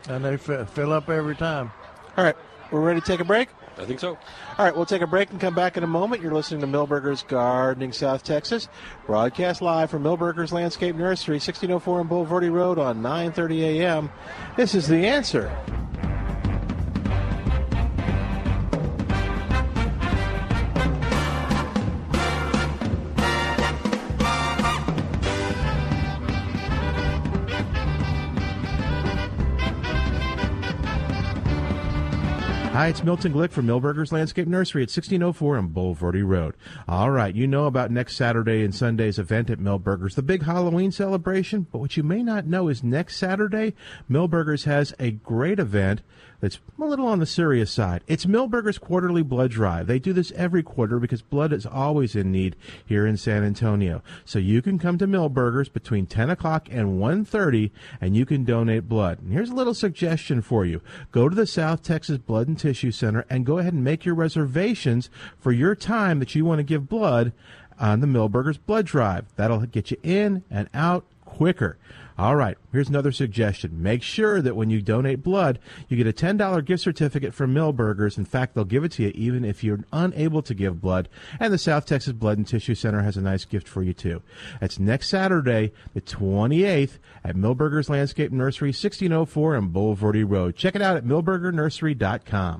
[0.09, 1.71] and they f- fill up every time.
[2.15, 2.35] All right,
[2.71, 3.49] we're ready to take a break.
[3.79, 4.17] I think so.
[4.57, 6.21] All right, we'll take a break and come back in a moment.
[6.21, 8.67] You're listening to Milberger's Gardening South Texas,
[9.05, 14.11] broadcast live from Milberger's Landscape Nursery, 1604 on Bulverde Road on 9:30 a.m.
[14.55, 15.55] This is the answer.
[32.77, 36.53] Hi, it's Milton Glick from Milberger's Landscape Nursery at 1604 on Bulverde Road.
[36.87, 40.91] All right, you know about next Saturday and Sunday's event at Milberger's, the big Halloween
[40.91, 41.65] celebration.
[41.71, 43.73] But what you may not know is next Saturday,
[44.07, 46.03] Milberger's has a great event
[46.39, 48.03] that's a little on the serious side.
[48.07, 49.87] It's Milberger's Quarterly Blood Drive.
[49.87, 52.55] They do this every quarter because blood is always in need
[52.85, 54.03] here in San Antonio.
[54.23, 58.87] So you can come to Milberger's between 10 o'clock and 1.30 and you can donate
[58.87, 59.19] blood.
[59.21, 60.81] And here's a little suggestion for you.
[61.11, 64.15] Go to the South Texas Blood and Tissue Center and go ahead and make your
[64.15, 65.09] reservations
[65.39, 67.33] for your time that you want to give blood
[67.79, 69.25] on the Milberger's Blood Drive.
[69.35, 71.77] That'll get you in and out quicker.
[72.19, 73.83] All right, here's another suggestion.
[73.83, 78.17] Make sure that when you donate blood, you get a $10 gift certificate from Milberger's.
[78.17, 81.09] In fact, they'll give it to you even if you're unable to give blood.
[81.39, 84.23] And the South Texas Blood and Tissue Center has a nice gift for you, too.
[84.59, 90.55] That's next Saturday, the 28th, at Milberger's Landscape Nursery, 1604 on Bulverde Road.
[90.55, 92.59] Check it out at milbergernursery.com.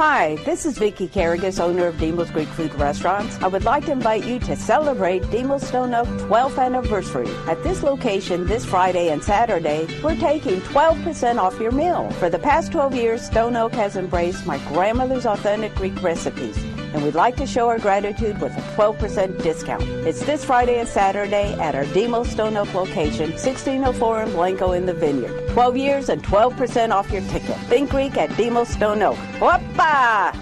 [0.00, 3.36] Hi, this is Vicki Carrigas, owner of Demos Greek Food Restaurants.
[3.42, 7.28] I would like to invite you to celebrate Demos Stone Oak 12th anniversary.
[7.46, 12.10] At this location this Friday and Saturday, we're taking 12% off your meal.
[12.12, 16.56] For the past 12 years, Stone Oak has embraced my grandmother's authentic Greek recipes
[16.92, 19.82] and we'd like to show our gratitude with a 12% discount.
[20.06, 24.86] It's this Friday and Saturday at our Demo Stone Oak location, 1604 in Blanco in
[24.86, 25.48] the Vineyard.
[25.50, 27.56] 12 years and 12% off your ticket.
[27.68, 29.16] Think Greek at Demo Stone Oak.
[29.38, 30.34] Whoppa!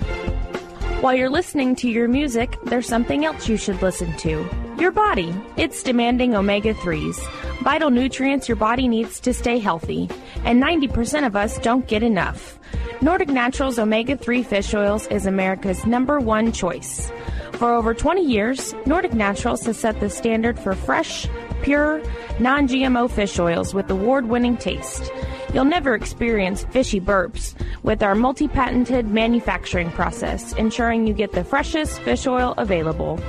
[1.00, 4.44] While you're listening to your music, there's something else you should listen to.
[4.80, 5.34] Your body.
[5.56, 7.18] It's demanding omega 3s,
[7.62, 10.08] vital nutrients your body needs to stay healthy,
[10.44, 12.58] and 90% of us don't get enough.
[13.00, 17.12] Nordic Naturals omega 3 fish oils is America's number one choice.
[17.52, 21.28] For over 20 years, Nordic Naturals has set the standard for fresh,
[21.62, 22.02] pure,
[22.40, 25.12] non GMO fish oils with award winning taste.
[25.54, 27.54] You'll never experience fishy burps
[27.84, 33.20] with our multi patented manufacturing process, ensuring you get the freshest fish oil available.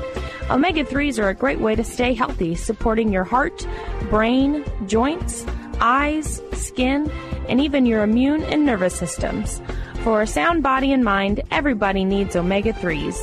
[0.50, 3.68] Omega 3s are a great way to stay healthy, supporting your heart,
[4.10, 5.46] brain, joints,
[5.80, 7.11] eyes, skin,
[7.47, 9.61] and even your immune and nervous systems.
[10.03, 13.18] For a sound body and mind, everybody needs omega 3s.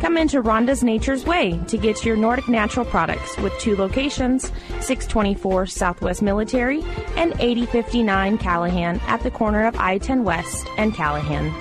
[0.00, 4.50] Come into Rhonda's Nature's Way to get your Nordic natural products with two locations
[4.80, 6.82] 624 Southwest Military
[7.16, 11.52] and 8059 Callaghan at the corner of I 10 West and Callaghan.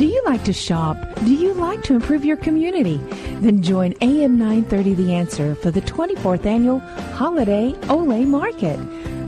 [0.00, 0.96] Do you like to shop?
[1.26, 2.96] Do you like to improve your community?
[3.42, 8.78] Then join AM 930 The Answer for the 24th annual Holiday Ole Market.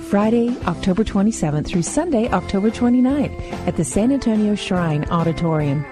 [0.04, 3.38] Friday, October 27th through Sunday, October 29th
[3.68, 5.84] at the San Antonio Shrine Auditorium.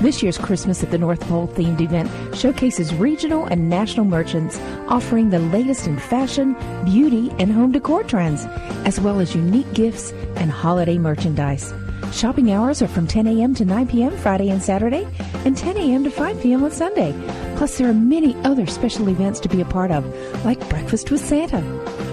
[0.00, 4.58] This year's Christmas at the North Pole themed event showcases regional and national merchants
[4.88, 8.44] offering the latest in fashion, beauty, and home decor trends,
[8.84, 11.72] as well as unique gifts and holiday merchandise.
[12.12, 13.54] Shopping hours are from 10 a.m.
[13.54, 14.16] to 9 p.m.
[14.16, 15.06] Friday and Saturday,
[15.44, 16.04] and 10 a.m.
[16.04, 16.64] to 5 p.m.
[16.64, 17.12] on Sunday.
[17.56, 20.04] Plus, there are many other special events to be a part of,
[20.44, 21.62] like Breakfast with Santa.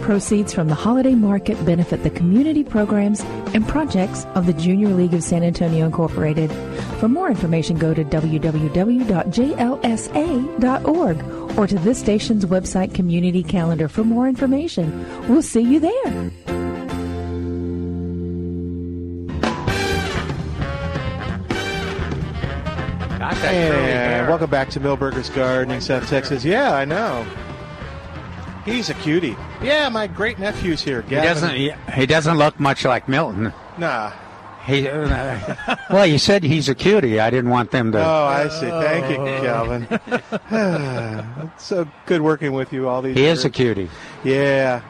[0.01, 3.21] Proceeds from the holiday market benefit the community programs
[3.53, 6.51] and projects of the Junior League of San Antonio Incorporated.
[6.99, 9.13] For more information, go to www.jlsa.org
[11.57, 15.27] or to this station's website community calendar for more information.
[15.29, 16.31] We'll see you there.
[23.41, 26.45] And welcome back to Milberger's Gardening, South Texas.
[26.45, 27.25] Yeah, I know.
[28.63, 29.35] He's a cutie.
[29.61, 31.01] Yeah, my great nephew's here.
[31.01, 31.27] He Gavin.
[31.27, 31.55] doesn't.
[31.55, 33.51] He, he doesn't look much like Milton.
[33.77, 34.11] Nah.
[34.65, 34.87] He.
[34.87, 35.55] Uh,
[35.89, 37.19] well, you said he's a cutie.
[37.19, 37.99] I didn't want them to.
[37.99, 38.69] Oh, I see.
[38.69, 39.87] Thank you, Calvin.
[41.53, 43.15] it's so good working with you all these.
[43.17, 43.39] he years.
[43.39, 43.89] is a cutie.
[44.23, 44.81] Yeah,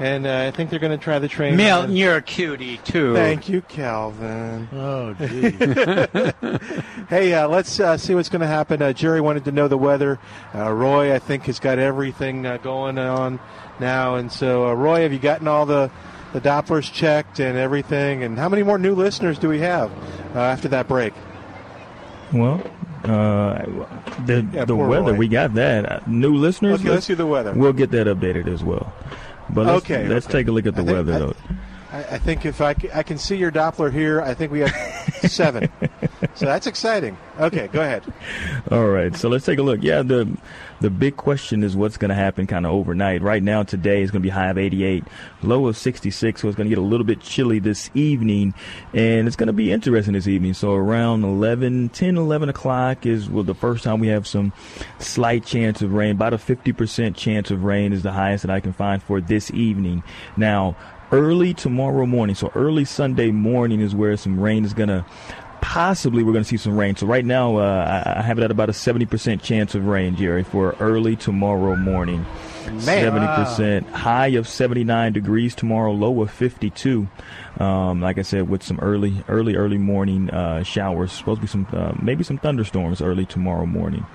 [0.00, 1.56] and uh, I think they're going to try the train.
[1.56, 3.14] Milton, you're a cutie too.
[3.14, 4.66] Thank you, Calvin.
[4.72, 5.50] Oh, gee.
[7.08, 8.80] hey, uh, let's uh, see what's going to happen.
[8.80, 10.18] Uh, Jerry wanted to know the weather.
[10.54, 13.38] Uh, Roy, I think, has got everything uh, going on
[13.78, 14.14] now.
[14.16, 15.90] And so, uh, Roy, have you gotten all the,
[16.32, 18.22] the Dopplers checked and everything?
[18.22, 19.92] And how many more new listeners do we have
[20.34, 21.12] uh, after that break?
[22.32, 22.62] Well,
[23.04, 23.64] uh,
[24.24, 25.18] the Yeah, the weather Roy.
[25.18, 26.80] we got that Uh, new listeners.
[26.80, 27.52] Okay, let's do the weather.
[27.54, 28.92] We'll get that updated as well.
[29.54, 30.38] But let's, Okay, let's okay.
[30.38, 31.34] take a look at the think- weather I- though.
[31.92, 34.72] I think if I, c- I can see your Doppler here, I think we have
[35.28, 35.68] seven.
[36.36, 37.16] so that's exciting.
[37.40, 38.04] Okay, go ahead.
[38.70, 39.80] All right, so let's take a look.
[39.82, 40.28] Yeah, the
[40.80, 43.20] the big question is what's going to happen kind of overnight.
[43.22, 45.04] Right now, today is going to be high of 88,
[45.42, 48.54] low of 66, so it's going to get a little bit chilly this evening,
[48.94, 50.54] and it's going to be interesting this evening.
[50.54, 54.52] So around 11, 10, 11 o'clock is well, the first time we have some
[54.98, 56.12] slight chance of rain.
[56.12, 59.50] About a 50% chance of rain is the highest that I can find for this
[59.50, 60.02] evening.
[60.36, 60.76] Now,
[61.12, 65.04] early tomorrow morning, so early Sunday morning is where some rain is going to
[65.60, 66.96] possibly we're going to see some rain.
[66.96, 70.42] So right now, uh, I, have it at about a 70% chance of rain, Jerry,
[70.42, 72.24] for early tomorrow morning.
[72.66, 73.12] Man.
[73.12, 73.88] 70%.
[73.90, 77.08] High of 79 degrees tomorrow, low of 52.
[77.58, 81.12] Um, like I said, with some early, early, early morning uh, showers.
[81.12, 84.06] Supposed to be some, uh, maybe some thunderstorms early tomorrow morning.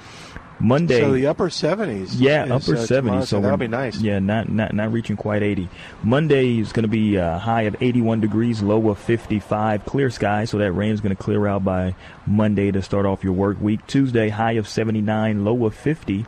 [0.60, 1.02] Monday.
[1.02, 2.16] So the upper 70s.
[2.18, 2.88] Yeah, is, upper uh, 70s.
[2.88, 4.00] tomorrow, So that'll be nice.
[4.00, 5.70] Yeah, not not not reaching quite 80.
[6.04, 9.86] Monday is going to be a high of 81 degrees, low of 55.
[9.86, 11.96] Clear sky, so that rain is going to clear out by
[12.26, 13.86] Monday to start off your work week.
[13.88, 16.26] Tuesday, high of 79, low of 50.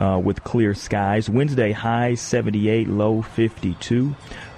[0.00, 1.28] Uh, with clear skies.
[1.28, 4.14] Wednesday, high 78, low 52.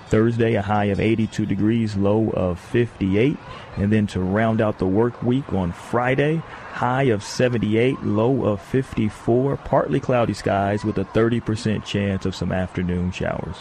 [0.08, 3.36] Thursday, a high of 82 degrees, low of 58.
[3.76, 6.42] And then to round out the work week on Friday,
[6.78, 9.56] high of 78, low of 54.
[9.56, 13.56] Partly cloudy skies with a 30% chance of some afternoon showers.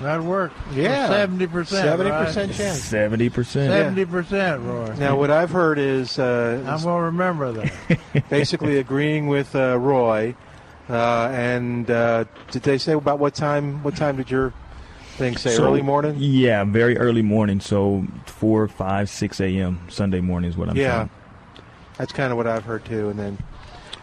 [0.00, 0.56] That worked.
[0.74, 1.08] Yeah.
[1.08, 2.00] Seventy percent.
[2.00, 2.80] 70% chance.
[2.80, 3.44] 70%.
[3.46, 4.94] Seventy percent, Roy.
[4.94, 7.98] Now, what I've heard is uh, I'm gonna remember that.
[8.30, 10.36] basically agreeing with uh, Roy.
[10.88, 13.82] Uh, and uh, did they say about what time?
[13.82, 14.52] What time did your
[15.16, 15.50] thing say?
[15.56, 16.14] So- Early morning.
[16.18, 17.60] Yeah, very early morning.
[17.60, 19.80] So 4, 5, 6 a.m.
[19.88, 21.10] Sunday morning is what I'm yeah, saying.
[21.98, 23.10] That's kind of what I've heard too.
[23.10, 23.38] And then,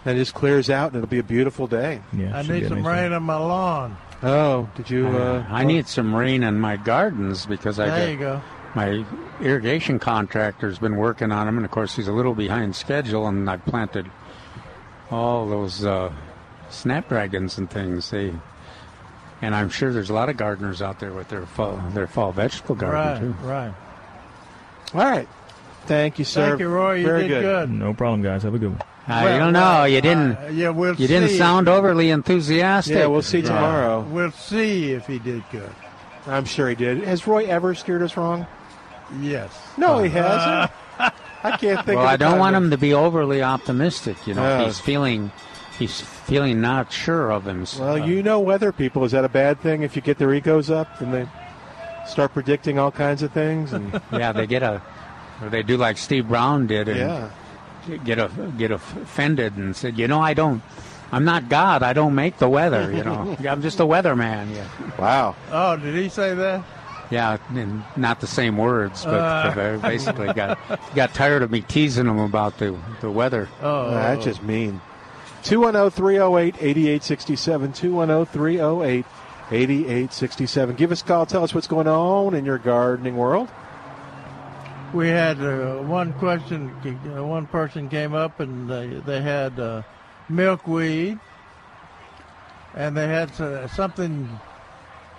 [0.04, 2.02] then it just clears out, and it'll be a beautiful day.
[2.14, 3.98] Yeah, I need some rain on my lawn.
[4.24, 5.08] Oh, did you?
[5.08, 8.42] Uh, I need some rain in my gardens because I There get- you go.
[8.76, 9.06] my
[9.42, 13.28] irrigation contractor's been working on them, and of course he's a little behind schedule.
[13.28, 14.10] And I planted
[15.12, 16.12] all those uh,
[16.70, 18.10] snapdragons and things.
[18.10, 18.34] They,
[19.42, 22.32] and I'm sure there's a lot of gardeners out there with their fall their fall
[22.32, 23.48] vegetable garden Right, too.
[23.48, 23.74] right.
[24.94, 25.28] All right.
[25.88, 26.50] Thank you, sir.
[26.50, 26.96] Thank you, Roy.
[26.96, 27.70] You Very did good.
[27.72, 28.44] No problem, guys.
[28.44, 28.82] Have a good one.
[29.08, 29.84] I Well, don't know.
[29.84, 30.32] You didn't.
[30.38, 32.96] uh, yeah, we'll you didn't sound overly enthusiastic.
[32.96, 34.02] Yeah, we'll see tomorrow.
[34.02, 35.70] We'll see if he did good.
[36.28, 37.04] I'm sure he did.
[37.04, 38.48] Has Roy ever steered us wrong?
[39.22, 39.52] Yes.
[39.78, 40.72] No, he hasn't.
[41.44, 41.98] I can't think.
[41.98, 44.18] well, of I a don't want that- him to be overly optimistic.
[44.26, 44.66] You know, No.
[44.66, 45.32] he's feeling
[45.78, 47.82] he's feeling not sure of himself.
[47.82, 49.04] Well, you know weather people.
[49.06, 51.28] Is that a bad thing if you get their egos up and they
[52.08, 53.72] start predicting all kinds of things?
[53.74, 54.82] And yeah, they get a,
[55.42, 57.98] or they do like Steve Brown did, and Yeah.
[58.04, 60.62] get a get offended and said, you know, I don't,
[61.12, 61.84] I'm not God.
[61.84, 62.92] I don't make the weather.
[62.92, 64.54] You know, I'm just a weatherman.
[64.56, 64.68] Yeah,
[64.98, 65.36] wow.
[65.52, 66.64] Oh, did he say that?
[67.12, 69.78] yeah, and not the same words, but Uh.
[69.78, 70.58] basically got
[70.96, 73.48] got tired of me teasing him about the the weather.
[73.62, 74.82] Oh, that's just mean.
[75.44, 77.74] 210 308 8867.
[77.74, 79.06] 210 308
[79.52, 80.76] 8867.
[80.76, 81.26] Give us a call.
[81.28, 83.50] Tell us what's going on in your gardening world.
[84.94, 86.72] We had uh, one question.
[87.18, 89.82] Uh, one person came up and they they had uh,
[90.30, 91.20] milkweed,
[92.74, 94.30] and they had uh, something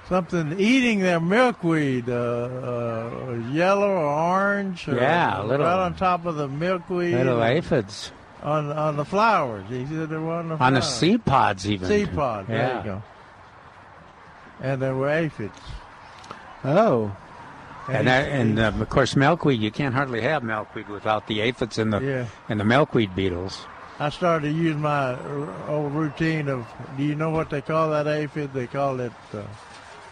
[0.09, 4.89] something eating their milkweed, uh, uh, yellow or orange.
[4.89, 7.15] or- Yeah, little- right on top of the milkweed.
[7.15, 8.13] Little aphids
[8.43, 9.65] on on the flowers.
[9.69, 10.95] He said they were on the on the flowers.
[10.95, 11.89] seed pods even.
[11.89, 12.47] Seed pod.
[12.47, 12.79] There Yeah.
[12.79, 13.03] you go.
[14.63, 15.59] And there were aphids.
[16.65, 17.15] Oh.
[17.89, 19.61] And, that, and uh, of course, milkweed.
[19.61, 22.27] You can't hardly have milkweed without the aphids and the Yeah.
[22.49, 23.65] and the milkweed beetles.
[23.99, 25.17] I started to use my
[25.69, 26.67] old routine of.
[26.97, 28.53] Do you know what they call that aphid?
[28.53, 29.43] They call it uh,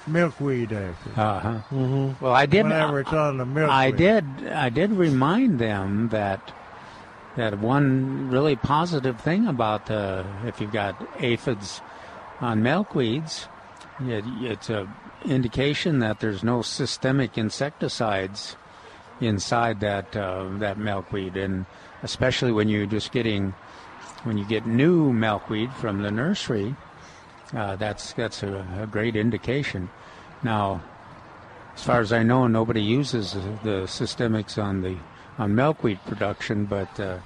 [0.06, 1.18] milkweed aphid.
[1.18, 1.48] Uh huh.
[1.72, 2.24] Mm-hmm.
[2.24, 2.62] Well, I did.
[2.64, 3.70] Whenever it's on the milkweed.
[3.74, 4.24] I did.
[4.48, 6.52] I did remind them that
[7.36, 11.80] that one really positive thing about uh, if you've got aphids
[12.40, 13.48] on milkweeds,
[14.00, 14.88] it, it's a
[15.24, 18.56] indication that there's no systemic insecticides
[19.20, 21.66] inside that uh, that milkweed, and
[22.02, 23.54] especially when you're just getting
[24.24, 26.74] when you get new milkweed from the nursery,
[27.54, 29.88] uh, that's that's a, a great indication.
[30.42, 30.82] Now,
[31.74, 34.96] as far as I know, nobody uses the, systemics on the
[35.38, 37.18] on milkweed production, but uh,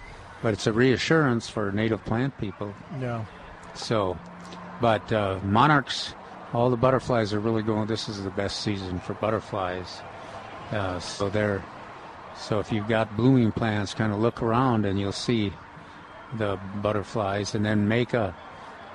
[0.42, 2.74] but it's a reassurance for native plant people.
[2.98, 3.26] No.
[3.74, 4.18] So,
[4.80, 6.14] but uh, monarchs,
[6.52, 7.86] all the butterflies are really going.
[7.86, 10.00] This is the best season for butterflies.
[10.72, 11.62] Uh, so they're
[12.36, 15.52] so if you've got blooming plants, kind of look around and you'll see
[16.36, 18.34] the butterflies, and then make a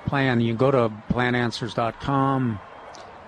[0.06, 0.40] plan.
[0.40, 2.58] You go to plantanswers.com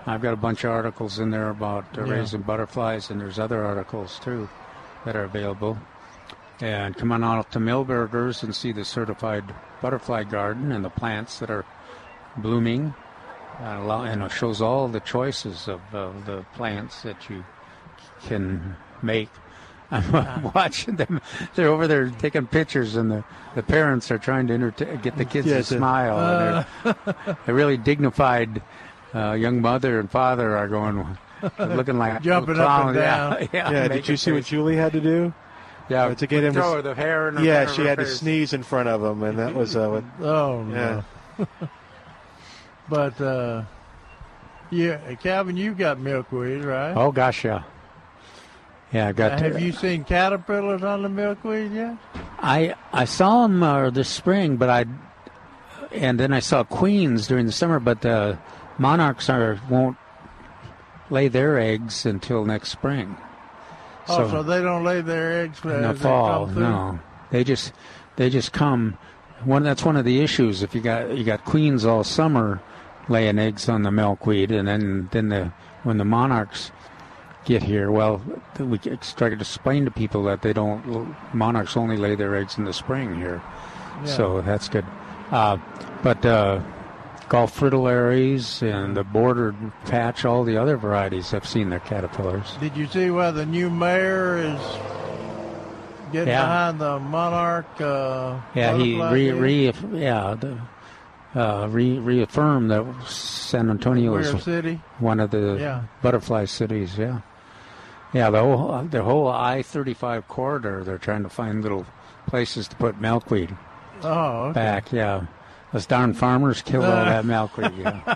[0.09, 2.13] I've got a bunch of articles in there about uh, Yeah.
[2.13, 4.47] raising butterflies, and there's other articles too
[5.03, 5.77] that are available.
[6.61, 9.43] And come on out to Milberger's and see the certified
[9.81, 11.65] butterfly garden and the plants that are
[12.37, 12.93] blooming.
[13.59, 17.43] And, allow, and it shows all the choices of uh, the plants that you
[18.25, 19.29] can make.
[19.91, 21.21] I'm watching them.
[21.55, 23.23] They're over there taking pictures, and the,
[23.55, 26.19] the parents are trying to entertain, get the kids Yeah, to it's a- smile.
[26.19, 26.65] and
[27.15, 28.61] they're, a really dignified
[29.15, 31.17] uh, young mother and father are going,
[31.57, 32.95] looking like Jumping up and clowns.
[32.97, 33.49] Yeah, down.
[33.53, 33.71] yeah.
[33.71, 34.43] Yeah, did you see what.
[34.43, 35.33] Julie had to do?
[35.89, 37.99] Yeah, Uh, to get him throw to, the hair in her- Yeah, she her had
[37.99, 40.03] to sneeze in front of him, and that was uh, what.
[40.21, 41.01] Oh Yeah.
[41.39, 41.47] no.
[42.89, 43.63] But uh,
[44.69, 46.93] yeah, Calvin, you've got milkweed, right?
[46.93, 47.63] Oh gosh, yeah,
[48.91, 49.07] yeah.
[49.07, 49.39] I got.
[49.39, 51.97] Have you seen caterpillars on the milkweed yet?
[52.39, 54.85] I I saw them uh, this spring, but I
[55.91, 58.37] and then I saw queens during the summer, but the
[58.77, 59.97] monarchs are won't
[61.09, 63.17] lay their eggs until next spring.
[64.09, 66.47] oh, so they don't lay their eggs in the fall.
[66.47, 66.99] No,
[67.31, 67.73] they just
[68.15, 68.97] they just come.
[69.43, 70.63] One that's one of the issues.
[70.63, 72.61] If you got you got queens all summer
[73.09, 75.51] laying eggs on the milkweed, and then then the
[75.83, 76.71] when the monarchs
[77.45, 78.21] get here, well,
[78.59, 82.65] we try to explain to people that they don't monarchs only lay their eggs in
[82.65, 83.41] the spring here.
[84.03, 84.05] Yeah.
[84.05, 84.85] So that's good.
[85.31, 85.57] Uh,
[86.03, 86.61] but uh,
[87.29, 89.55] Gulf fritillaries and the bordered
[89.85, 92.55] patch, all the other varieties, I've seen their caterpillars.
[92.59, 94.59] Did you see why the new mayor is
[96.11, 96.41] getting Yeah.
[96.43, 97.81] behind the monarch?
[97.81, 100.57] Uh, Yeah, he re, re yeah the,
[101.37, 104.81] uh, re, reaffirmed that San Antonio We're is city?
[104.99, 105.83] one of the Yeah.
[106.01, 106.97] butterfly cities.
[106.97, 107.19] Yeah,
[108.13, 108.29] yeah.
[108.29, 111.85] The whole the whole I thirty five corridor, they're trying to find little
[112.27, 113.55] places to put milkweed
[114.03, 114.53] Oh, okay.
[114.53, 114.91] back.
[114.91, 115.25] Yeah,
[115.73, 117.71] those darn farmers killed all that milkweed.
[117.77, 118.15] Yeah.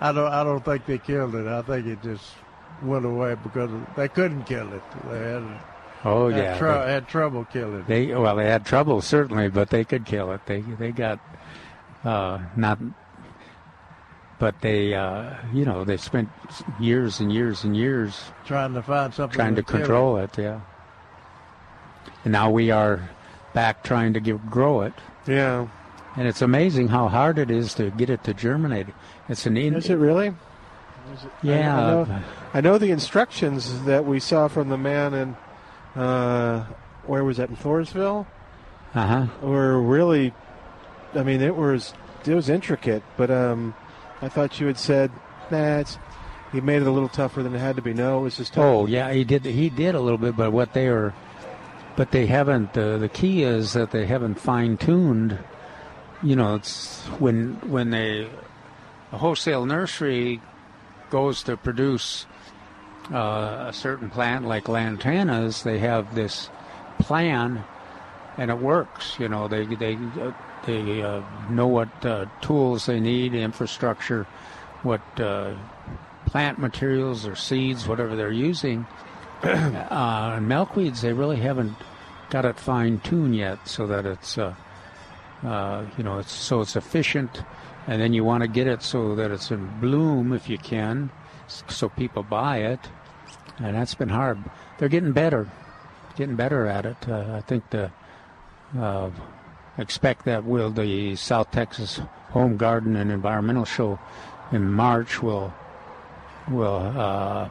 [0.00, 0.32] I don't.
[0.32, 1.46] I don't think they killed it.
[1.46, 2.32] I think it just
[2.82, 4.82] went away because they couldn't kill it.
[5.10, 5.42] They had.
[6.06, 7.86] Oh had yeah, trou- they- had trouble killing it.
[7.86, 10.44] They well, they had trouble certainly, but they could kill it.
[10.46, 11.18] They they got
[12.04, 12.78] uh, not,
[14.38, 16.28] but they uh, you know they spent
[16.80, 19.34] years and years and years trying to find something.
[19.34, 20.36] trying to kill control it.
[20.38, 20.60] Yeah,
[22.24, 23.08] and now we are
[23.52, 24.92] back trying to give, grow it.
[25.26, 25.68] Yeah,
[26.16, 28.88] and it's amazing how hard it is to get it to germinate.
[29.28, 30.34] It's an in- Is it really?
[31.42, 31.76] Yeah.
[31.76, 32.22] I, I, know,
[32.54, 36.64] I know the instructions that we saw from the man in, uh,
[37.06, 38.26] where was that, in Floresville?
[38.94, 39.46] Uh huh.
[39.46, 40.32] Were really,
[41.14, 41.94] I mean, it was
[42.26, 43.74] it was intricate, but um,
[44.22, 45.10] I thought you had said,
[45.50, 45.98] it's,
[46.52, 47.92] he made it a little tougher than it had to be.
[47.92, 48.64] No, it was just tough.
[48.64, 49.44] Oh yeah, he did.
[49.44, 51.14] He did a little bit, but what they are,
[51.96, 52.76] but they haven't.
[52.76, 55.38] Uh, the key is that they haven't fine tuned.
[56.22, 58.28] You know, it's when when they
[59.12, 60.40] a wholesale nursery
[61.10, 62.26] goes to produce
[63.12, 66.50] uh, a certain plant like lantanas, they have this
[66.98, 67.62] plan,
[68.36, 69.18] and it works.
[69.18, 69.98] You know, they they
[70.66, 74.26] they uh, know what uh, tools they need, infrastructure,
[74.82, 75.54] what uh,
[76.26, 78.86] plant materials or seeds, whatever they're using.
[79.42, 81.74] uh, and milkweeds, they really haven't
[82.30, 84.54] got it fine tuned yet, so that it's uh,
[85.42, 87.42] uh, you know it's so it's efficient,
[87.86, 91.10] and then you want to get it so that it's in bloom if you can,
[91.46, 92.80] so people buy it,
[93.58, 94.38] and that's been hard.
[94.78, 95.48] They're getting better,
[96.16, 97.08] getting better at it.
[97.08, 97.92] I think the
[98.78, 99.10] uh,
[99.78, 103.98] expect that will the South Texas Home Garden and Environmental Show
[104.52, 105.52] in March will
[106.48, 107.48] will uh,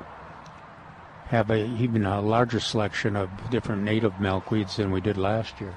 [1.27, 5.75] have a even a larger selection of different native milkweeds than we did last year.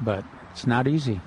[0.00, 1.20] But it's not easy.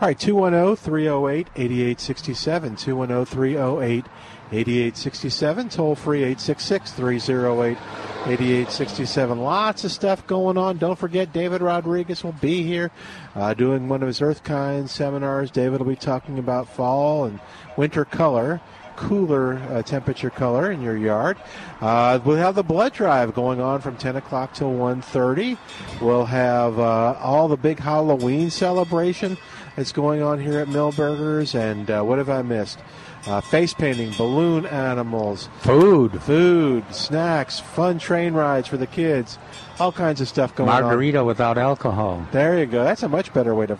[0.00, 2.76] All right, 210 308 8867.
[2.76, 4.04] 210 308
[4.50, 5.68] 8867.
[5.68, 7.78] Toll free 866 308
[8.26, 9.38] 8867.
[9.38, 10.78] Lots of stuff going on.
[10.78, 12.90] Don't forget, David Rodriguez will be here
[13.34, 15.50] uh, doing one of his Earth Kind seminars.
[15.50, 17.40] David will be talking about fall and
[17.76, 18.60] winter color.
[18.96, 21.36] Cooler uh, temperature color in your yard.
[21.80, 25.56] Uh, we'll have the blood drive going on from 10 o'clock till 1.30.
[26.00, 29.38] We'll have uh, all the big Halloween celebration
[29.76, 31.54] that's going on here at Milberger's.
[31.54, 32.80] And uh, what have I missed?
[33.26, 39.38] Uh, face painting, balloon animals, food, food, snacks, fun train rides for the kids,
[39.80, 40.82] all kinds of stuff going on.
[40.82, 42.24] Margarita without alcohol.
[42.32, 42.84] There you go.
[42.84, 43.76] That's a much better way to.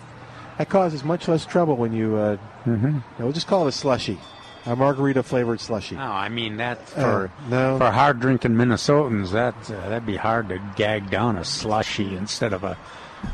[0.57, 2.15] That causes much less trouble when you.
[2.17, 2.37] Uh,
[2.67, 3.01] Mhm.
[3.17, 4.19] We'll just call it a slushy,
[4.65, 5.95] a margarita flavored slushy.
[5.95, 7.77] No, I mean that Uh, for no.
[7.77, 12.51] for hard drinking Minnesotans, that uh, that'd be hard to gag down a slushy instead
[12.51, 12.75] of a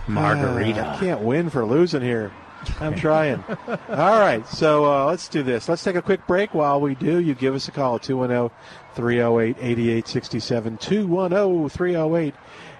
[0.07, 0.85] margarita.
[0.87, 2.31] Ah, I can't win for losing here.
[2.79, 3.43] I'm trying.
[3.67, 5.69] All right, so uh, let's do this.
[5.69, 6.53] Let's take a quick break.
[6.53, 8.55] While we do, you give us a call at 210
[8.95, 10.77] 308 8867.
[10.77, 12.33] 210 308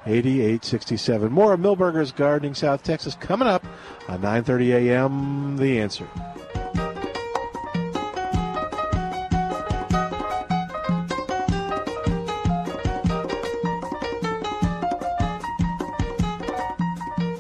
[0.08, 1.32] 8867.
[1.32, 3.66] More of Milberger's Gardening South Texas coming up
[4.08, 5.58] on 9:30 a.m.
[5.58, 6.08] The Answer.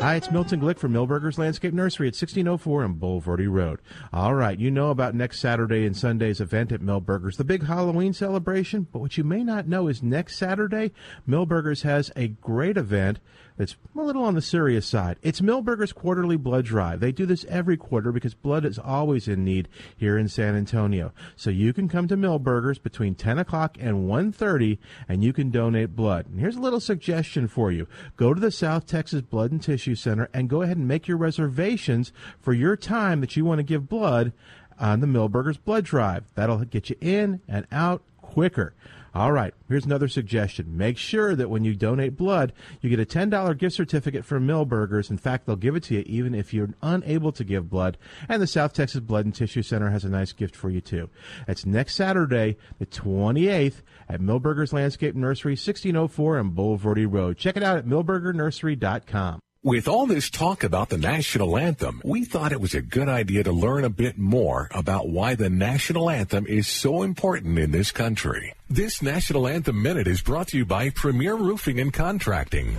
[0.05, 3.79] Hi, it's Milton Glick from Milberger's Landscape Nursery at 1604 on Bulverde Road.
[4.13, 8.13] All right, you know about next Saturday and Sunday's event at Milberger's, the big Halloween
[8.13, 8.85] celebration.
[8.91, 10.91] But what you may not know is next Saturday,
[11.27, 13.19] Milberger's has a great event
[13.57, 15.17] that's a little on the serious side.
[15.21, 16.99] It's Milberger's Quarterly Blood Drive.
[16.99, 21.13] They do this every quarter because blood is always in need here in San Antonio.
[21.35, 24.77] So you can come to Milberger's between 10 o'clock and 1.30
[25.07, 26.27] and you can donate blood.
[26.27, 27.87] And here's a little suggestion for you.
[28.17, 31.17] Go to the South Texas Blood and Tissue Center and go ahead and make your
[31.17, 34.33] reservations for your time that you want to give blood
[34.77, 36.25] on the Milberger's Blood Drive.
[36.35, 38.73] That'll get you in and out quicker.
[39.15, 40.75] All right, here's another suggestion.
[40.75, 42.51] Make sure that when you donate blood,
[42.81, 45.09] you get a $10 gift certificate from Milberger's.
[45.09, 47.97] In fact, they'll give it to you even if you're unable to give blood.
[48.27, 51.09] And the South Texas Blood and Tissue Center has a nice gift for you, too.
[51.47, 57.37] It's next Saturday, the 28th, at Milberger's Landscape Nursery, 1604 on Bulverde Road.
[57.37, 59.39] Check it out at milbergernursery.com.
[59.65, 63.41] With all this talk about the national anthem, we thought it was a good idea
[63.45, 67.91] to learn a bit more about why the national anthem is so important in this
[67.91, 68.53] country.
[68.69, 72.77] This National Anthem Minute is brought to you by Premier Roofing and Contracting.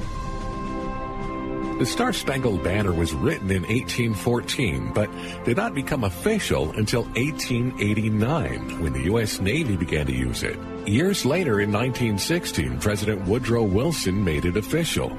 [1.81, 5.11] The Star Spangled Banner was written in 1814, but
[5.45, 9.41] did not become official until 1889, when the U.S.
[9.41, 10.57] Navy began to use it.
[10.87, 15.11] Years later, in 1916, President Woodrow Wilson made it official.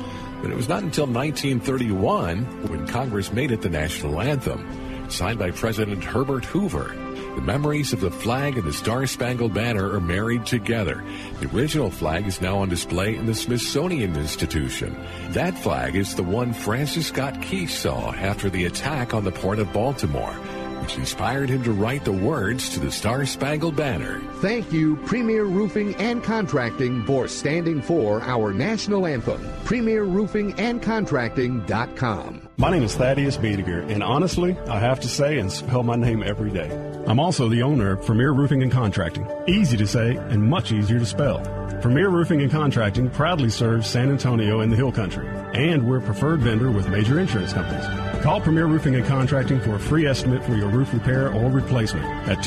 [0.42, 5.52] But it was not until 1931 when Congress made it the national anthem, signed by
[5.52, 6.96] President Herbert Hoover.
[7.38, 11.04] The memories of the flag and the Star Spangled Banner are married together.
[11.40, 14.98] The original flag is now on display in the Smithsonian Institution.
[15.30, 19.60] That flag is the one Francis Scott Key saw after the attack on the port
[19.60, 20.34] of Baltimore,
[20.82, 24.20] which inspired him to write the words to the Star Spangled Banner.
[24.42, 29.42] Thank you, Premier Roofing and Contracting, for standing for our national anthem.
[29.66, 32.42] PremierRoofingAndContracting.com.
[32.58, 36.22] My name is Thaddeus Biediger, and honestly, I have to say and spell my name
[36.22, 36.70] every day.
[37.08, 39.28] I'm also the owner of Premier Roofing and Contracting.
[39.48, 41.42] Easy to say and much easier to spell.
[41.82, 46.02] Premier Roofing and Contracting proudly serves San Antonio and the Hill Country, and we're a
[46.02, 47.86] preferred vendor with major insurance companies.
[48.24, 52.04] Call Premier Roofing and Contracting for a free estimate for your roof repair or replacement
[52.28, 52.44] at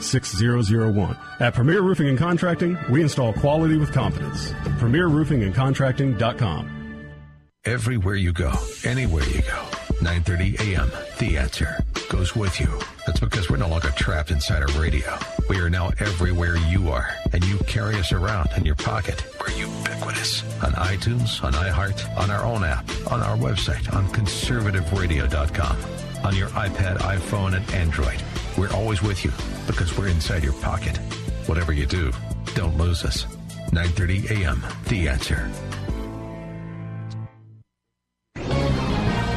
[0.00, 1.16] 210-867-6001.
[1.40, 4.50] At Premier Roofing and Contracting, we install quality with confidence.
[4.80, 6.76] PremierRoofingAndContracting.com.
[7.66, 8.52] Everywhere you go,
[8.84, 9.66] anywhere you go,
[10.00, 10.90] 9:30 a.m.
[11.18, 12.80] The Answer goes with you.
[13.06, 15.14] That's because we're no longer trapped inside our radio.
[15.50, 19.22] We are now everywhere you are, and you carry us around in your pocket.
[19.38, 25.76] We're ubiquitous on iTunes, on iHeart, on our own app, on our website, on conservativeradio.com,
[26.24, 28.22] on your iPad, iPhone, and Android.
[28.58, 29.32] We're always with you
[29.66, 30.96] because we're inside your pocket.
[31.46, 32.12] Whatever you do,
[32.54, 33.26] don't lose us.
[33.70, 34.64] 9:30 a.m.
[34.88, 35.50] The Answer.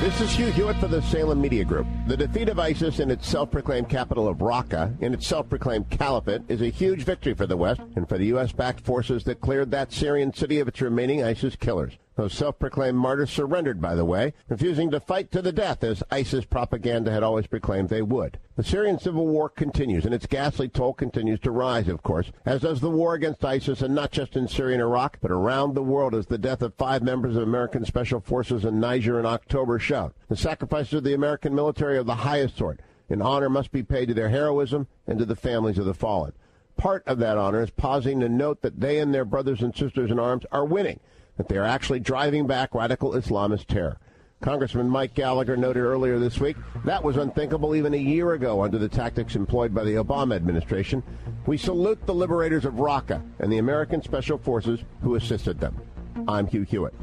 [0.04, 1.88] This is Hugh Hewitt for the Salem Media Group.
[2.08, 6.62] The defeat of ISIS in its self-proclaimed capital of Raqqa, in its self-proclaimed caliphate, is
[6.62, 10.34] a huge victory for the West and for the U.S.-backed forces that cleared that Syrian
[10.34, 11.94] city of its remaining ISIS killers.
[12.16, 16.46] Those self-proclaimed martyrs surrendered, by the way, refusing to fight to the death as ISIS
[16.46, 18.38] propaganda had always proclaimed they would.
[18.56, 22.62] The Syrian civil war continues, and its ghastly toll continues to rise, of course, as
[22.62, 25.82] does the war against ISIS, and not just in Syria and Iraq, but around the
[25.82, 29.80] world as the death of five members of American Special Forces in Niger in October
[29.80, 30.14] showed.
[30.30, 32.80] The sacrifices of the American military are the highest sort,
[33.10, 36.34] and honor must be paid to their heroism and to the families of the fallen.
[36.78, 40.12] Part of that honor is pausing to note that they and their brothers and sisters
[40.12, 41.00] in arms are winning
[41.38, 43.98] that they are actually driving back radical Islamist terror.
[44.42, 48.78] Congressman Mike Gallagher noted earlier this week that was unthinkable even a year ago under
[48.78, 51.02] the tactics employed by the Obama administration.
[51.46, 55.82] We salute the liberators of Raqqa and the American Special Forces who assisted them.
[56.28, 56.94] I'm Hugh Hewitt.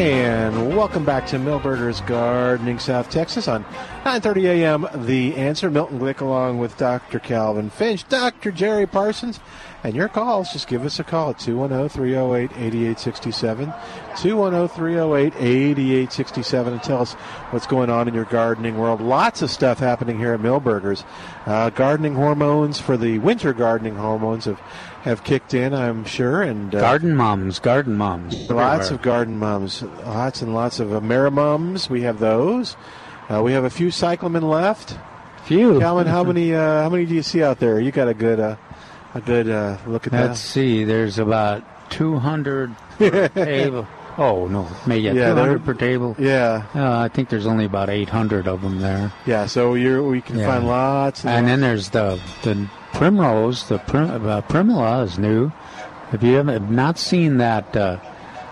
[0.00, 3.64] And welcome back to Milberger's Gardening, South Texas on
[4.06, 5.06] 9:30 a.m.
[5.06, 5.70] The Answer.
[5.70, 7.18] Milton Glick along with Dr.
[7.18, 8.50] Calvin Finch, Dr.
[8.50, 9.40] Jerry Parsons,
[9.84, 13.74] And your calls, just give us a call at 210 308 8867.
[14.16, 17.12] 210 308 8867 and tell us
[17.50, 19.02] what's going on in your gardening world.
[19.02, 21.04] Lots of stuff happening here at Milberger's.
[21.44, 24.60] Uh, gardening hormones for the winter gardening hormones have,
[25.02, 26.42] have kicked in, I'm sure.
[26.42, 28.34] And uh, Garden moms, garden moms.
[28.50, 28.94] Lots everywhere.
[28.94, 31.88] of garden moms, lots and lots of Amerimums.
[31.88, 32.76] We have those.
[33.28, 34.98] Uh, we have a few cyclamen left.
[35.44, 35.78] Few.
[35.78, 36.54] Calvin, how many?
[36.54, 37.80] Uh, how many do you see out there?
[37.80, 38.56] You got a good, uh,
[39.14, 40.84] a good uh, look at that Let's see.
[40.84, 43.86] There's about 200 per table.
[44.18, 46.14] Oh no, maybe yeah, Yeah, 200 per table.
[46.18, 46.64] Yeah.
[46.74, 49.12] Uh, I think there's only about 800 of them there.
[49.26, 49.46] Yeah.
[49.46, 50.46] So you're, we can Yeah.
[50.46, 51.24] find lots.
[51.24, 53.68] And, And then there's the the primrose.
[53.68, 55.52] The prim, uh, primula is new.
[56.12, 57.98] If you haven't not seen that, uh,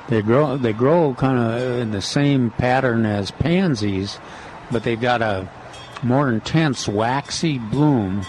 [0.08, 4.18] they grow they grow kind of in the same pattern as pansies,
[4.70, 5.48] but they've got a
[6.02, 8.22] more intense waxy bloom.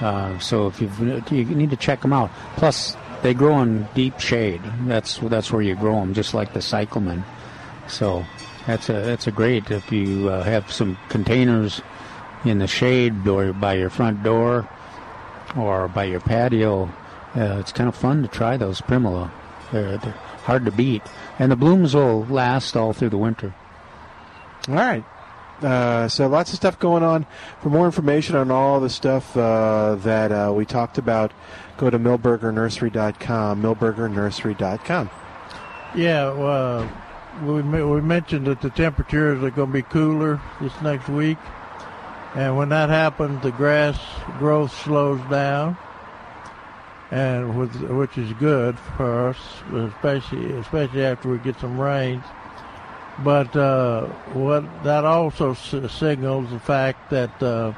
[0.00, 0.98] Uh, so if you've,
[1.30, 2.30] you need to check them out.
[2.56, 4.60] Plus, they grow in deep shade.
[4.86, 7.24] That's that's where you grow them, just like the cyclamen.
[7.88, 8.24] So
[8.66, 11.80] that's a that's a great if you uh, have some containers
[12.44, 14.68] in the shade or by your front door
[15.56, 16.90] or by your patio.
[17.34, 19.32] Uh, it's kind of fun to try those primula.
[19.72, 20.12] They're, they're
[20.44, 21.02] hard to beat,
[21.38, 23.54] and the blooms will last all through the winter.
[24.68, 25.04] All right.
[25.62, 27.24] Uh, so lots of stuff going on.
[27.60, 31.32] For more information on all the stuff uh, that uh, we talked about,
[31.76, 33.62] go to milbergernursery.com.
[33.62, 35.10] Milbergernursery.com.
[35.94, 36.90] Yeah, well,
[37.44, 41.38] we we mentioned that the temperatures are going to be cooler this next week,
[42.34, 43.98] and when that happens, the grass
[44.38, 45.76] growth slows down,
[47.10, 49.36] and with, which is good for us,
[49.74, 52.24] especially especially after we get some rains.
[53.18, 57.72] But uh, what that also signals the fact that uh,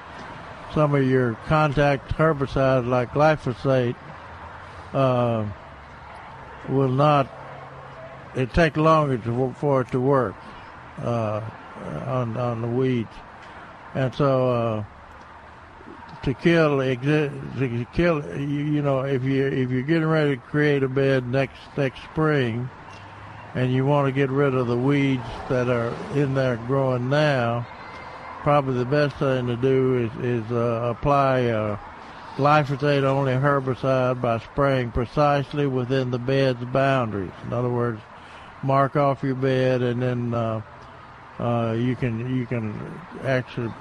[0.74, 3.94] some of your contact herbicides like glyphosate
[4.92, 5.46] uh,
[6.68, 7.28] will not
[8.34, 10.34] it take longer to, for it to work
[11.02, 11.40] uh,
[12.06, 13.12] on on the weeds,
[13.94, 14.84] and so uh,
[16.24, 20.88] to kill to kill you know if you if you're getting ready to create a
[20.88, 22.68] bed next next spring,
[23.54, 27.64] and you want to get rid of the weeds that are in there growing now,
[28.44, 31.78] probably the best thing to do is is uh, apply a
[32.36, 37.32] glyphosate only herbicide by spraying precisely within the bed's boundaries.
[37.44, 38.00] In other words,
[38.62, 40.60] mark off your bed and then uh,
[41.38, 42.78] uh, you can you can
[43.22, 43.72] actually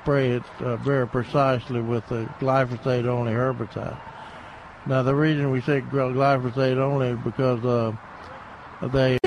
[0.00, 3.98] spray it uh, very precisely with the glyphosate only herbicide.
[4.86, 7.92] Now the reason we say glyphosate only is because uh,
[8.92, 9.18] they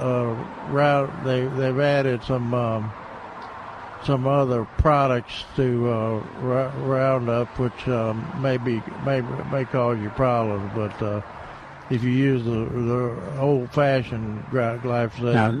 [0.00, 2.90] uh, route they they've added some um,
[4.04, 9.20] some other products to uh, Ra- Roundup, which um, may be may
[9.50, 10.70] may cause you problems.
[10.74, 11.22] But uh,
[11.90, 15.52] if you use the, the old-fashioned gly- glyphosate, Now,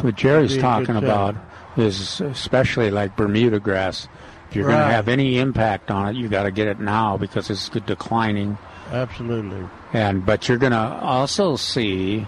[0.00, 1.36] what Jerry's be a good talking about
[1.76, 4.08] is especially like Bermuda grass.
[4.50, 7.16] If you're going to have any impact on it, you got to get it now
[7.16, 8.56] because it's declining.
[8.92, 9.68] absolutely.
[9.92, 12.26] And but you're going to also see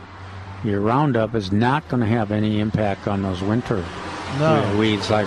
[0.64, 3.84] your Roundup is not going to have any impact on those winter
[4.38, 4.46] No.
[4.46, 5.26] uh, weeds like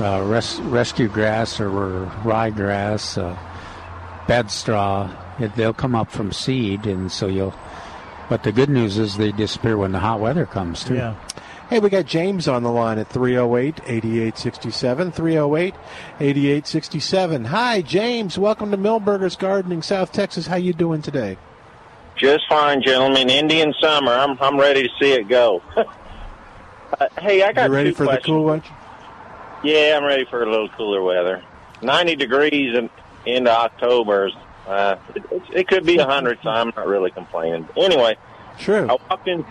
[0.00, 3.36] uh, res- rescue grass or ryegrass, uh,
[4.26, 5.10] bed straw.
[5.38, 7.54] It, they'll come up from seed, and so you'll.
[8.28, 10.94] But the good news is they disappear when the hot weather comes too.
[10.94, 11.14] Yeah.
[11.68, 15.12] Hey, we got James on the line at 308 8867.
[15.12, 15.74] 308
[16.20, 17.44] 8867.
[17.46, 18.38] Hi, James.
[18.38, 20.46] Welcome to Milberger's Gardening, South Texas.
[20.46, 21.36] How you doing today?
[22.16, 23.28] Just fine, gentlemen.
[23.28, 24.12] Indian summer.
[24.12, 25.62] I'm I'm ready to see it go.
[27.00, 28.26] uh, hey, I got You ready two for the questions.
[28.26, 28.62] cool one?
[29.62, 31.42] Yeah, I'm ready for a little cooler weather.
[31.82, 32.90] 90 degrees in,
[33.26, 34.30] into October.
[34.66, 37.68] Uh, it, it, could be 100, so I'm not really complaining.
[37.76, 38.16] Anyway,
[38.58, 38.88] True.
[38.88, 39.44] I walked in.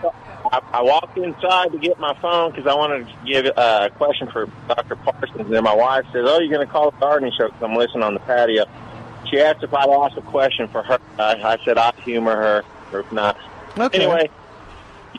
[0.52, 3.94] I, I walked inside to get my phone because I wanted to give uh, a
[3.96, 4.96] question for Dr.
[4.96, 5.40] Parsons.
[5.40, 7.74] And then my wife says, "Oh, you're going to call the gardening show because I'm
[7.74, 8.64] listening on the patio."
[9.30, 10.98] She asked if I'd ask a question for her.
[11.18, 13.38] I, I said I'd humor her, or if not.
[13.78, 14.04] Okay.
[14.04, 14.30] Anyway,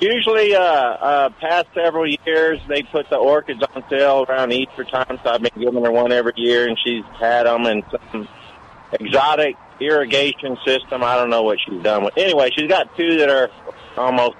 [0.01, 5.19] usually, uh, uh, past several years, they put the orchids on sale around Easter time,
[5.23, 8.27] so I've been giving her one every year, and she's had them and some
[8.91, 11.03] exotic irrigation system.
[11.03, 12.17] I don't know what she's done with.
[12.17, 13.49] Anyway, she's got two that are
[13.97, 14.35] almost.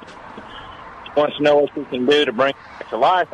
[1.05, 3.27] She wants to know what she can do to bring them back to life.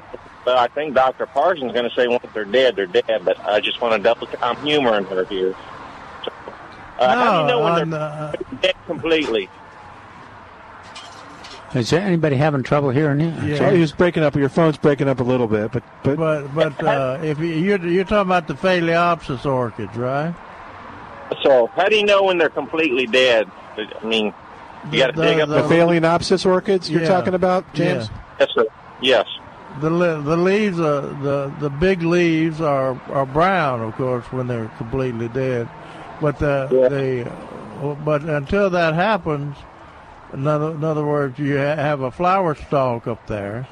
[0.43, 1.27] But I think Dr.
[1.27, 3.23] Parsons is going to say once they're dead, they're dead.
[3.23, 4.27] But I just want to double.
[4.41, 5.55] I'm humoring her here.
[6.23, 6.31] So,
[6.99, 9.49] uh, how do you know when they're dead completely?
[11.73, 13.29] Is there anybody having trouble hearing you?
[13.45, 13.57] Yeah.
[13.57, 14.35] Sorry, he was breaking up.
[14.35, 17.85] Your phone's breaking up a little bit, but but but but uh, if you, you're
[17.85, 20.35] you're talking about the Phalaenopsis orchids, right?
[21.43, 23.49] So how do you know when they're completely dead?
[23.77, 24.33] I mean,
[24.91, 27.07] you got to dig up the Phalaenopsis orchids you're Yeah.
[27.07, 28.09] talking about, James?
[28.39, 28.65] Yes, sir.
[29.01, 29.27] Yes.
[29.79, 34.67] The the leaves, are, the the big leaves are are brown, of course, when they're
[34.77, 35.69] completely dead.
[36.19, 39.55] But the the but until that happens,
[40.33, 43.67] in other, in other words, you have a flower stalk up there.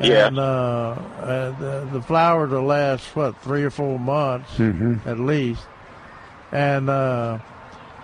[0.00, 0.28] Yeah.
[0.28, 5.04] And uh, uh, the, the flowers will last what three or four months Mhm.
[5.06, 5.66] at least,
[6.52, 7.38] and uh,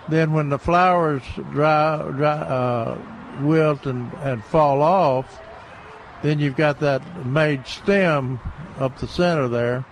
[0.09, 1.21] then when the flowers
[1.53, 2.97] dry, dry uh,
[3.41, 5.39] wilt and, and fall off,
[6.21, 8.39] then you've got that made stem
[8.77, 9.85] up the center there,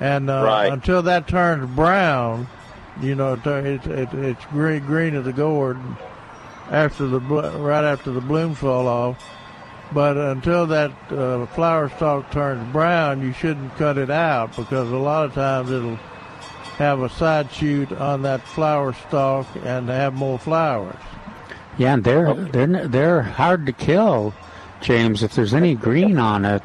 [0.00, 0.72] and uh, Right.
[0.72, 2.46] until that turns brown,
[3.02, 5.76] you know, it, it, it, it's green green as a gourd
[6.70, 9.22] after the right after the bloom fall off.
[9.92, 14.96] But until that uh, flower stalk turns brown, you shouldn't cut it out because a
[14.96, 15.96] lot of times it'll
[16.76, 20.96] have a side shoot on that flower stalk and have more flowers.
[21.78, 24.34] Yeah, and they're they're they're hard to kill,
[24.80, 25.22] James.
[25.22, 26.62] If there's any green on it,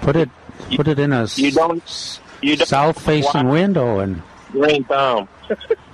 [0.00, 0.30] put it
[0.74, 2.20] put it in a You don't.
[2.40, 4.22] You don't south facing window and
[4.52, 5.28] Green thumb.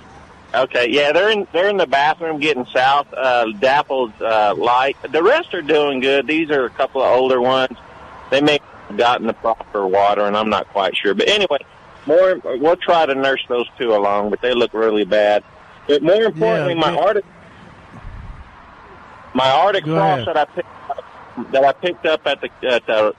[0.63, 3.07] okay, yeah, they're in they're in the bathroom getting south.
[3.13, 4.97] Uh, Dapple's uh, light.
[5.09, 6.27] The rest are doing good.
[6.27, 7.77] These are a couple of older ones.
[8.31, 11.13] They may have gotten the proper water, and I'm not quite sure.
[11.13, 11.59] But anyway,
[12.05, 14.29] more we'll try to nurse those two along.
[14.29, 15.43] But they look really bad.
[15.87, 16.95] But more importantly, Yeah, my.
[16.95, 17.25] Arctic
[19.35, 23.13] my Arctic frost that I picked up, that I picked up at the at the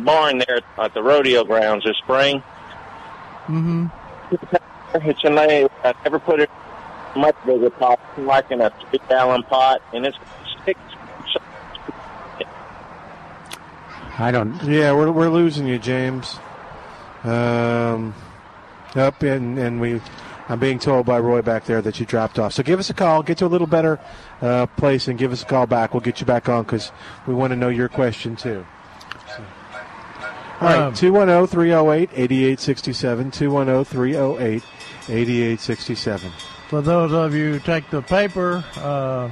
[0.00, 2.42] barn there at the rodeo grounds this spring.
[3.46, 3.86] Mm-hmm.
[4.94, 5.68] It's a nice.
[5.84, 6.50] I never put it
[7.16, 10.16] much bigger pot, like in a three gallon pot, and it's
[10.64, 10.78] six.
[14.16, 14.62] I don't.
[14.64, 16.36] Yeah, we're we're losing you, James.
[17.24, 18.14] Um,
[18.94, 20.00] up and and we,
[20.48, 22.52] I'm being told by Roy back there that you dropped off.
[22.52, 23.98] So give us a call, get to a little better
[24.40, 25.94] uh, place, and give us a call back.
[25.94, 26.92] We'll get you back on because
[27.26, 28.64] we want to know your question too.
[29.36, 29.44] So-
[30.60, 33.30] All right, Um, 210 308 8867.
[33.32, 34.62] 210 308
[35.08, 36.30] 8867.
[36.68, 39.30] For those of you who take the paper, uh,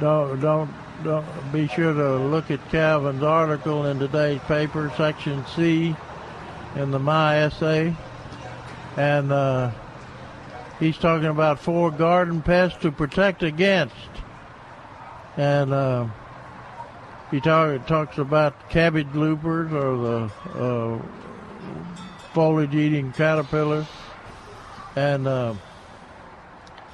[0.00, 0.70] don't don't
[1.04, 5.94] don't be sure to look at Calvin's article in today's paper, section C,
[6.74, 7.94] in the My Essay,
[8.96, 9.70] and uh,
[10.80, 13.94] he's talking about four garden pests to protect against,
[15.36, 16.06] and uh,
[17.30, 21.02] he talk, talks about cabbage loopers or the uh,
[22.32, 23.86] foliage-eating caterpillars,
[24.96, 25.28] and.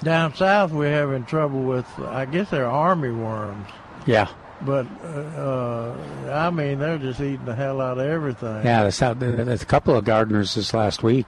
[0.03, 3.69] Down south, we're having trouble with, I guess they're army worms.
[4.07, 4.29] Yeah,
[4.63, 5.97] But, uh, uh,
[6.33, 8.65] I mean, they're just eating the hell out of everything.
[8.65, 8.83] yeah.
[8.83, 11.27] That's how, there's a couple of gardeners this last week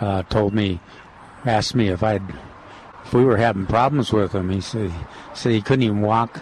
[0.00, 0.78] uh, told me,
[1.44, 2.22] asked me if I'd
[3.04, 4.50] if we were having problems with them.
[4.50, 4.92] He said
[5.34, 6.40] said he couldn't even walk.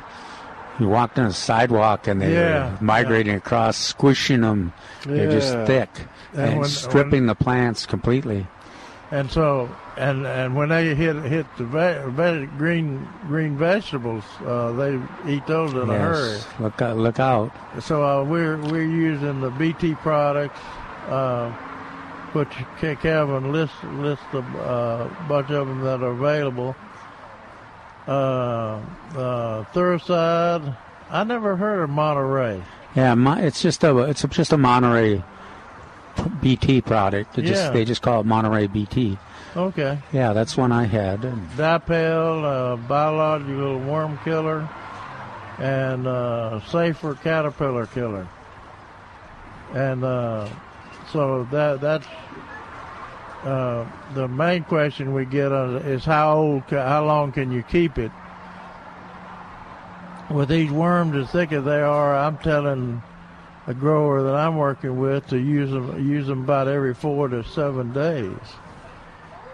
[0.79, 4.73] He walked on a sidewalk and they Yeah, were migrating across, squishing them.
[5.07, 5.89] They're just thick
[6.35, 8.47] And and, when- stripping the plants completely.
[9.13, 14.73] And so, and and when they hit hit the ve- ve- green green vegetables, uh,
[14.73, 16.39] they eat those in a hurry.
[16.59, 16.97] Look out!
[16.97, 17.53] Look out!
[17.81, 20.59] So uh, we're we're using the BT products,
[21.07, 21.53] uh,
[22.33, 26.75] which Ke- Kevin lists lists a uh, bunch of them that are available.
[28.09, 28.81] Uh,
[29.15, 30.77] uh, Thuricide.
[31.11, 32.61] I never heard of Monterey.
[32.97, 35.23] Yeah, it's just a it's just a Monterey
[36.41, 37.35] BT product.
[37.35, 37.49] They Yeah.
[37.49, 39.19] just they just call it Monterey BT.
[39.57, 39.99] Okay.
[40.13, 41.21] Yeah, that's one I had.
[41.57, 44.69] Dipel, uh, biological worm killer,
[45.59, 48.27] and uh, safer caterpillar killer.
[49.75, 50.47] And uh,
[51.11, 52.07] so that that's
[53.45, 53.85] uh,
[54.15, 58.11] the main question we get on is how old, how long can you keep it?
[60.31, 63.03] With these worms as thick as they are, I'm telling
[63.67, 67.43] a grower that I'm working with to use them use them about every four to
[67.45, 68.37] seven days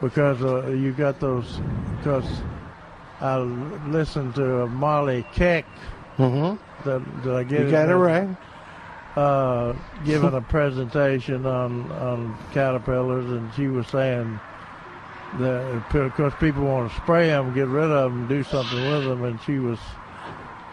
[0.01, 1.61] because uh, you got those.
[1.99, 2.27] Because
[3.21, 5.65] I listened to Molly Keck.
[6.19, 6.89] Mm-hmm.
[6.89, 7.71] Did, did I get You it?
[7.71, 8.29] got it right.
[9.17, 9.75] Uh,
[10.05, 14.41] giving a presentation on on caterpillars, and she was saying
[15.39, 19.25] that because people want to spray them, get rid of them, do something with them,
[19.25, 19.79] and she was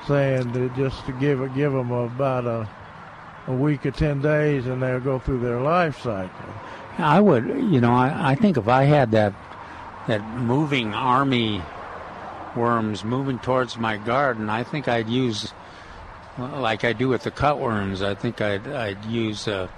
[0.08, 2.68] saying that just to give give them about a
[3.50, 6.54] a week or ten days, and they'll go through their life cycle.
[6.98, 9.34] I would, you know, I, I think if I had that
[10.08, 11.62] that moving army
[12.56, 15.54] worms moving towards my garden, I think I'd use
[16.38, 18.06] like I do with the cutworms.
[18.06, 19.70] I think I'd I'd use a,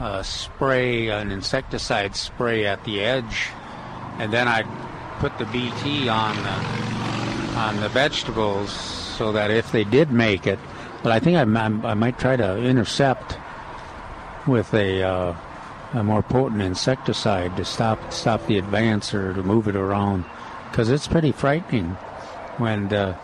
[0.00, 3.48] a spray, an insecticide spray at the edge,
[4.18, 4.66] and then I'd
[5.18, 10.58] put the BT on the, on the vegetables so that if they did make it,
[11.06, 13.38] but I think I, I, I might try to intercept
[14.44, 15.36] with a, uh,
[15.92, 20.24] a more potent insecticide to stop stop the advance or to move it around
[20.68, 21.90] because it's pretty frightening
[22.58, 23.16] when uh,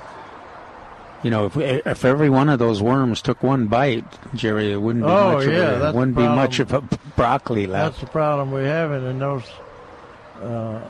[1.24, 5.04] you know if if every one of those worms took one bite, Jerry, it wouldn't
[5.04, 6.82] be Oh, much yeah, of a, wouldn't be much of a
[7.16, 7.96] broccoli left.
[7.96, 9.50] That's the problem we have, and those
[10.40, 10.80] uh,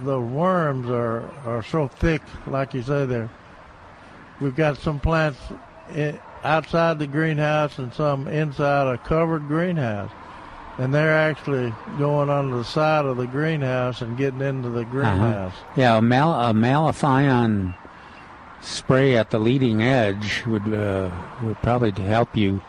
[0.00, 3.04] the worms are are so thick, like you say.
[3.04, 3.28] There,
[4.40, 5.40] we've got some plants
[6.44, 10.10] outside the greenhouse and some inside a covered greenhouse,
[10.78, 15.52] and they're actually going on the side of the greenhouse and getting into the greenhouse.
[15.52, 15.72] Uh-huh.
[15.76, 17.74] Yeah, a, mal- a malathion
[18.60, 21.10] spray at the leading edge would uh,
[21.42, 22.60] would probably help you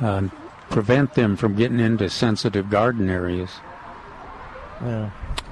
[0.00, 0.28] uh,
[0.70, 3.50] prevent them from getting into sensitive garden areas.
[4.82, 5.10] Yeah.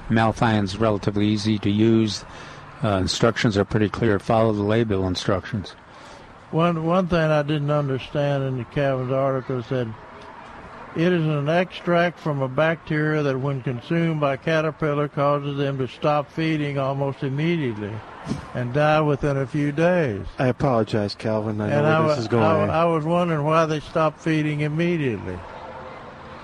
[0.09, 2.25] Malathion's relatively easy to use.
[2.83, 4.19] Uh, instructions are pretty clear.
[4.19, 5.75] Follow the label instructions.
[6.53, 9.91] One one thing I didn't understand in the Calvin's article said
[10.95, 15.87] it is an extract from a bacteria that, when consumed by caterpillar, causes them to
[15.87, 17.91] stop feeding almost immediately
[18.53, 20.27] and die within a few days.
[20.37, 21.59] I apologize, Calvin.
[21.59, 22.69] I know and where I, this is going.
[22.69, 25.39] I, I was wondering why they stopped feeding immediately.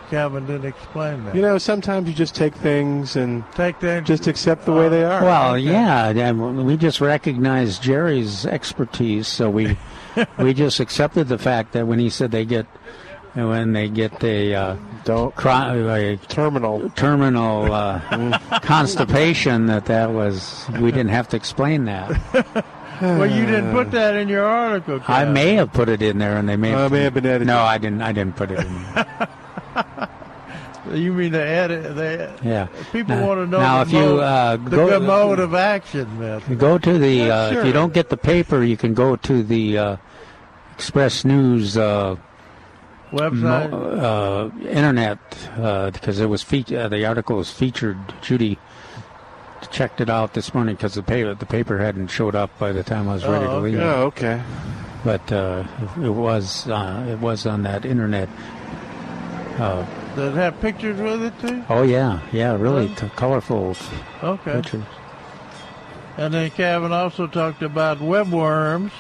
[0.10, 1.36] Calvin didn't explain that.
[1.36, 5.04] you know, sometimes you just take things and take things, just accept the way they
[5.04, 5.24] are.
[5.24, 9.78] Well, yeah, yeah, we just recognized Jerry's expertise, so we
[10.40, 12.66] we just accepted the fact that when he said they get
[13.36, 18.00] when they get a uh, don't a terminal terminal uh,
[18.62, 22.10] constipation, that that was we didn't have to explain that.
[23.02, 25.00] well, you didn't put that in your article.
[25.08, 27.26] I may have put it in there, and they may Uh, have, may have been
[27.26, 27.48] edited.
[27.48, 28.02] No, I didn't.
[28.02, 28.86] I didn't put it in.
[30.94, 31.96] You mean the edit?
[31.96, 32.68] The, Yeah.
[32.92, 35.54] People Now- want to know now the, if you, mode, uh, the go- mode of
[35.54, 36.20] action.
[36.20, 36.58] Method.
[36.60, 39.44] Go to the Yeah, uh, if you don't get the paper, you can go to
[39.44, 39.98] the uh,
[40.76, 42.16] Express News uh,
[43.12, 43.70] Website?
[43.72, 45.20] mo- uh, internet
[45.94, 47.98] because it was uh, the article was featured.
[48.22, 48.58] Judy
[49.72, 52.82] checked it out this morning because the paper the paper hadn't showed up by the
[52.84, 53.62] time I was ready Oh, to okay.
[53.72, 53.80] leave.
[53.80, 54.42] Oh, okay.
[55.04, 55.64] But uh,
[56.02, 58.30] it was uh, it was on that internet.
[59.58, 59.86] Uh,
[60.20, 61.64] Does it have pictures with it too?
[61.70, 63.76] oh yeah, yeah, really t- colorful
[64.22, 64.54] Okay.
[64.54, 64.84] pictures.
[66.18, 68.92] And then Kevin also talked about webworms.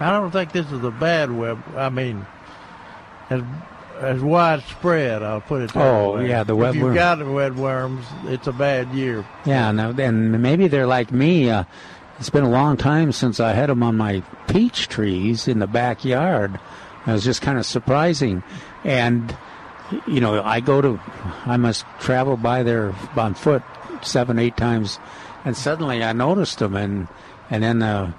[0.00, 1.62] I don't think this is a bad web.
[1.76, 2.26] I mean,
[3.30, 3.42] as
[4.00, 5.22] as widespread.
[5.22, 5.72] I'll put it.
[5.74, 6.28] That Oh, way.
[6.28, 9.24] yeah, the If you've got webworms, it's a bad year.
[9.44, 11.48] Yeah, now and maybe they're like me.
[11.50, 11.64] Uh,
[12.18, 15.66] it's been a long time since I had them on my peach trees in the
[15.68, 16.58] backyard.
[17.06, 18.42] It was just kind of surprising,
[18.84, 19.36] and
[20.06, 21.00] you know, I go to,
[21.46, 23.62] I must travel by there on foot
[24.02, 24.98] seven, eight times,
[25.44, 27.08] and suddenly I noticed them, and
[27.50, 27.82] and then.
[27.82, 28.12] Uh,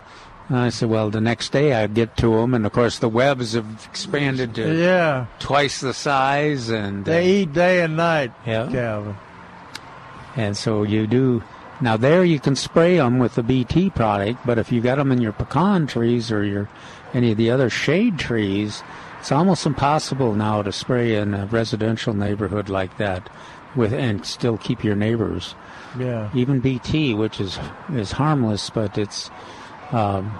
[0.53, 3.53] I said, well, the next day I'd get to them, and of course the webs
[3.53, 5.27] have expanded to Yeah.
[5.39, 8.67] twice the size, and uh, They eat day and night, Yeah.
[8.69, 9.15] Calvin.
[10.35, 11.41] and so you do.
[11.79, 15.09] Now there you can spray them with the BT product, but if you got them
[15.11, 16.67] in your pecan trees or your
[17.13, 18.83] any of the other shade trees,
[19.21, 23.29] it's almost impossible now to spray in a residential neighborhood like that
[23.75, 25.53] with and still keep your neighbors.
[25.99, 26.31] Yeah.
[26.33, 27.59] Even BT, which is
[27.93, 29.29] is harmless, but it's
[29.91, 30.35] um,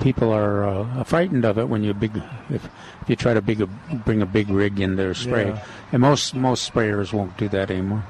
[0.00, 2.14] people are uh, frightened of it when you big
[2.50, 2.66] if,
[3.00, 3.66] if you try to big
[4.04, 5.64] bring a big rig in there spray, Yeah.
[5.90, 8.04] and most most sprayers won't do that anymore.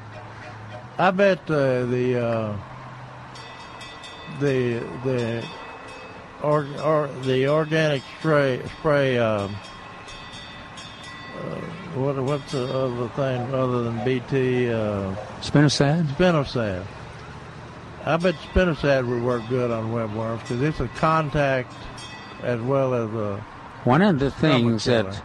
[0.99, 2.57] I bet uh, the uh,
[4.41, 5.47] the the
[6.43, 9.17] or, or the organic spray spray.
[9.19, 9.70] Um, uh,
[11.95, 14.71] what what's the other thing other than BT?
[14.71, 16.07] Uh, Spinosad?
[16.15, 16.85] Spinosad.
[18.05, 21.73] I bet spinosad would work good on webworms because it's a contact
[22.43, 23.45] as well as a.
[23.85, 25.23] One of the things that,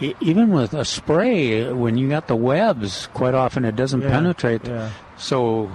[0.00, 4.64] even with a spray, when you got the webs, quite often it doesn't Yeah, penetrate.
[4.66, 4.90] yeah.
[5.18, 5.70] So,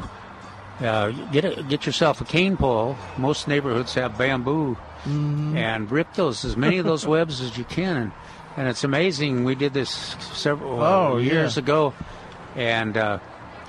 [0.82, 2.96] uh, get a, get yourself a cane pole.
[3.18, 5.56] Most neighborhoods have bamboo, Mhm.
[5.56, 8.12] and rip those as many of those webs as you can.
[8.58, 9.44] And, it's amazing.
[9.44, 9.90] We did this
[10.34, 11.64] several uh, Oh, years yeah.
[11.64, 11.94] ago,
[12.56, 12.96] and.
[12.98, 13.20] Uh,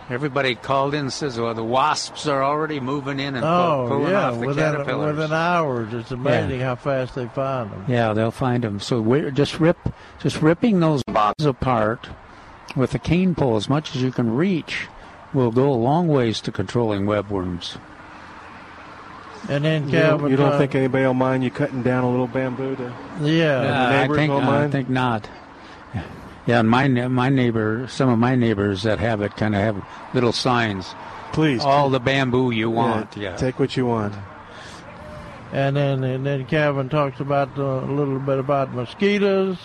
[0.08, 4.12] Everybody called in and says, "Well, the wasps are already moving in and Oh pulling
[4.12, 5.92] yeah, off the within caterpillars." within hours.
[5.92, 7.84] It's amazing how fast they find them.
[7.88, 8.78] Yeah, they'll find them.
[8.78, 9.76] So we're just rip,
[10.22, 12.08] just ripping those boxes apart
[12.76, 14.86] with a cane pole as much as you can reach
[15.34, 17.76] will go a long ways to controlling webworms.
[19.48, 22.10] And then You, Calvin, you don't uh, think anybody will mind you cutting down a
[22.10, 22.92] little bamboo to?
[23.22, 25.28] Yeah, Uh, I think won't I think not.
[26.46, 29.84] Yeah, and my my neighbor, some of my neighbors that have it, kind of have
[30.14, 30.94] little signs.
[31.32, 33.16] Please, all the bamboo you want.
[33.16, 34.14] Yeah, Take what you want.
[35.52, 39.58] And then and then Calvin talks about uh, a little bit about mosquitoes,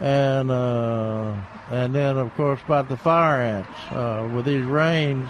[0.00, 1.34] and uh,
[1.70, 3.78] and then of course about the fire ants.
[3.90, 5.28] Uh, with these rains,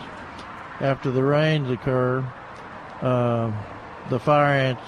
[0.81, 2.23] after the rains occur,
[3.02, 3.51] uh,
[4.10, 4.82] the fire ants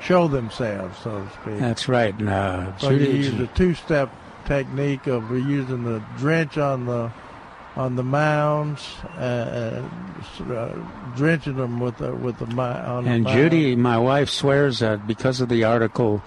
[0.00, 1.58] show themselves, so to speak.
[1.58, 2.20] That's right.
[2.20, 4.10] Uh, So you use the two-step
[4.46, 7.10] technique of using the drench on the
[7.76, 9.80] on the mounds, uh,
[10.50, 10.74] uh,
[11.14, 15.40] drenching them with the with the on And the Judy, my wife, swears that because
[15.40, 16.20] of the article,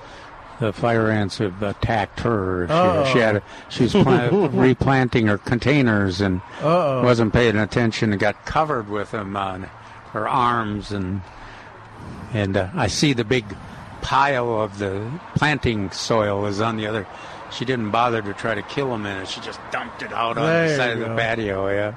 [0.62, 2.68] the fire ants have attacked her.
[2.68, 3.06] She, Uh-oh.
[3.12, 7.04] she had, she was plant, replanting her containers and Uh-oh.
[7.04, 9.70] wasn't paying attention and got covered with them on
[10.14, 11.22] her arms and
[12.34, 13.46] and uh, I see the big
[14.02, 17.06] pile of the planting soil is on the other.
[17.52, 19.28] She didn't bother to try to kill them in it.
[19.28, 21.70] She just dumped it out on There the side of the patio.
[21.70, 21.96] Yeah.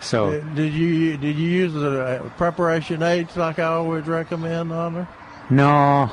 [0.00, 0.32] So.
[0.32, 4.94] Uh, Did you did you use the uh, preparation H like I always recommend on
[4.94, 5.08] her?
[5.48, 6.10] No,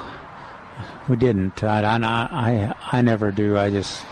[1.10, 1.64] we didn't.
[1.64, 3.58] I, I, I, I never do.
[3.58, 4.06] I just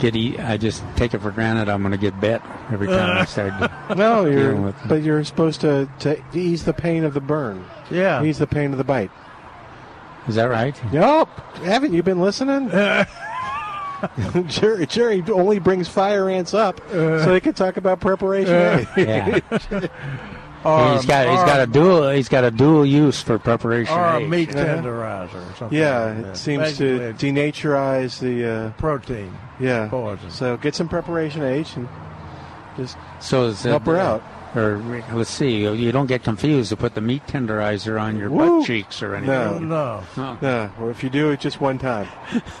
[0.00, 0.40] get eat.
[0.40, 3.70] I just take it for granted I'm going to get bit every time I start.
[3.96, 7.64] No, dealing you're, with but you're supposed to, to ease the pain of the burn.
[7.90, 8.22] Yeah.
[8.22, 9.10] Ease the pain of the bite.
[10.28, 10.78] Is that right?
[10.92, 11.28] Nope.
[11.64, 12.70] Haven't you been listening?
[14.46, 18.54] Jerry, Jerry only brings fire ants up so they can talk about preparation.
[18.54, 19.90] Uh, A.
[20.64, 23.94] Or- he's got he's or- got a dual he's got a dual use for preparation.
[23.96, 24.28] or a H.
[24.28, 24.76] meat Yeah.
[24.76, 25.78] tenderizer or something.
[25.78, 26.36] yeah, like it that.
[26.36, 29.32] seems to Basically, denaturize the uh, protein.
[29.58, 29.88] Yeah.
[29.88, 30.30] Poison.
[30.30, 31.88] So get some preparation H and
[32.76, 34.22] just So is help it, her out.
[34.56, 34.78] Or
[35.12, 38.58] let's see, you don't get confused to put the meat tenderizer on your Woo.
[38.58, 39.68] butt cheeks or anything.
[39.68, 40.70] no, no, no.
[40.80, 42.08] Or if you do it just one time.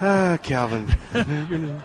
[0.00, 0.86] ah, Calvin.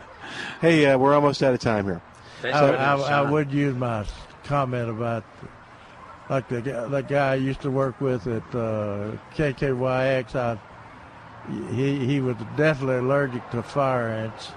[0.62, 2.02] hey, uh, we're almost out of time here.
[2.44, 4.06] I, I, I would use my
[4.50, 5.24] comment about
[6.30, 10.36] like the guy, the guy I used to work with at uh, KKYX.
[10.36, 10.58] I,
[11.74, 14.52] he he was definitely allergic to fire ants,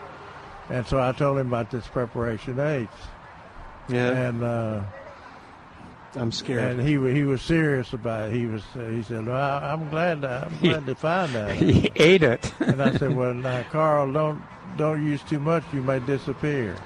[0.70, 2.89] and so I told him about this preparation H.
[3.89, 4.10] Yeah.
[4.28, 4.81] and uh,
[6.16, 6.78] I'm scared.
[6.78, 8.35] And he he was serious about it.
[8.36, 11.90] He was he said, "Well, I- I'm glad to, I'm glad to find that." He
[11.97, 12.52] ate it.
[12.60, 14.43] and I said, "Well, now, Carl, don't
[14.77, 15.64] don't use too much.
[15.73, 16.77] You may disappear."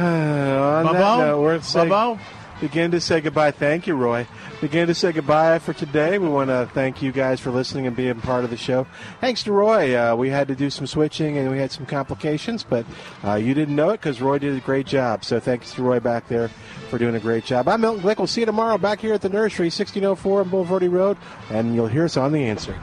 [0.00, 2.18] Uh, on that note, we're saying,
[2.60, 3.50] begin to say goodbye.
[3.50, 4.26] Thank you, Roy.
[4.60, 6.18] Begin to say goodbye for today.
[6.18, 8.86] We want to thank you guys for listening and being part of the show.
[9.20, 9.94] Thanks to Roy.
[9.94, 12.84] Uh, we had to do some switching and we had some complications, but
[13.24, 15.24] uh, you didn't know it because Roy did a great job.
[15.24, 16.48] So thanks to Roy back there
[16.88, 17.68] for doing a great job.
[17.68, 18.18] I'm Milton Glick.
[18.18, 21.16] We'll see you tomorrow back here at the nursery, 1604 on Bulverde Road,
[21.50, 22.82] and you'll hear us on The Answer.